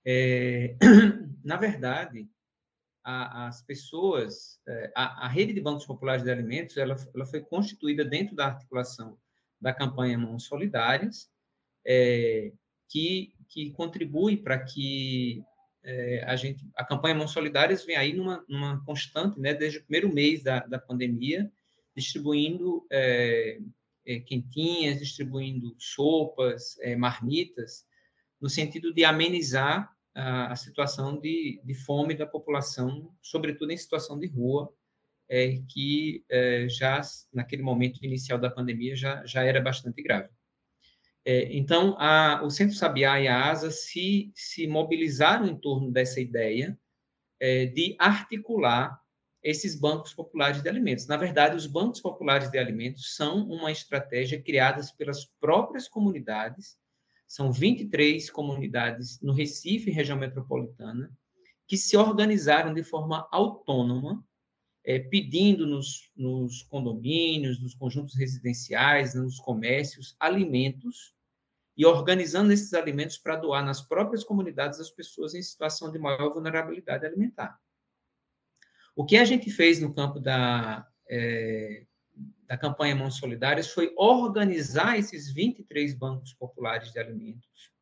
É, 0.02 0.76
na 1.44 1.58
verdade, 1.58 2.26
a, 3.04 3.48
as 3.48 3.62
pessoas, 3.62 4.60
é, 4.66 4.92
a, 4.94 5.26
a, 5.26 5.28
rede 5.28 5.52
de 5.52 5.60
bancos 5.60 5.86
populares 5.86 6.24
de 6.24 6.30
alimentos, 6.30 6.76
ela, 6.76 6.96
ela 7.14 7.26
foi 7.26 7.40
constituída 7.40 8.04
dentro 8.04 8.34
da 8.36 8.46
articulação 8.46 9.18
da 9.60 9.72
campanha 9.72 10.18
Mãos 10.18 10.44
Solidárias, 10.44 11.30
é, 11.86 12.52
que, 12.88 13.32
que 13.48 13.70
contribui 13.72 14.36
para 14.36 14.58
que 14.58 15.44
é, 15.84 16.24
a 16.26 16.36
gente, 16.36 16.64
a 16.76 16.84
campanha 16.84 17.14
Mãos 17.14 17.32
Solidárias 17.32 17.84
vem 17.84 17.96
aí 17.96 18.12
numa, 18.12 18.44
numa 18.48 18.84
constante, 18.84 19.38
né, 19.40 19.52
desde 19.52 19.78
o 19.78 19.82
primeiro 19.82 20.12
mês 20.12 20.42
da, 20.42 20.60
da 20.60 20.78
pandemia, 20.78 21.50
distribuindo 21.96 22.86
é, 22.90 23.58
é, 24.06 24.20
quentinhas, 24.20 24.98
distribuindo 24.98 25.74
sopas, 25.78 26.78
é, 26.80 26.96
marmitas, 26.96 27.84
no 28.40 28.48
sentido 28.48 28.92
de 28.92 29.04
amenizar 29.04 29.92
a, 30.14 30.54
situação 30.56 31.18
de, 31.18 31.60
de, 31.64 31.74
fome 31.74 32.14
da 32.14 32.26
população, 32.26 33.14
sobretudo 33.20 33.72
em 33.72 33.76
situação 33.76 34.18
de 34.18 34.26
rua, 34.26 34.72
é, 35.28 35.58
que 35.68 36.24
é, 36.28 36.68
já 36.68 37.00
naquele 37.32 37.62
momento 37.62 38.04
inicial 38.04 38.38
da 38.38 38.50
pandemia 38.50 38.94
já, 38.94 39.24
já 39.24 39.42
era 39.42 39.60
bastante 39.60 40.02
grave. 40.02 40.28
É, 41.24 41.56
então, 41.56 41.96
a, 41.98 42.42
o 42.44 42.50
Centro 42.50 42.76
Sabiá 42.76 43.20
e 43.20 43.28
a 43.28 43.50
ASA 43.50 43.70
se, 43.70 44.32
se 44.34 44.66
mobilizaram 44.66 45.46
em 45.46 45.56
torno 45.56 45.90
dessa 45.90 46.20
ideia 46.20 46.78
é, 47.40 47.66
de 47.66 47.96
articular 47.98 49.00
esses 49.42 49.74
bancos 49.74 50.14
populares 50.14 50.62
de 50.62 50.68
alimentos. 50.68 51.06
Na 51.06 51.16
verdade, 51.16 51.56
os 51.56 51.66
bancos 51.66 52.00
populares 52.00 52.50
de 52.50 52.58
alimentos 52.58 53.16
são 53.16 53.48
uma 53.48 53.72
estratégia 53.72 54.40
criada 54.40 54.80
pelas 54.96 55.24
próprias 55.40 55.88
comunidades, 55.88 56.76
são 57.32 57.50
23 57.50 58.28
comunidades 58.28 59.18
no 59.22 59.32
Recife, 59.32 59.90
região 59.90 60.18
metropolitana, 60.18 61.10
que 61.66 61.78
se 61.78 61.96
organizaram 61.96 62.74
de 62.74 62.84
forma 62.84 63.26
autônoma, 63.32 64.22
é, 64.84 64.98
pedindo 64.98 65.66
nos, 65.66 66.10
nos 66.14 66.62
condomínios, 66.64 67.58
nos 67.58 67.74
conjuntos 67.74 68.18
residenciais, 68.18 69.14
nos 69.14 69.38
comércios, 69.38 70.14
alimentos 70.20 71.14
e 71.74 71.86
organizando 71.86 72.52
esses 72.52 72.74
alimentos 72.74 73.16
para 73.16 73.36
doar 73.36 73.64
nas 73.64 73.80
próprias 73.80 74.22
comunidades 74.22 74.78
as 74.78 74.90
pessoas 74.90 75.34
em 75.34 75.40
situação 75.40 75.90
de 75.90 75.98
maior 75.98 76.34
vulnerabilidade 76.34 77.06
alimentar. 77.06 77.58
O 78.94 79.06
que 79.06 79.16
a 79.16 79.24
gente 79.24 79.50
fez 79.50 79.80
no 79.80 79.94
campo 79.94 80.20
da, 80.20 80.86
é, 81.08 81.86
da 82.52 82.58
campanha 82.58 82.94
Mãos 82.94 83.16
Solidárias 83.16 83.68
foi 83.68 83.94
organizar 83.96 84.98
esses 84.98 85.32
23 85.32 85.94
bancos 85.94 86.34
populares 86.34 86.92
de 86.92 86.98
alimentos 86.98 87.72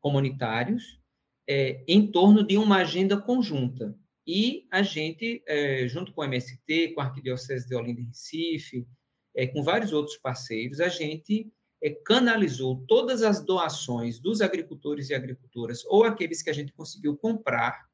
comunitários 0.00 1.00
é, 1.48 1.84
em 1.86 2.10
torno 2.10 2.44
de 2.44 2.58
uma 2.58 2.78
agenda 2.78 3.16
conjunta. 3.16 3.96
E 4.26 4.66
a 4.72 4.82
gente, 4.82 5.40
é, 5.46 5.86
junto 5.86 6.12
com 6.12 6.22
o 6.22 6.24
MST, 6.24 6.94
com 6.94 7.00
a 7.00 7.04
Arquidiocese 7.04 7.68
de 7.68 7.76
Olinda 7.76 8.00
e 8.00 8.06
Recife, 8.06 8.88
é, 9.36 9.46
com 9.46 9.62
vários 9.62 9.92
outros 9.92 10.16
parceiros, 10.16 10.80
a 10.80 10.88
gente 10.88 11.52
é, 11.80 11.90
canalizou 12.04 12.84
todas 12.88 13.22
as 13.22 13.40
doações 13.40 14.18
dos 14.18 14.40
agricultores 14.40 15.10
e 15.10 15.14
agricultoras, 15.14 15.84
ou 15.86 16.02
aqueles 16.02 16.42
que 16.42 16.50
a 16.50 16.54
gente 16.54 16.72
conseguiu 16.72 17.16
comprar, 17.16 17.87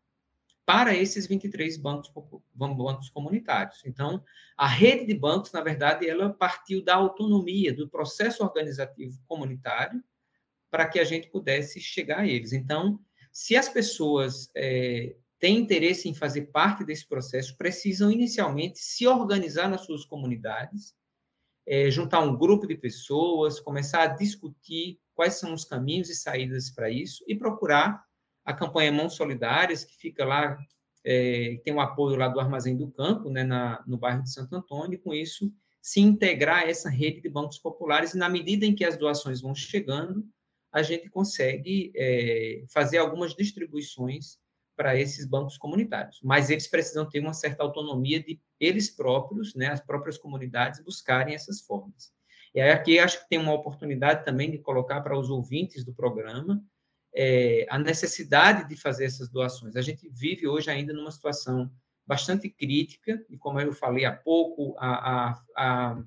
para 0.66 0.94
esses 0.94 1.26
23 1.26 1.76
bancos, 1.76 2.10
bancos 2.54 3.10
comunitários. 3.10 3.82
Então, 3.84 4.24
a 4.56 4.66
rede 4.66 5.04
de 5.06 5.14
bancos, 5.14 5.52
na 5.52 5.60
verdade, 5.60 6.08
ela 6.08 6.32
partiu 6.32 6.82
da 6.82 6.94
autonomia, 6.94 7.74
do 7.74 7.88
processo 7.88 8.42
organizativo 8.42 9.20
comunitário, 9.26 10.02
para 10.70 10.88
que 10.88 10.98
a 10.98 11.04
gente 11.04 11.28
pudesse 11.28 11.80
chegar 11.80 12.20
a 12.20 12.26
eles. 12.26 12.52
Então, 12.52 12.98
se 13.30 13.56
as 13.56 13.68
pessoas 13.68 14.50
é, 14.56 15.14
têm 15.38 15.58
interesse 15.58 16.08
em 16.08 16.14
fazer 16.14 16.46
parte 16.46 16.84
desse 16.84 17.06
processo, 17.06 17.56
precisam 17.56 18.10
inicialmente 18.10 18.78
se 18.78 19.06
organizar 19.06 19.68
nas 19.68 19.82
suas 19.82 20.04
comunidades, 20.04 20.94
é, 21.66 21.90
juntar 21.90 22.20
um 22.20 22.36
grupo 22.36 22.66
de 22.66 22.76
pessoas, 22.76 23.60
começar 23.60 24.02
a 24.02 24.06
discutir 24.06 24.98
quais 25.14 25.34
são 25.34 25.52
os 25.52 25.64
caminhos 25.64 26.08
e 26.08 26.14
saídas 26.14 26.70
para 26.70 26.90
isso 26.90 27.24
e 27.28 27.34
procurar 27.34 28.04
a 28.44 28.52
campanha 28.52 28.92
Mãos 28.92 29.14
Solidárias, 29.14 29.84
que 29.84 29.96
fica 29.96 30.24
lá, 30.24 30.58
é, 31.04 31.60
tem 31.64 31.72
o 31.72 31.80
apoio 31.80 32.16
lá 32.16 32.28
do 32.28 32.40
Armazém 32.40 32.76
do 32.76 32.90
Campo, 32.90 33.30
né, 33.30 33.42
na, 33.42 33.82
no 33.86 33.96
bairro 33.96 34.22
de 34.22 34.32
Santo 34.32 34.54
Antônio, 34.54 34.94
e 34.94 34.98
com 34.98 35.14
isso 35.14 35.52
se 35.80 36.00
integrar 36.00 36.64
a 36.64 36.68
essa 36.68 36.88
rede 36.88 37.20
de 37.20 37.28
bancos 37.28 37.58
populares, 37.58 38.14
e 38.14 38.18
na 38.18 38.28
medida 38.28 38.64
em 38.64 38.74
que 38.74 38.84
as 38.84 38.96
doações 38.96 39.40
vão 39.40 39.54
chegando, 39.54 40.26
a 40.72 40.82
gente 40.82 41.08
consegue 41.08 41.92
é, 41.94 42.64
fazer 42.72 42.98
algumas 42.98 43.34
distribuições 43.34 44.38
para 44.76 44.98
esses 44.98 45.24
bancos 45.24 45.56
comunitários. 45.56 46.20
Mas 46.22 46.50
eles 46.50 46.66
precisam 46.66 47.08
ter 47.08 47.20
uma 47.20 47.32
certa 47.32 47.62
autonomia 47.62 48.20
de 48.20 48.40
eles 48.58 48.90
próprios, 48.90 49.54
né, 49.54 49.68
as 49.68 49.80
próprias 49.80 50.18
comunidades, 50.18 50.82
buscarem 50.82 51.34
essas 51.34 51.60
formas. 51.60 52.12
E 52.54 52.60
aqui 52.60 52.98
acho 52.98 53.20
que 53.22 53.28
tem 53.28 53.38
uma 53.38 53.52
oportunidade 53.52 54.24
também 54.24 54.50
de 54.50 54.58
colocar 54.58 55.00
para 55.00 55.18
os 55.18 55.30
ouvintes 55.30 55.84
do 55.84 55.94
programa 55.94 56.62
é, 57.14 57.66
a 57.68 57.78
necessidade 57.78 58.68
de 58.68 58.76
fazer 58.76 59.04
essas 59.04 59.28
doações. 59.28 59.76
A 59.76 59.82
gente 59.82 60.08
vive 60.08 60.46
hoje 60.46 60.70
ainda 60.70 60.92
numa 60.92 61.12
situação 61.12 61.70
bastante 62.06 62.50
crítica, 62.50 63.24
e 63.30 63.38
como 63.38 63.60
eu 63.60 63.72
falei 63.72 64.04
há 64.04 64.12
pouco, 64.12 64.74
a, 64.78 65.30
a, 65.30 65.42
a, 65.56 66.02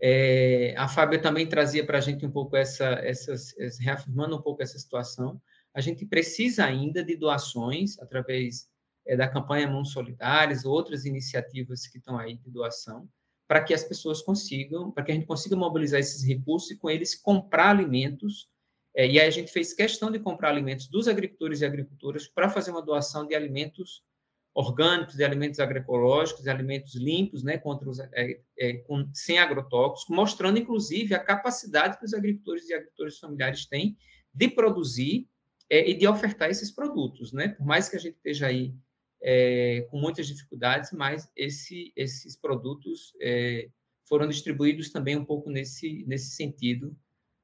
é, 0.00 0.74
a 0.76 0.88
Fábia 0.88 1.20
também 1.20 1.46
trazia 1.46 1.84
para 1.84 1.98
a 1.98 2.00
gente 2.00 2.24
um 2.26 2.30
pouco 2.30 2.56
essa, 2.56 2.86
essas, 3.02 3.54
reafirmando 3.78 4.36
um 4.36 4.42
pouco 4.42 4.62
essa 4.62 4.78
situação. 4.78 5.40
A 5.74 5.80
gente 5.80 6.04
precisa 6.06 6.64
ainda 6.64 7.04
de 7.04 7.16
doações 7.16 7.98
através 8.00 8.68
é, 9.06 9.16
da 9.16 9.28
campanha 9.28 9.68
Mãos 9.68 9.92
Solidárias, 9.92 10.64
outras 10.64 11.04
iniciativas 11.04 11.86
que 11.86 11.98
estão 11.98 12.18
aí 12.18 12.36
de 12.36 12.50
doação, 12.50 13.08
para 13.46 13.62
que 13.62 13.72
as 13.72 13.82
pessoas 13.84 14.20
consigam, 14.20 14.90
para 14.90 15.04
que 15.04 15.12
a 15.12 15.14
gente 15.14 15.26
consiga 15.26 15.56
mobilizar 15.56 15.98
esses 16.00 16.22
recursos 16.22 16.70
e 16.70 16.76
com 16.76 16.90
eles 16.90 17.14
comprar 17.14 17.70
alimentos. 17.70 18.48
É, 18.98 19.06
e 19.06 19.20
aí 19.20 19.28
a 19.28 19.30
gente 19.30 19.52
fez 19.52 19.72
questão 19.72 20.10
de 20.10 20.18
comprar 20.18 20.48
alimentos 20.48 20.88
dos 20.88 21.06
agricultores 21.06 21.60
e 21.60 21.64
agricultoras 21.64 22.26
para 22.26 22.50
fazer 22.50 22.72
uma 22.72 22.82
doação 22.82 23.24
de 23.24 23.32
alimentos 23.32 24.02
orgânicos, 24.52 25.14
de 25.14 25.22
alimentos 25.22 25.60
agroecológicos, 25.60 26.42
de 26.42 26.50
alimentos 26.50 26.96
limpos, 26.96 27.44
né, 27.44 27.58
contra 27.58 27.88
os, 27.88 28.00
é, 28.00 28.40
é, 28.58 28.72
com, 28.78 29.08
sem 29.14 29.38
agrotóxicos, 29.38 30.12
mostrando, 30.12 30.58
inclusive, 30.58 31.14
a 31.14 31.20
capacidade 31.20 31.96
que 31.96 32.04
os 32.04 32.12
agricultores 32.12 32.68
e 32.68 32.74
agricultores 32.74 33.20
familiares 33.20 33.66
têm 33.66 33.96
de 34.34 34.48
produzir 34.48 35.28
é, 35.70 35.88
e 35.88 35.94
de 35.94 36.08
ofertar 36.08 36.50
esses 36.50 36.72
produtos, 36.72 37.32
né? 37.32 37.50
Por 37.50 37.64
mais 37.64 37.88
que 37.88 37.94
a 37.94 38.00
gente 38.00 38.16
esteja 38.16 38.48
aí 38.48 38.74
é, 39.22 39.86
com 39.92 40.00
muitas 40.00 40.26
dificuldades, 40.26 40.90
mas 40.90 41.30
esse, 41.36 41.92
esses 41.94 42.34
produtos 42.34 43.14
é, 43.20 43.68
foram 44.08 44.26
distribuídos 44.26 44.90
também 44.90 45.16
um 45.16 45.24
pouco 45.24 45.50
nesse, 45.50 46.04
nesse 46.04 46.34
sentido 46.34 46.96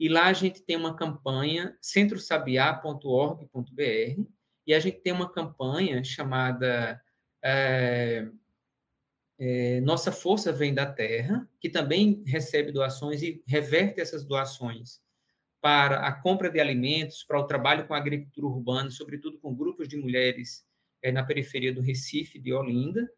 e 0.00 0.08
lá 0.08 0.26
a 0.26 0.32
gente 0.32 0.62
tem 0.62 0.76
uma 0.76 0.96
campanha, 0.96 1.76
centrosabiá.org.br, 1.80 4.22
e 4.66 4.74
a 4.74 4.80
gente 4.80 5.00
tem 5.00 5.12
uma 5.12 5.30
campanha 5.30 6.02
chamada 6.04 7.00
é, 7.42 8.28
é, 9.38 9.80
Nossa 9.80 10.12
Força 10.12 10.52
Vem 10.52 10.74
da 10.74 10.86
Terra, 10.86 11.48
que 11.60 11.68
também 11.68 12.22
recebe 12.26 12.72
doações 12.72 13.22
e 13.22 13.42
reverte 13.46 14.00
essas 14.00 14.24
doações 14.24 15.00
para 15.62 16.06
a 16.06 16.12
compra 16.12 16.50
de 16.50 16.60
alimentos, 16.60 17.22
para 17.22 17.38
o 17.38 17.46
trabalho 17.46 17.86
com 17.86 17.94
a 17.94 17.98
agricultura 17.98 18.48
urbana, 18.48 18.90
sobretudo 18.90 19.38
com 19.38 19.54
grupos 19.54 19.86
de 19.86 19.96
mulheres 19.96 20.66
é, 21.00 21.12
na 21.12 21.22
periferia 21.22 21.72
do 21.72 21.80
Recife, 21.80 22.40
de 22.40 22.52
Olinda, 22.52 23.08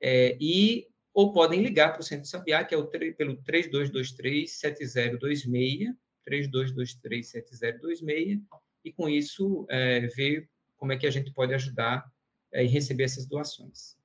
é, 0.00 0.36
e 0.38 0.86
ou 1.14 1.32
podem 1.32 1.62
ligar 1.62 1.92
para 1.92 2.02
o 2.02 2.04
Centro 2.04 2.28
Sabiá, 2.28 2.62
que 2.62 2.74
é 2.74 2.78
o, 2.78 2.86
pelo 2.86 3.42
3223-7026, 3.42 5.96
3223-7026, 6.28 8.42
e 8.84 8.92
com 8.92 9.08
isso 9.08 9.66
é, 9.70 10.00
ver 10.08 10.50
como 10.76 10.92
é 10.92 10.98
que 10.98 11.06
a 11.06 11.10
gente 11.10 11.32
pode 11.32 11.54
ajudar 11.54 12.04
e 12.52 12.66
receber 12.66 13.04
essas 13.04 13.26
doações. 13.26 13.96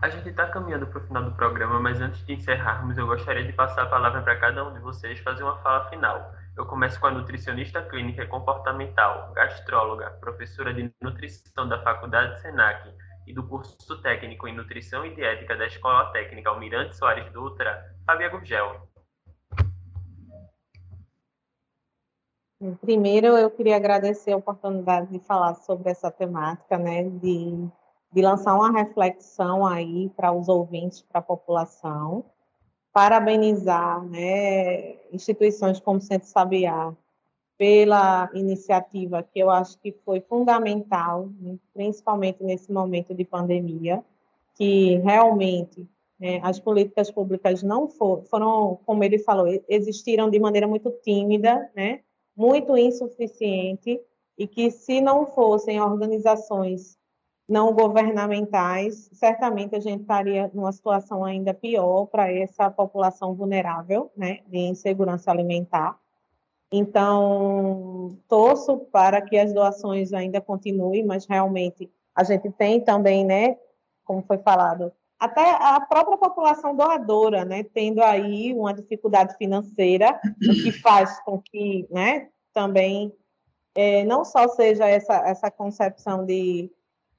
A 0.00 0.08
gente 0.08 0.28
está 0.28 0.46
caminhando 0.46 0.86
para 0.86 0.98
o 0.98 1.06
final 1.08 1.24
do 1.24 1.32
programa, 1.32 1.80
mas 1.80 2.00
antes 2.00 2.24
de 2.24 2.32
encerrarmos, 2.32 2.96
eu 2.96 3.04
gostaria 3.04 3.44
de 3.44 3.52
passar 3.52 3.82
a 3.82 3.86
palavra 3.86 4.22
para 4.22 4.38
cada 4.38 4.64
um 4.64 4.72
de 4.72 4.78
vocês 4.78 5.18
fazer 5.18 5.42
uma 5.42 5.58
fala 5.58 5.90
final. 5.90 6.32
Eu 6.56 6.64
começo 6.66 7.00
com 7.00 7.08
a 7.08 7.10
nutricionista 7.10 7.82
clínica 7.82 8.24
comportamental, 8.26 9.32
gastróloga, 9.32 10.12
professora 10.20 10.72
de 10.72 10.88
nutrição 11.02 11.68
da 11.68 11.82
Faculdade 11.82 12.40
Senac 12.40 12.88
e 13.26 13.34
do 13.34 13.42
curso 13.42 14.00
técnico 14.00 14.46
em 14.46 14.54
nutrição 14.54 15.04
e 15.04 15.12
dietética 15.16 15.56
da 15.56 15.66
Escola 15.66 16.12
Técnica 16.12 16.48
Almirante 16.48 16.96
Soares 16.96 17.28
Dutra, 17.32 17.92
Fábia 18.06 18.28
Gurgel. 18.28 18.88
Primeiro, 22.80 23.36
eu 23.36 23.50
queria 23.50 23.74
agradecer 23.74 24.30
a 24.30 24.36
oportunidade 24.36 25.08
de 25.10 25.18
falar 25.18 25.54
sobre 25.54 25.90
essa 25.90 26.08
temática, 26.08 26.78
né, 26.78 27.02
de 27.02 27.68
de 28.12 28.22
lançar 28.22 28.54
uma 28.54 28.72
reflexão 28.72 29.66
aí 29.66 30.10
para 30.16 30.32
os 30.32 30.48
ouvintes, 30.48 31.02
para 31.02 31.20
a 31.20 31.22
população, 31.22 32.24
parabenizar 32.92 34.02
né, 34.04 34.96
instituições 35.12 35.78
como 35.78 35.98
o 35.98 36.02
Centro 36.02 36.26
Sabiá 36.28 36.94
pela 37.56 38.30
iniciativa 38.34 39.22
que 39.22 39.38
eu 39.38 39.50
acho 39.50 39.78
que 39.78 39.92
foi 40.04 40.20
fundamental, 40.20 41.28
né, 41.40 41.58
principalmente 41.74 42.42
nesse 42.42 42.72
momento 42.72 43.14
de 43.14 43.24
pandemia, 43.24 44.02
que 44.54 44.96
realmente 44.96 45.86
né, 46.18 46.40
as 46.42 46.58
políticas 46.58 47.10
públicas 47.10 47.62
não 47.62 47.88
for, 47.88 48.24
foram, 48.24 48.80
como 48.84 49.04
ele 49.04 49.18
falou, 49.18 49.46
existiram 49.68 50.28
de 50.28 50.40
maneira 50.40 50.66
muito 50.66 50.90
tímida, 51.02 51.70
né, 51.76 52.00
muito 52.36 52.76
insuficiente, 52.76 54.00
e 54.36 54.46
que 54.46 54.70
se 54.70 55.00
não 55.00 55.26
fossem 55.26 55.80
organizações 55.80 56.97
não 57.48 57.72
governamentais, 57.72 59.08
certamente 59.12 59.74
a 59.74 59.80
gente 59.80 60.02
estaria 60.02 60.50
numa 60.52 60.70
situação 60.70 61.24
ainda 61.24 61.54
pior 61.54 62.04
para 62.06 62.30
essa 62.30 62.70
população 62.70 63.34
vulnerável, 63.34 64.12
né, 64.14 64.40
de 64.46 64.58
insegurança 64.58 65.30
alimentar. 65.30 65.98
Então, 66.70 68.18
torço 68.28 68.76
para 68.92 69.22
que 69.22 69.38
as 69.38 69.54
doações 69.54 70.12
ainda 70.12 70.42
continuem, 70.42 71.06
mas 71.06 71.24
realmente 71.24 71.90
a 72.14 72.22
gente 72.22 72.50
tem 72.50 72.80
também, 72.80 73.24
né, 73.24 73.56
como 74.04 74.22
foi 74.22 74.36
falado, 74.38 74.92
até 75.18 75.50
a 75.58 75.80
própria 75.80 76.18
população 76.18 76.76
doadora, 76.76 77.46
né, 77.46 77.62
tendo 77.62 78.02
aí 78.02 78.52
uma 78.52 78.74
dificuldade 78.74 79.34
financeira, 79.38 80.20
o 80.36 80.52
que 80.52 80.70
faz 80.70 81.18
com 81.20 81.40
que, 81.40 81.88
né, 81.90 82.28
também 82.52 83.10
é, 83.74 84.04
não 84.04 84.22
só 84.24 84.48
seja 84.48 84.86
essa, 84.86 85.14
essa 85.26 85.50
concepção 85.50 86.26
de 86.26 86.70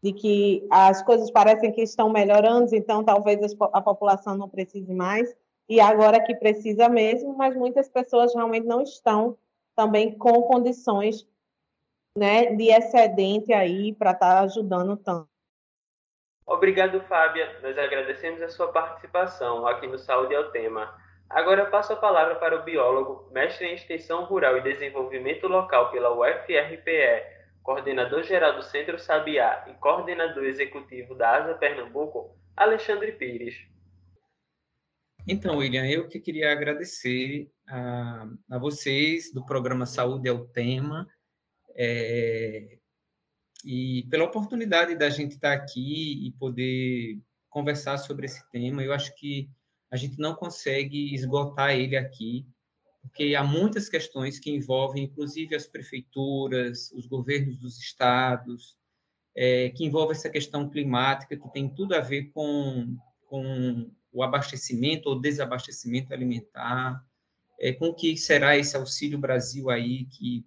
de 0.01 0.13
que 0.13 0.67
as 0.71 1.01
coisas 1.03 1.29
parecem 1.29 1.71
que 1.71 1.81
estão 1.81 2.09
melhorando, 2.09 2.73
então 2.73 3.03
talvez 3.03 3.39
a 3.73 3.81
população 3.81 4.37
não 4.37 4.47
precise 4.47 4.93
mais, 4.93 5.35
e 5.67 5.79
agora 5.79 6.23
que 6.23 6.35
precisa 6.35 6.89
mesmo, 6.89 7.35
mas 7.37 7.55
muitas 7.55 7.89
pessoas 7.89 8.33
realmente 8.33 8.65
não 8.65 8.81
estão 8.81 9.37
também 9.75 10.17
com 10.17 10.41
condições 10.43 11.27
né, 12.17 12.55
de 12.55 12.71
excedente 12.71 13.53
aí 13.53 13.93
para 13.93 14.11
estar 14.11 14.35
tá 14.35 14.39
ajudando 14.41 14.97
tanto. 14.97 15.29
Obrigado, 16.45 16.99
Fábia. 17.01 17.59
Nós 17.61 17.77
agradecemos 17.77 18.41
a 18.41 18.49
sua 18.49 18.69
participação 18.69 19.67
aqui 19.67 19.85
no 19.85 19.99
Saúde 19.99 20.33
é 20.33 20.39
o 20.39 20.49
Tema. 20.49 20.91
Agora 21.29 21.67
passo 21.67 21.93
a 21.93 21.95
palavra 21.95 22.35
para 22.35 22.59
o 22.59 22.63
biólogo, 22.63 23.29
mestre 23.31 23.67
em 23.67 23.75
Extensão 23.75 24.23
Rural 24.25 24.57
e 24.57 24.61
Desenvolvimento 24.61 25.47
Local 25.47 25.91
pela 25.91 26.11
UFRPE, 26.11 27.38
coordenador-geral 27.63 28.55
do 28.55 28.63
Centro 28.63 28.97
Sabiá 28.99 29.65
e 29.69 29.73
coordenador 29.75 30.45
executivo 30.45 31.15
da 31.15 31.37
ASA 31.37 31.53
Pernambuco, 31.55 32.37
Alexandre 32.55 33.11
Pires. 33.13 33.55
Então, 35.27 35.57
William, 35.57 35.85
eu 35.85 36.07
que 36.07 36.19
queria 36.19 36.51
agradecer 36.51 37.51
a, 37.67 38.27
a 38.49 38.57
vocês 38.57 39.31
do 39.31 39.45
programa 39.45 39.85
Saúde 39.85 40.27
é 40.27 40.31
o 40.31 40.47
Tema 40.47 41.07
é, 41.75 42.79
e 43.63 44.07
pela 44.09 44.25
oportunidade 44.25 44.95
da 44.95 45.09
gente 45.09 45.33
estar 45.33 45.53
aqui 45.53 46.25
e 46.27 46.31
poder 46.31 47.19
conversar 47.49 47.97
sobre 47.97 48.25
esse 48.25 48.49
tema. 48.49 48.83
Eu 48.83 48.93
acho 48.93 49.13
que 49.15 49.49
a 49.91 49.97
gente 49.97 50.17
não 50.19 50.33
consegue 50.33 51.13
esgotar 51.13 51.71
ele 51.71 51.95
aqui 51.95 52.47
porque 53.01 53.35
há 53.35 53.43
muitas 53.43 53.87
questões 53.89 54.39
que 54.39 54.51
envolvem, 54.51 55.03
inclusive, 55.03 55.55
as 55.55 55.67
prefeituras, 55.67 56.91
os 56.91 57.05
governos 57.05 57.57
dos 57.57 57.79
estados, 57.79 58.77
é, 59.35 59.69
que 59.69 59.85
envolve 59.85 60.13
essa 60.13 60.29
questão 60.29 60.69
climática, 60.69 61.37
que 61.37 61.51
tem 61.51 61.69
tudo 61.69 61.95
a 61.95 62.01
ver 62.01 62.25
com, 62.31 62.97
com 63.27 63.91
o 64.11 64.23
abastecimento 64.23 65.09
ou 65.09 65.19
desabastecimento 65.19 66.13
alimentar, 66.13 67.03
é, 67.59 67.73
com 67.73 67.87
o 67.87 67.93
que 67.93 68.17
será 68.17 68.57
esse 68.57 68.75
Auxílio 68.75 69.17
Brasil 69.17 69.69
aí 69.69 70.05
que 70.05 70.45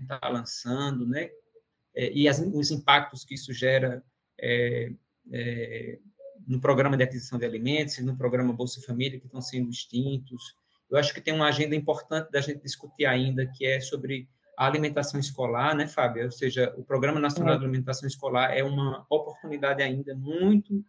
está 0.00 0.20
lançando, 0.28 1.06
né? 1.06 1.30
É, 1.94 2.12
e 2.12 2.28
as, 2.28 2.38
os 2.38 2.70
impactos 2.70 3.24
que 3.24 3.34
isso 3.34 3.52
gera 3.52 4.04
é, 4.38 4.92
é, 5.32 5.98
no 6.46 6.60
programa 6.60 6.96
de 6.96 7.02
aquisição 7.02 7.38
de 7.38 7.46
alimentos, 7.46 7.98
no 7.98 8.16
programa 8.16 8.52
Bolsa 8.52 8.80
Família, 8.82 9.18
que 9.18 9.26
estão 9.26 9.40
sendo 9.40 9.70
extintos, 9.70 10.54
eu 10.90 10.96
acho 10.96 11.12
que 11.12 11.20
tem 11.20 11.34
uma 11.34 11.48
agenda 11.48 11.74
importante 11.74 12.30
da 12.30 12.40
gente 12.40 12.62
discutir 12.62 13.06
ainda, 13.06 13.46
que 13.46 13.66
é 13.66 13.80
sobre 13.80 14.28
a 14.56 14.66
alimentação 14.66 15.20
escolar, 15.20 15.74
né, 15.74 15.86
Fábio? 15.86 16.24
Ou 16.24 16.30
seja, 16.30 16.72
o 16.76 16.84
Programa 16.84 17.20
Nacional 17.20 17.54
é. 17.54 17.58
de 17.58 17.64
Alimentação 17.64 18.08
Escolar 18.08 18.56
é 18.56 18.64
uma 18.64 19.04
oportunidade 19.10 19.82
ainda 19.82 20.14
muito, 20.14 20.82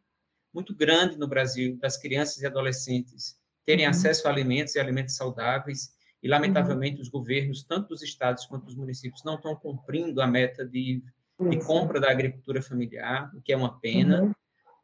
muito 0.53 0.73
grande 0.73 1.17
no 1.17 1.27
Brasil 1.27 1.77
das 1.77 1.97
crianças 1.97 2.41
e 2.41 2.45
adolescentes 2.45 3.37
terem 3.65 3.85
uhum. 3.85 3.91
acesso 3.91 4.27
a 4.27 4.31
alimentos 4.31 4.75
e 4.75 4.79
alimentos 4.79 5.15
saudáveis. 5.15 5.91
e, 6.23 6.27
lamentavelmente, 6.27 6.95
uhum. 6.95 7.01
os 7.01 7.09
governos, 7.09 7.63
tanto 7.63 7.93
os 7.93 8.01
estados 8.01 8.45
quanto 8.45 8.67
os 8.67 8.75
municípios, 8.75 9.23
não 9.23 9.35
estão 9.35 9.55
cumprindo 9.55 10.21
a 10.21 10.27
meta 10.27 10.65
de, 10.65 11.03
de 11.49 11.59
compra 11.65 11.99
da 11.99 12.09
agricultura 12.09 12.61
familiar, 12.61 13.29
o 13.35 13.41
que 13.41 13.51
é 13.51 13.57
uma 13.57 13.77
pena. 13.79 14.23
Uhum. 14.23 14.33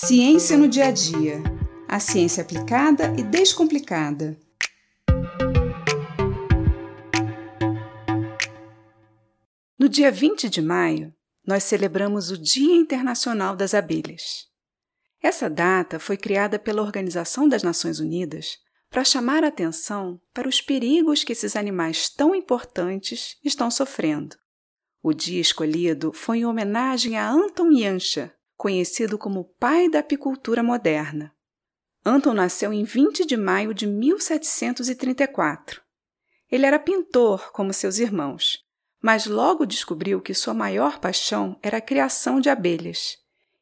Ciência 0.00 0.56
no 0.56 0.68
dia 0.68 0.86
a 0.86 0.90
dia. 0.92 1.42
A 1.88 1.98
ciência 1.98 2.40
aplicada 2.40 3.12
e 3.18 3.22
descomplicada. 3.24 4.38
No 9.76 9.88
dia 9.88 10.12
20 10.12 10.48
de 10.48 10.62
maio, 10.62 11.12
nós 11.44 11.64
celebramos 11.64 12.30
o 12.30 12.38
Dia 12.38 12.76
Internacional 12.76 13.56
das 13.56 13.74
Abelhas. 13.74 14.46
Essa 15.20 15.50
data 15.50 15.98
foi 15.98 16.16
criada 16.16 16.60
pela 16.60 16.80
Organização 16.80 17.48
das 17.48 17.64
Nações 17.64 17.98
Unidas 17.98 18.56
para 18.88 19.02
chamar 19.02 19.42
a 19.42 19.48
atenção 19.48 20.20
para 20.32 20.48
os 20.48 20.60
perigos 20.60 21.24
que 21.24 21.32
esses 21.32 21.56
animais 21.56 22.08
tão 22.08 22.36
importantes 22.36 23.36
estão 23.44 23.68
sofrendo. 23.68 24.36
O 25.02 25.12
dia 25.12 25.40
escolhido 25.40 26.12
foi 26.12 26.38
em 26.38 26.46
homenagem 26.46 27.18
a 27.18 27.28
Anton 27.28 27.72
Yancha, 27.72 28.32
conhecido 28.58 29.16
como 29.16 29.54
pai 29.58 29.88
da 29.88 30.00
apicultura 30.00 30.62
moderna. 30.64 31.32
Anton 32.04 32.34
nasceu 32.34 32.72
em 32.72 32.82
20 32.82 33.24
de 33.24 33.36
maio 33.36 33.72
de 33.72 33.86
1734. 33.86 35.80
Ele 36.50 36.66
era 36.66 36.80
pintor, 36.80 37.52
como 37.52 37.72
seus 37.72 37.98
irmãos, 37.98 38.58
mas 39.00 39.26
logo 39.26 39.64
descobriu 39.64 40.20
que 40.20 40.34
sua 40.34 40.52
maior 40.52 40.98
paixão 40.98 41.56
era 41.62 41.78
a 41.78 41.80
criação 41.80 42.40
de 42.40 42.50
abelhas, 42.50 43.16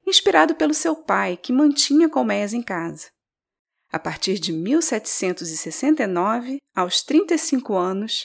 inspirado 0.07 0.55
pelo 0.55 0.73
seu 0.73 0.97
pai, 0.97 1.37
que 1.37 1.53
mantinha 1.53 2.09
colmeias 2.09 2.55
em 2.55 2.63
casa. 2.63 3.11
A 3.93 3.99
partir 3.99 4.39
de 4.39 4.51
1769, 4.51 6.57
aos 6.75 7.03
35 7.03 7.75
anos, 7.75 8.25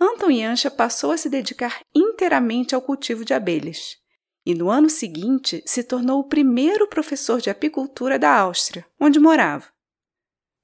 Anton 0.00 0.30
Yancha 0.30 0.70
passou 0.70 1.10
a 1.10 1.18
se 1.18 1.28
dedicar 1.28 1.82
inteiramente 1.94 2.74
ao 2.74 2.80
cultivo 2.80 3.22
de 3.22 3.34
abelhas 3.34 3.98
e 4.46 4.54
no 4.54 4.70
ano 4.70 4.88
seguinte 4.88 5.60
se 5.66 5.82
tornou 5.82 6.20
o 6.20 6.28
primeiro 6.28 6.86
professor 6.86 7.40
de 7.40 7.50
apicultura 7.50 8.16
da 8.16 8.32
Áustria, 8.32 8.86
onde 9.00 9.18
morava. 9.18 9.66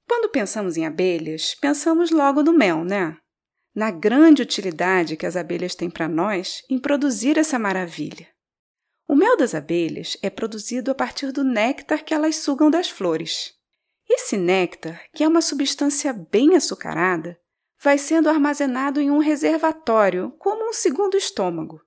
Quando 0.08 0.30
pensamos 0.30 0.76
em 0.76 0.86
abelhas, 0.86 1.56
pensamos 1.56 2.12
logo 2.12 2.44
no 2.44 2.52
mel, 2.52 2.84
né? 2.84 3.16
Na 3.74 3.90
grande 3.90 4.40
utilidade 4.40 5.16
que 5.16 5.26
as 5.26 5.36
abelhas 5.36 5.74
têm 5.74 5.90
para 5.90 6.08
nós 6.08 6.62
em 6.70 6.78
produzir 6.78 7.36
essa 7.36 7.58
maravilha. 7.58 8.28
O 9.08 9.16
mel 9.16 9.36
das 9.36 9.54
abelhas 9.54 10.16
é 10.22 10.30
produzido 10.30 10.90
a 10.92 10.94
partir 10.94 11.32
do 11.32 11.42
néctar 11.42 12.04
que 12.04 12.14
elas 12.14 12.36
sugam 12.36 12.70
das 12.70 12.88
flores. 12.88 13.52
Esse 14.08 14.36
néctar, 14.36 15.02
que 15.12 15.24
é 15.24 15.28
uma 15.28 15.42
substância 15.42 16.12
bem 16.12 16.54
açucarada, 16.54 17.36
vai 17.82 17.98
sendo 17.98 18.28
armazenado 18.28 19.00
em 19.00 19.10
um 19.10 19.18
reservatório, 19.18 20.32
como 20.38 20.68
um 20.68 20.72
segundo 20.72 21.16
estômago. 21.16 21.80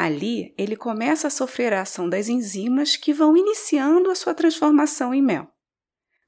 Ali, 0.00 0.54
ele 0.56 0.76
começa 0.76 1.26
a 1.26 1.30
sofrer 1.30 1.72
a 1.72 1.80
ação 1.80 2.08
das 2.08 2.28
enzimas 2.28 2.94
que 2.94 3.12
vão 3.12 3.36
iniciando 3.36 4.12
a 4.12 4.14
sua 4.14 4.32
transformação 4.32 5.12
em 5.12 5.20
mel. 5.20 5.50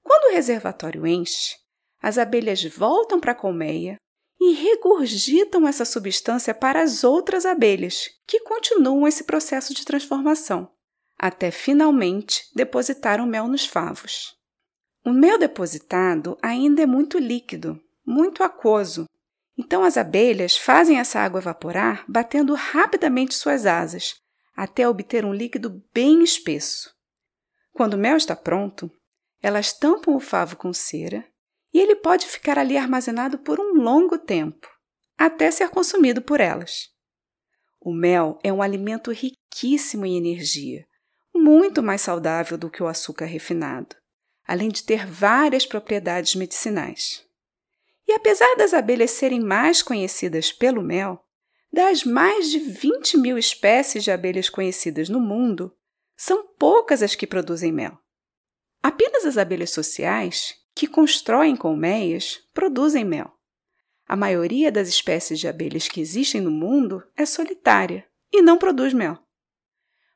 Quando 0.03 0.33
o 0.33 0.35
reservatório 0.35 1.07
enche, 1.07 1.55
as 2.03 2.19
abelhas 2.19 2.65
voltam 2.65 3.21
para 3.21 3.31
a 3.31 3.35
colmeia 3.35 3.95
e 4.41 4.55
regurgitam 4.55 5.69
essa 5.69 5.85
substância 5.85 6.53
para 6.53 6.83
as 6.83 7.05
outras 7.05 7.47
abelhas, 7.47 8.09
que 8.27 8.41
continuam 8.41 9.07
esse 9.07 9.23
processo 9.23 9.73
de 9.73 9.85
transformação, 9.85 10.69
até 11.17 11.53
finalmente 11.53 12.43
depositar 12.53 13.21
o 13.21 13.27
mel 13.27 13.47
nos 13.47 13.65
favos. 13.65 14.35
O 15.05 15.13
mel 15.13 15.39
depositado 15.39 16.37
ainda 16.43 16.83
é 16.83 16.87
muito 16.87 17.21
líquido, 17.21 17.81
muito 18.05 18.43
aquoso, 18.43 19.05
então 19.61 19.85
as 19.85 19.99
abelhas 19.99 20.57
fazem 20.57 20.99
essa 20.99 21.21
água 21.21 21.39
evaporar 21.39 22.03
batendo 22.09 22.55
rapidamente 22.55 23.35
suas 23.35 23.67
asas, 23.67 24.15
até 24.57 24.89
obter 24.89 25.23
um 25.23 25.35
líquido 25.35 25.85
bem 25.93 26.25
espesso. 26.25 26.91
Quando 27.71 27.93
o 27.93 27.99
mel 27.99 28.17
está 28.17 28.35
pronto, 28.35 28.91
elas 29.43 29.71
tampam 29.75 30.17
o 30.17 30.21
favo 30.21 30.57
com 30.57 30.73
cera 30.73 31.27
e 31.75 31.79
ele 31.79 31.95
pode 31.95 32.27
ficar 32.27 32.59
ali 32.59 32.75
armazenado 32.79 33.39
por 33.39 33.61
um 33.61 33.75
longo 33.75 34.17
tempo, 34.17 34.67
até 35.19 35.51
ser 35.51 35.69
consumido 35.69 36.23
por 36.23 36.41
elas. 36.41 36.89
O 37.79 37.93
mel 37.93 38.39
é 38.43 38.51
um 38.51 38.63
alimento 38.63 39.13
riquíssimo 39.13 40.07
em 40.07 40.17
energia, 40.17 40.87
muito 41.35 41.83
mais 41.83 42.01
saudável 42.01 42.57
do 42.57 42.71
que 42.71 42.83
o 42.83 42.87
açúcar 42.87 43.27
refinado, 43.27 43.95
além 44.47 44.71
de 44.71 44.83
ter 44.85 45.07
várias 45.07 45.67
propriedades 45.67 46.35
medicinais. 46.35 47.29
E 48.11 48.13
apesar 48.13 48.57
das 48.57 48.75
abelhas 48.75 49.13
serem 49.13 49.39
mais 49.39 49.85
conhecidas 49.85 50.51
pelo 50.51 50.83
mel, 50.83 51.25
das 51.73 52.03
mais 52.03 52.51
de 52.51 52.59
20 52.59 53.17
mil 53.17 53.39
espécies 53.39 54.03
de 54.03 54.11
abelhas 54.11 54.51
conhecidas 54.51 55.09
no 55.09 55.21
mundo, 55.21 55.73
são 56.17 56.45
poucas 56.59 57.05
as 57.05 57.15
que 57.15 57.25
produzem 57.25 57.71
mel. 57.71 57.97
Apenas 58.83 59.25
as 59.25 59.39
abelhas 59.39 59.71
sociais, 59.71 60.57
que 60.75 60.89
constroem 60.89 61.55
colmeias, 61.55 62.41
produzem 62.53 63.05
mel. 63.05 63.33
A 64.09 64.17
maioria 64.17 64.73
das 64.73 64.89
espécies 64.89 65.39
de 65.39 65.47
abelhas 65.47 65.87
que 65.87 66.01
existem 66.01 66.41
no 66.41 66.51
mundo 66.51 67.05
é 67.17 67.25
solitária 67.25 68.05
e 68.33 68.43
não 68.43 68.59
produz 68.59 68.93
mel. 68.93 69.17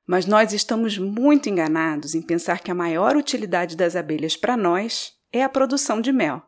Mas 0.05 0.27
nós 0.27 0.53
estamos 0.53 0.99
muito 0.99 1.49
enganados 1.49 2.17
em 2.17 2.23
pensar 2.23 2.59
que 2.59 2.73
a 2.73 2.75
maior 2.75 3.17
utilidade 3.17 3.77
das 3.77 3.95
abelhas 3.95 4.37
para 4.37 4.57
nós 4.57 5.13
é 5.33 5.45
a 5.45 5.49
produção 5.49 6.01
de 6.01 6.11
mel. 6.11 6.43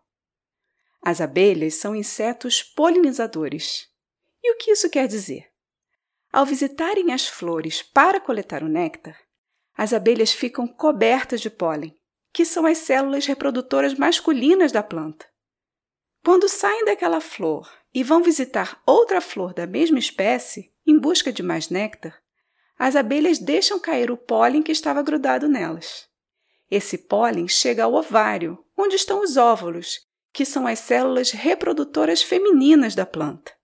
As 1.09 1.21
abelhas 1.21 1.75
são 1.75 1.95
insetos 1.95 2.65
polinizadores. 2.65 3.87
E 4.43 4.53
o 4.53 4.57
que 4.57 4.73
isso 4.73 4.91
quer 4.91 5.07
dizer? 5.07 5.47
Ao 6.33 6.45
visitarem 6.45 7.13
as 7.13 7.29
flores 7.29 7.81
para 7.81 8.19
coletar 8.19 8.65
o 8.65 8.69
néctar, 8.69 9.17
as 9.77 9.93
abelhas 9.93 10.33
ficam 10.33 10.67
cobertas 10.67 11.41
de 11.41 11.49
pólen, 11.49 11.97
que 12.33 12.45
são 12.45 12.67
as 12.67 12.79
células 12.79 13.25
reprodutoras 13.25 13.95
masculinas 13.95 14.73
da 14.73 14.83
planta. 14.83 15.25
Quando 16.25 16.49
saem 16.49 16.85
daquela 16.85 17.21
flor 17.21 17.73
e 17.95 18.03
vão 18.03 18.21
visitar 18.21 18.83
outra 18.85 19.21
flor 19.21 19.55
da 19.55 19.65
mesma 19.65 20.01
espécie 20.01 20.75
em 20.85 20.99
busca 20.99 21.33
de 21.33 21.41
mais 21.41 21.69
néctar, 21.71 22.21
as 22.77 22.97
abelhas 22.97 23.39
deixam 23.39 23.79
cair 23.79 24.11
o 24.11 24.17
pólen 24.17 24.61
que 24.61 24.73
estava 24.73 25.05
grudado 25.05 25.49
nelas. 25.49 26.09
Esse 26.69 26.99
pólen 26.99 27.47
chega 27.47 27.85
ao 27.85 27.95
ovário, 27.95 28.59
onde 28.77 28.97
estão 28.97 29.23
os 29.23 29.37
óvulos, 29.37 30.05
que 30.37 30.45
são 30.45 30.67
as 30.67 30.81
células 30.81 31.31
reprodutoras 31.31 32.21
femininas 32.21 32.95
da 32.95 33.07
planta. 33.07 33.55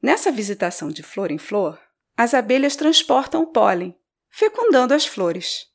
Nessa 0.00 0.32
visitação 0.32 0.88
de 0.88 1.02
flor 1.02 1.30
em 1.30 1.36
flor, 1.36 1.78
as 2.16 2.32
abelhas 2.32 2.74
transportam 2.74 3.42
o 3.42 3.48
pólen, 3.48 3.94
fecundando 4.30 4.94
as 4.94 5.04
flores. 5.04 5.66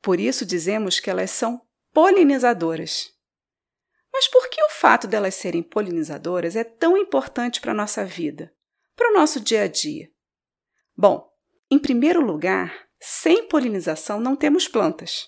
Por 0.00 0.20
isso 0.20 0.46
dizemos 0.46 1.00
que 1.00 1.10
elas 1.10 1.32
são 1.32 1.60
polinizadoras. 1.92 3.10
Mas 4.12 4.28
por 4.28 4.48
que 4.48 4.62
o 4.62 4.68
fato 4.68 5.08
delas 5.08 5.34
serem 5.34 5.64
polinizadoras 5.64 6.54
é 6.54 6.62
tão 6.62 6.96
importante 6.96 7.60
para 7.60 7.72
a 7.72 7.74
nossa 7.76 8.04
vida, 8.04 8.54
para 8.94 9.10
o 9.10 9.14
nosso 9.14 9.40
dia 9.40 9.62
a 9.62 9.66
dia? 9.66 10.08
Bom, 10.96 11.28
em 11.68 11.78
primeiro 11.80 12.20
lugar, 12.20 12.86
sem 13.00 13.48
polinização 13.48 14.20
não 14.20 14.36
temos 14.36 14.68
plantas. 14.68 15.26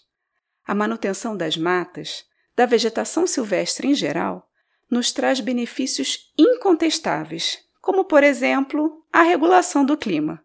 A 0.65 0.77
manutenção 0.77 1.37
das 1.37 1.57
matas 1.57 2.28
da 2.59 2.67
vegetação 2.67 3.25
silvestre 3.25 3.87
em 3.87 3.95
geral, 3.95 4.51
nos 4.91 5.13
traz 5.13 5.39
benefícios 5.39 6.33
incontestáveis, 6.37 7.57
como, 7.81 8.05
por 8.05 8.25
exemplo, 8.25 9.07
a 9.13 9.23
regulação 9.23 9.85
do 9.85 9.97
clima. 9.97 10.45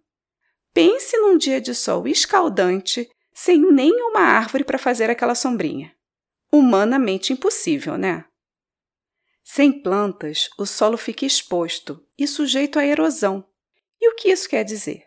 Pense 0.72 1.18
num 1.18 1.36
dia 1.40 1.60
de 1.60 1.74
sol 1.74 2.08
escaldante 2.08 3.10
sem 3.34 3.60
nenhuma 3.60 4.20
árvore 4.20 4.64
para 4.64 4.78
fazer 4.78 5.10
aquela 5.10 5.34
sombrinha. 5.34 5.92
Humanamente 6.52 7.34
impossível, 7.34 7.98
né? 7.98 8.26
Sem 9.44 9.72
plantas, 9.82 10.52
o 10.56 10.68
solo 10.68 10.98
fica 10.98 11.26
exposto 11.26 12.00
e 12.16 12.28
sujeito 12.28 12.78
à 12.78 12.86
erosão. 12.86 13.44
E 14.00 14.08
o 14.08 14.16
que 14.16 14.30
isso 14.30 14.48
quer 14.48 14.64
dizer? 14.64 15.04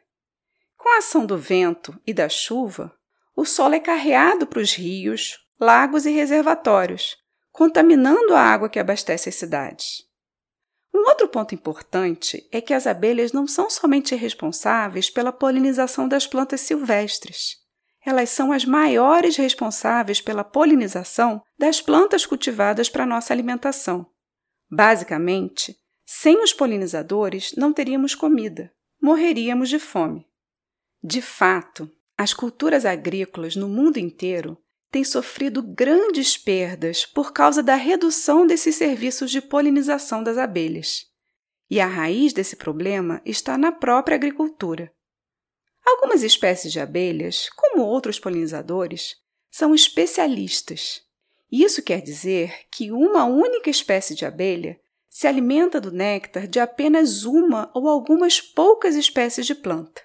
Com 0.76 0.88
a 0.88 0.98
ação 0.98 1.24
do 1.24 1.38
vento 1.38 1.96
e 2.04 2.12
da 2.12 2.28
chuva, 2.28 2.92
o 3.36 3.44
solo 3.44 3.76
é 3.76 3.80
carreado 3.80 4.44
para 4.44 4.58
os 4.58 4.74
rios, 4.74 5.45
lagos 5.58 6.04
e 6.04 6.10
reservatórios, 6.10 7.16
contaminando 7.50 8.34
a 8.34 8.40
água 8.40 8.68
que 8.68 8.78
abastece 8.78 9.28
as 9.28 9.34
cidades. 9.34 10.04
Um 10.94 11.08
outro 11.08 11.28
ponto 11.28 11.54
importante 11.54 12.46
é 12.52 12.60
que 12.60 12.74
as 12.74 12.86
abelhas 12.86 13.32
não 13.32 13.46
são 13.46 13.68
somente 13.68 14.14
responsáveis 14.14 15.10
pela 15.10 15.32
polinização 15.32 16.08
das 16.08 16.26
plantas 16.26 16.60
silvestres. 16.62 17.56
Elas 18.04 18.30
são 18.30 18.52
as 18.52 18.64
maiores 18.64 19.36
responsáveis 19.36 20.20
pela 20.20 20.44
polinização 20.44 21.42
das 21.58 21.80
plantas 21.80 22.24
cultivadas 22.24 22.88
para 22.88 23.06
nossa 23.06 23.32
alimentação. 23.32 24.06
Basicamente, 24.70 25.76
sem 26.04 26.42
os 26.42 26.52
polinizadores 26.52 27.52
não 27.56 27.72
teríamos 27.72 28.14
comida, 28.14 28.72
morreríamos 29.02 29.68
de 29.68 29.78
fome. 29.78 30.26
De 31.02 31.20
fato, 31.20 31.90
as 32.16 32.32
culturas 32.32 32.84
agrícolas 32.84 33.56
no 33.56 33.68
mundo 33.68 33.98
inteiro 33.98 34.56
tem 34.96 35.04
sofrido 35.04 35.62
grandes 35.62 36.38
perdas 36.38 37.04
por 37.04 37.30
causa 37.30 37.62
da 37.62 37.74
redução 37.74 38.46
desses 38.46 38.76
serviços 38.76 39.30
de 39.30 39.42
polinização 39.42 40.22
das 40.22 40.38
abelhas. 40.38 41.04
E 41.68 41.78
a 41.78 41.86
raiz 41.86 42.32
desse 42.32 42.56
problema 42.56 43.20
está 43.22 43.58
na 43.58 43.70
própria 43.70 44.14
agricultura. 44.14 44.90
Algumas 45.84 46.22
espécies 46.22 46.72
de 46.72 46.80
abelhas, 46.80 47.50
como 47.54 47.84
outros 47.84 48.18
polinizadores, 48.18 49.16
são 49.50 49.74
especialistas. 49.74 51.02
Isso 51.52 51.82
quer 51.82 52.00
dizer 52.00 52.60
que 52.70 52.90
uma 52.90 53.26
única 53.26 53.68
espécie 53.68 54.14
de 54.14 54.24
abelha 54.24 54.80
se 55.10 55.26
alimenta 55.26 55.78
do 55.78 55.92
néctar 55.92 56.46
de 56.46 56.58
apenas 56.58 57.22
uma 57.24 57.70
ou 57.74 57.86
algumas 57.86 58.40
poucas 58.40 58.94
espécies 58.94 59.44
de 59.44 59.54
planta. 59.54 60.00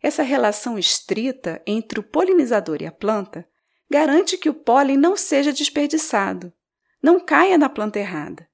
Essa 0.00 0.22
relação 0.22 0.78
estrita 0.78 1.60
entre 1.66 1.98
o 1.98 2.04
polinizador 2.04 2.80
e 2.82 2.86
a 2.86 2.92
planta 2.92 3.50
garante 3.92 4.38
que 4.38 4.48
o 4.48 4.54
pólen 4.54 4.96
não 4.96 5.14
seja 5.14 5.52
desperdiçado, 5.52 6.50
não 7.02 7.20
caia 7.20 7.58
na 7.58 7.68
planta 7.68 7.98
errada. 7.98 8.48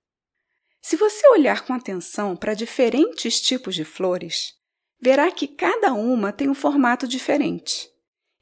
Se 0.83 0.97
você 0.97 1.29
olhar 1.29 1.65
com 1.65 1.73
atenção 1.73 2.37
para 2.37 2.55
diferentes 2.55 3.41
tipos 3.41 3.77
de 3.77 3.85
flores, 3.85 4.55
verá 5.01 5.31
que 5.31 5.47
cada 5.47 5.95
uma 5.95 6.33
tem 6.33 6.49
um 6.49 6.55
formato 6.55 7.07
diferente 7.07 7.89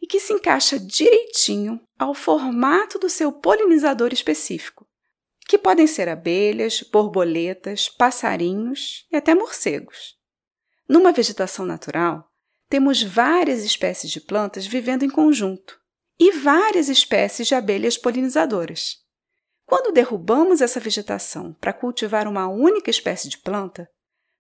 e 0.01 0.07
que 0.07 0.19
se 0.19 0.33
encaixa 0.33 0.79
direitinho 0.79 1.79
ao 1.99 2.15
formato 2.15 2.99
do 2.99 3.11
seu 3.11 3.31
polinizador 3.31 4.11
específico, 4.13 4.89
que 5.47 5.59
podem 5.59 5.87
ser 5.87 6.09
abelhas, 6.09 6.81
borboletas, 6.81 7.91
passarinhos 7.91 9.07
e 9.13 9.17
até 9.17 9.35
morcegos. 9.35 10.17
Numa 10.89 11.13
vegetação 11.13 11.67
natural, 11.67 12.33
temos 12.71 13.03
várias 13.03 13.65
espécies 13.65 14.11
de 14.11 14.21
plantas 14.21 14.67
vivendo 14.67 15.05
em 15.05 15.11
conjunto, 15.11 15.79
e 16.19 16.33
várias 16.33 16.89
espécies 16.89 17.47
de 17.47 17.55
abelhas 17.55 17.99
polinizadoras. 17.99 19.05
Quando 19.67 19.93
derrubamos 19.93 20.61
essa 20.61 20.81
vegetação 20.81 21.53
para 21.55 21.73
cultivar 21.73 22.29
uma 22.29 22.47
única 22.49 22.91
espécie 22.91 23.29
de 23.29 23.39
planta, 23.39 23.91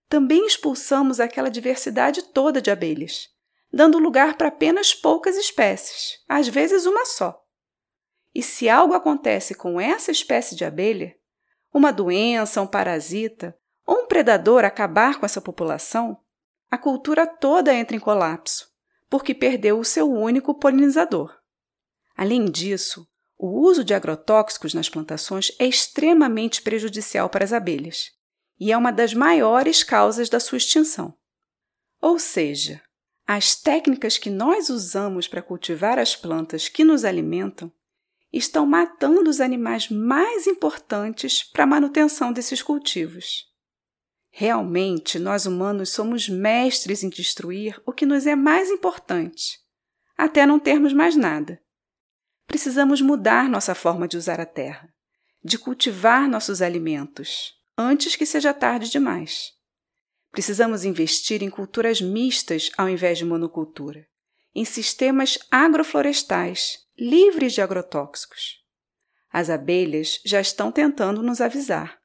também 0.09 0.47
expulsamos 0.47 1.19
aquela 1.19 1.51
diversidade 1.51 2.23
toda 2.23 2.63
de 2.63 2.71
abelhas, 2.71 3.29
dando 3.73 3.99
lugar 3.99 4.37
para 4.37 4.49
apenas 4.49 4.95
poucas 4.95 5.37
espécies, 5.37 6.19
às 6.29 6.47
vezes 6.49 6.87
uma 6.87 7.05
só. 7.05 7.43
E 8.35 8.43
se 8.43 8.69
algo 8.69 8.95
acontece 8.95 9.55
com 9.55 9.81
essa 9.81 10.11
espécie 10.11 10.55
de 10.55 10.65
abelha, 10.65 11.17
uma 11.73 11.93
doença, 11.93 12.63
um 12.63 12.67
parasita 12.67 13.57
ou 13.85 14.03
um 14.03 14.07
predador 14.07 14.65
acabar 14.65 15.19
com 15.19 15.27
essa 15.27 15.41
população, 15.41 16.19
a 16.71 16.79
cultura 16.79 17.27
toda 17.27 17.75
entra 17.75 17.97
em 17.97 18.01
colapso, 18.01 18.69
porque 19.09 19.35
perdeu 19.35 19.79
o 19.79 19.85
seu 19.85 20.11
único 20.11 20.55
polinizador. 20.55 21.37
Além 22.17 22.47
disso, 22.47 23.07
o 23.39 23.61
uso 23.61 23.85
de 23.85 23.93
agrotóxicos 23.93 24.73
nas 24.73 24.89
plantações 24.89 25.53
é 25.59 25.67
extremamente 25.67 26.63
prejudicial 26.63 27.29
para 27.29 27.45
as 27.45 27.53
abelhas 27.53 28.11
e 28.59 28.73
é 28.73 28.77
uma 28.77 28.91
das 28.91 29.13
maiores 29.13 29.83
causas 29.83 30.31
da 30.31 30.41
sua 30.41 30.57
extinção. 30.57 31.15
Ou 32.01 32.19
seja, 32.19 32.81
as 33.27 33.55
técnicas 33.55 34.17
que 34.17 34.31
nós 34.31 34.71
usamos 34.71 35.29
para 35.29 35.43
cultivar 35.43 35.99
as 35.99 36.17
plantas 36.17 36.69
que 36.69 36.85
nos 36.85 37.05
alimentam 37.05 37.71
estão 38.33 38.65
matando 38.65 39.29
os 39.29 39.41
animais 39.41 39.91
mais 39.91 40.47
importantes 40.47 41.43
para 41.43 41.65
a 41.65 41.67
manutenção 41.67 42.33
desses 42.33 42.63
cultivos. 42.63 43.45
Realmente, 44.31 45.19
nós 45.19 45.45
humanos 45.45 45.91
somos 45.91 46.29
mestres 46.29 47.03
em 47.03 47.11
destruir 47.11 47.81
o 47.85 47.93
que 47.93 48.07
nos 48.07 48.27
é 48.27 48.35
mais 48.35 48.71
importante, 48.71 49.59
até 50.17 50.47
não 50.47 50.59
termos 50.59 50.93
mais 50.93 51.17
nada 51.17 51.61
precisamos 52.47 53.01
mudar 53.01 53.49
nossa 53.49 53.75
forma 53.75 54.07
de 54.07 54.17
usar 54.17 54.41
a 54.41 54.47
terra, 54.47 54.89
de 55.43 55.59
cultivar 55.59 56.29
nossos 56.29 56.63
alimentos, 56.63 57.55
antes 57.77 58.17
que 58.17 58.25
seja 58.25 58.55
tarde 58.55 58.91
demais. 58.91 59.53
Precisamos 60.31 60.85
investir 60.85 61.43
em 61.43 61.51
culturas 61.51 62.01
mistas 62.01 62.71
ao 62.77 62.89
invés 62.89 63.19
de 63.19 63.25
monocultura, 63.25 64.07
em 64.55 64.65
sistemas 64.65 65.39
agroflorestais 65.51 66.79
livres 66.99 67.53
de 67.53 67.61
agrotóxicos. 67.61 68.63
As 69.31 69.51
abelhas 69.51 70.21
já 70.25 70.41
estão 70.41 70.73
tentando 70.73 71.23
nos 71.23 71.41
avisar, 71.41 71.99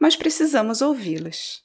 mas 0.00 0.14
precisamos 0.14 0.80
ouvi-las. 0.80 1.64